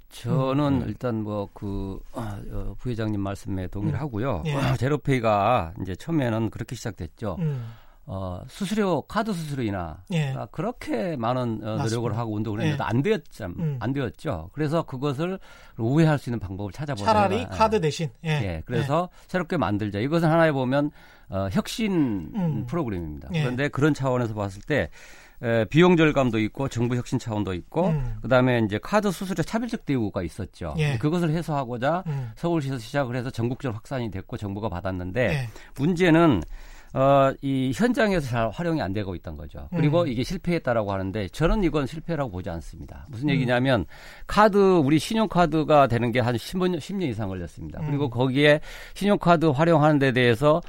저는 0.10 0.82
음. 0.82 0.88
일단 0.88 1.24
뭐그 1.24 2.00
부회장님 2.80 3.20
말씀에 3.22 3.68
동의를 3.68 4.00
하고요. 4.00 4.44
예. 4.46 4.56
제로페이가 4.78 5.74
이제 5.82 5.96
처음에는 5.96 6.50
그렇게 6.50 6.76
시작됐죠. 6.76 7.38
음. 7.40 7.74
어, 8.12 8.42
수수료 8.48 9.04
카드 9.04 9.32
수수료이나 9.32 10.04
예. 10.14 10.34
아, 10.34 10.48
그렇게 10.48 11.16
많은 11.16 11.62
어, 11.64 11.78
노력을. 11.78 12.18
하고 12.18 12.34
운동을 12.34 12.62
했는데 12.62 12.84
예. 12.84 12.88
안 12.88 13.04
되었죠. 13.04 13.46
음. 13.46 13.78
안 13.80 13.94
되었죠. 13.94 14.50
그래서 14.52 14.82
그것을 14.82 15.38
우회할 15.78 16.18
수 16.18 16.32
있는 16.32 16.40
방법을 16.40 16.72
찾아보자. 16.72 17.06
차라리 17.06 17.46
카드 17.46 17.80
대신 17.80 18.10
예. 18.26 18.30
예, 18.30 18.64
그래서 18.66 19.10
새롭게 19.28 19.58
만들자. 19.58 20.00
이것은 20.00 20.28
하나에 20.28 20.52
보면 20.52 20.90
어, 21.30 21.50
혁신 21.52 22.32
음. 22.34 22.66
프로그램입니다. 22.66 23.30
예. 23.36 23.44
그런데 23.44 23.68
그런 23.68 23.94
차원에서 23.94 24.34
봤을 24.34 24.64
때 24.64 24.90
에, 25.42 25.66
비용 25.66 25.96
절감도 25.96 26.40
있고 26.40 26.68
정부 26.68 26.96
혁신 26.96 27.18
차원도 27.20 27.54
있고 27.54 27.88
음. 27.88 28.18
그다음에 28.22 28.60
이제 28.66 28.78
카드 28.82 29.12
수수료 29.12 29.42
차별적 29.44 29.86
대우가 29.86 30.22
있었죠. 30.24 30.76
예. 30.78 30.98
그것을 30.98 31.30
해소하고자 31.32 32.04
음. 32.08 32.32
서울시에서 32.36 32.78
시작을 32.78 33.16
해서 33.16 33.30
전국적으로 33.30 33.76
확산이 33.76 34.12
됐고 34.12 34.38
정부가 34.38 34.70
받았는데 34.70 35.22
예. 35.30 35.50
문제는 35.78 36.42
어, 36.92 37.32
이 37.44 37.72
현장에서 37.76 38.28
잘 38.28 38.50
활용이 38.50 38.82
안 38.82 38.94
되고 38.94 39.14
있던 39.14 39.38
거죠. 39.38 39.68
그리고 39.76 40.02
음. 40.02 40.08
이게 40.08 40.24
실패했다라고 40.24 40.92
하는데 40.92 41.28
저는 41.30 41.64
이건 41.64 41.86
실패라고 41.86 42.32
보지 42.32 42.50
않습니다. 42.50 43.06
음. 43.08 43.12
무슨 43.12 43.30
얘기냐면 43.30 43.86
카드 44.26 44.58
우리 44.58 44.98
신용카드가 44.98 45.86
되는 45.88 46.12
게 46.12 46.20
한 46.20 46.36
15년 46.36 46.80
10년 46.80 47.04
이상 47.04 47.30
걸렸습니다. 47.30 47.80
그리고 47.86 48.06
음. 48.06 48.10
거기에 48.10 48.60
신용카드 48.96 49.46
활용하는 49.46 50.00
데 50.00 50.12
대해서 50.12 50.62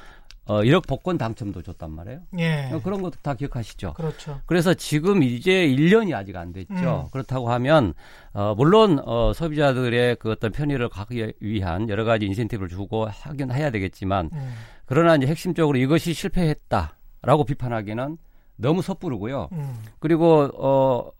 어, 0.50 0.62
1억 0.62 0.88
복권 0.88 1.16
당첨도 1.16 1.62
줬단 1.62 1.92
말이에요. 1.92 2.22
예. 2.40 2.72
어, 2.72 2.80
그런 2.82 3.02
것도 3.02 3.18
다 3.22 3.34
기억하시죠. 3.34 3.92
그렇죠. 3.92 4.40
그래서 4.46 4.74
지금 4.74 5.22
이제 5.22 5.64
1년이 5.68 6.12
아직 6.12 6.34
안 6.34 6.52
됐죠. 6.52 7.04
음. 7.06 7.10
그렇다고 7.12 7.52
하면 7.52 7.94
어 8.32 8.56
물론 8.56 9.00
어 9.04 9.32
소비자들의 9.32 10.16
그 10.16 10.32
어떤 10.32 10.50
편의를 10.50 10.88
가기 10.88 11.34
위한 11.38 11.88
여러 11.88 12.02
가지 12.02 12.26
인센티브를 12.26 12.68
주고 12.68 13.06
하긴 13.06 13.52
해야 13.52 13.70
되겠지만 13.70 14.30
음. 14.32 14.52
그러나 14.86 15.14
이제 15.14 15.28
핵심적으로 15.28 15.78
이것이 15.78 16.14
실패했다라고 16.14 17.44
비판하기는 17.46 18.18
너무 18.56 18.82
섣부르고요. 18.82 19.50
음. 19.52 19.78
그리고 20.00 20.50
어, 20.54 21.10
어, 21.10 21.12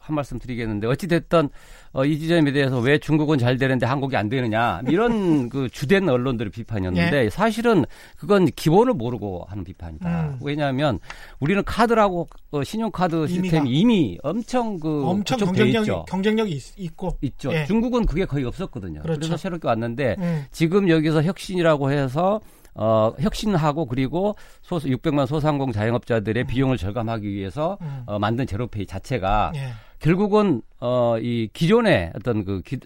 한 0.00 0.14
말씀 0.14 0.38
드리겠는데 0.38 0.86
어찌 0.86 1.08
됐든 1.08 1.48
어, 1.92 2.04
이 2.04 2.18
지점에 2.18 2.52
대해서 2.52 2.78
왜 2.80 2.98
중국은 2.98 3.38
잘 3.38 3.56
되는데 3.56 3.86
한국이 3.86 4.16
안 4.16 4.28
되느냐 4.28 4.82
이런 4.88 5.48
그 5.48 5.68
주된 5.70 6.08
언론들의 6.08 6.50
비판이었는데 6.50 7.30
사실은 7.30 7.84
그건 8.16 8.46
기본을 8.46 8.94
모르고 8.94 9.46
하는 9.48 9.64
비판이다. 9.64 10.10
예. 10.10 10.28
음. 10.28 10.38
왜냐하면 10.42 10.98
우리는 11.40 11.62
카드라고 11.64 12.28
어, 12.50 12.62
신용카드. 12.62 13.26
시스템이 13.26 13.70
이미 13.70 14.18
엄청 14.22 14.78
그 14.78 15.06
엄청 15.06 15.38
경쟁력이 15.38 15.78
있죠. 15.80 16.04
경쟁력이 16.08 16.52
있, 16.52 16.78
있고 16.78 17.16
있죠. 17.22 17.52
예. 17.52 17.64
중국은 17.66 18.06
그게 18.06 18.24
거의 18.24 18.44
없었거든요. 18.44 19.00
그렇죠. 19.00 19.20
그래서 19.20 19.36
새롭게 19.36 19.66
왔는데 19.68 20.16
음. 20.18 20.44
지금 20.50 20.88
여기서 20.88 21.22
혁신이라고 21.22 21.90
해서 21.90 22.40
어, 22.74 23.12
혁신하고 23.20 23.86
그리고 23.86 24.36
소 24.62 24.78
600만 24.78 25.26
소상공 25.26 25.72
자영업자들의 25.72 26.44
비용을 26.44 26.76
절감하기 26.76 27.28
위해서 27.28 27.78
음. 27.80 28.02
어, 28.06 28.18
만든 28.18 28.46
제로페이 28.46 28.86
자체가 28.86 29.52
예. 29.54 29.68
결국은 30.00 30.62
어, 30.80 31.16
이 31.18 31.48
기존의 31.52 32.12
어떤 32.14 32.44
그 32.44 32.62
기, 32.62 32.78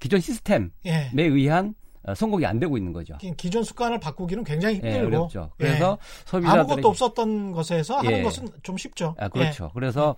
기존 0.00 0.20
시스템에 0.20 0.68
예. 0.86 1.10
의한 1.16 1.68
어, 1.68 1.85
성공이 2.14 2.46
안 2.46 2.58
되고 2.58 2.76
있는 2.76 2.92
거죠. 2.92 3.16
기- 3.18 3.34
기존 3.36 3.64
습관을 3.64 3.98
바꾸기는 3.98 4.44
굉장히 4.44 4.80
예, 4.84 4.92
힘들고 4.92 5.16
어렵죠. 5.16 5.50
그래서 5.58 5.98
예. 6.00 6.24
소비자들의 6.30 6.60
아무것도 6.64 6.88
없었던 6.88 7.52
것에서 7.52 7.96
하는 7.98 8.12
예. 8.12 8.22
것은 8.22 8.48
좀 8.62 8.76
쉽죠. 8.76 9.14
아, 9.18 9.28
그렇죠. 9.28 9.70
그래서 9.74 10.14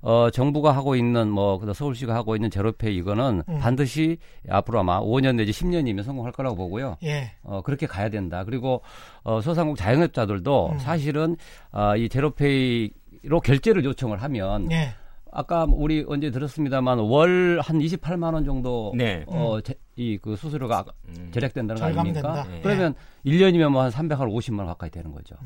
어, 0.00 0.30
정부가 0.30 0.72
하고 0.72 0.94
있는 0.96 1.28
뭐 1.30 1.58
그다음 1.58 1.74
서울시가 1.74 2.14
하고 2.14 2.34
있는 2.36 2.50
제로페이 2.50 2.94
이거는 2.96 3.42
음. 3.48 3.58
반드시 3.60 4.18
앞으로 4.48 4.80
아마 4.80 5.00
5년 5.00 5.36
내지 5.36 5.52
10년이면 5.52 6.02
성공할 6.02 6.32
거라고 6.32 6.56
보고요. 6.56 6.96
예. 7.02 7.08
예. 7.08 7.32
어, 7.42 7.60
그렇게 7.62 7.86
가야 7.86 8.08
된다. 8.08 8.44
그리고 8.44 8.82
어, 9.22 9.40
소상공 9.40 9.74
자영업자들도 9.76 10.70
음. 10.72 10.78
사실은 10.78 11.36
아, 11.70 11.96
이 11.96 12.08
제로페이로 12.08 13.40
결제를 13.44 13.84
요청을 13.84 14.22
하면 14.22 14.70
예. 14.72 14.90
아까 15.34 15.66
우리 15.68 16.04
언제 16.06 16.30
들었습니다만 16.30 16.98
월 16.98 17.60
한 17.62 17.78
28만 17.78 18.34
원 18.34 18.44
정도 18.44 18.92
네. 18.96 19.24
어, 19.26 19.58
이 19.96 20.18
그 20.22 20.36
수수료가 20.36 20.84
음. 21.08 21.30
절약된다는 21.32 21.80
거 21.80 21.86
절감된다. 21.86 22.28
아닙니까? 22.32 22.56
예. 22.56 22.60
그러면 22.62 22.94
1년이면 23.26 23.70
뭐 23.70 23.82
한 23.82 23.90
350만 23.90 24.58
원 24.58 24.66
가까이 24.68 24.90
되는 24.90 25.12
거죠. 25.12 25.36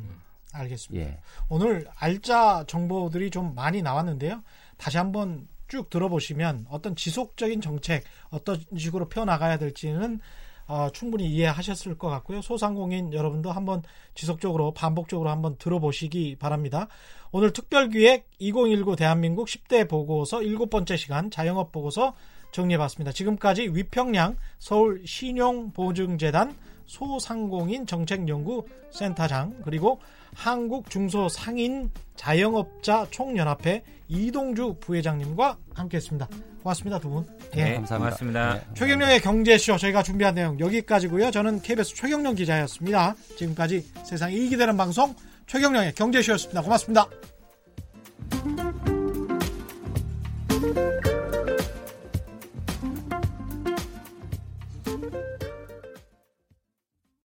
알겠습니다. 0.53 1.07
예. 1.07 1.19
오늘 1.49 1.87
알짜 1.97 2.65
정보들이 2.67 3.31
좀 3.31 3.55
많이 3.55 3.83
나왔는데요. 3.83 4.43
다시 4.77 4.99
한번 4.99 5.49
쭉 5.69 5.91
들어보시면 5.91 6.67
어떤 6.71 6.95
지속적인 6.95 7.61
정책 7.61 8.05
어떤 8.31 8.61
식으로 8.77 9.09
펴나가야 9.09 9.59
될지는 9.59 10.21
어, 10.69 10.89
충분히 10.93 11.27
이해하셨을 11.29 11.97
것 11.99 12.09
같고요. 12.09 12.41
소상공인 12.43 13.13
여러분도 13.13 13.53
한번 13.53 13.83
지속적으로 14.15 14.73
반복적으로 14.73 15.31
한번 15.31 15.57
들어보시기 15.59 16.37
바랍니다. 16.41 16.89
오늘 17.31 17.53
특별기획 17.53 18.29
2019 18.39 18.97
대한민국 18.97 19.47
10대 19.49 19.89
보고서 19.89 20.39
7번째 20.41 20.97
시간 20.97 21.31
자영업 21.31 21.71
보고서 21.71 22.15
정리해봤습니다. 22.57 23.13
지금까지 23.13 23.71
위평양 23.73 24.37
서울 24.59 25.03
신용보증재단 25.05 26.55
소상공인 26.87 27.87
정책연구센터장 27.87 29.57
그리고 29.65 30.01
한국중소상인 30.35 31.91
자영업자 32.15 33.07
총연합회 33.11 33.83
이동주 34.09 34.77
부회장님과 34.81 35.57
함께했습니다. 35.75 36.29
고맙습니다 36.63 36.99
두 36.99 37.11
분. 37.11 37.27
네, 37.53 37.61
예. 37.61 37.65
네 37.65 37.75
감사합니다. 37.75 38.61
최경령의 38.75 39.21
경제쇼 39.21 39.77
저희가 39.77 40.03
준비한 40.03 40.35
내용 40.35 40.59
여기까지고요. 40.59 41.31
저는 41.31 41.61
KBS 41.63 41.95
최경령 41.95 42.35
기자였습니다. 42.35 43.15
지금까지 43.37 43.87
세상 44.05 44.33
이익이 44.33 44.57
되는 44.57 44.77
방송 44.77 45.15
최경령의 45.47 45.95
경제쇼였습니다. 45.95 46.63
고맙습니다. 46.63 47.09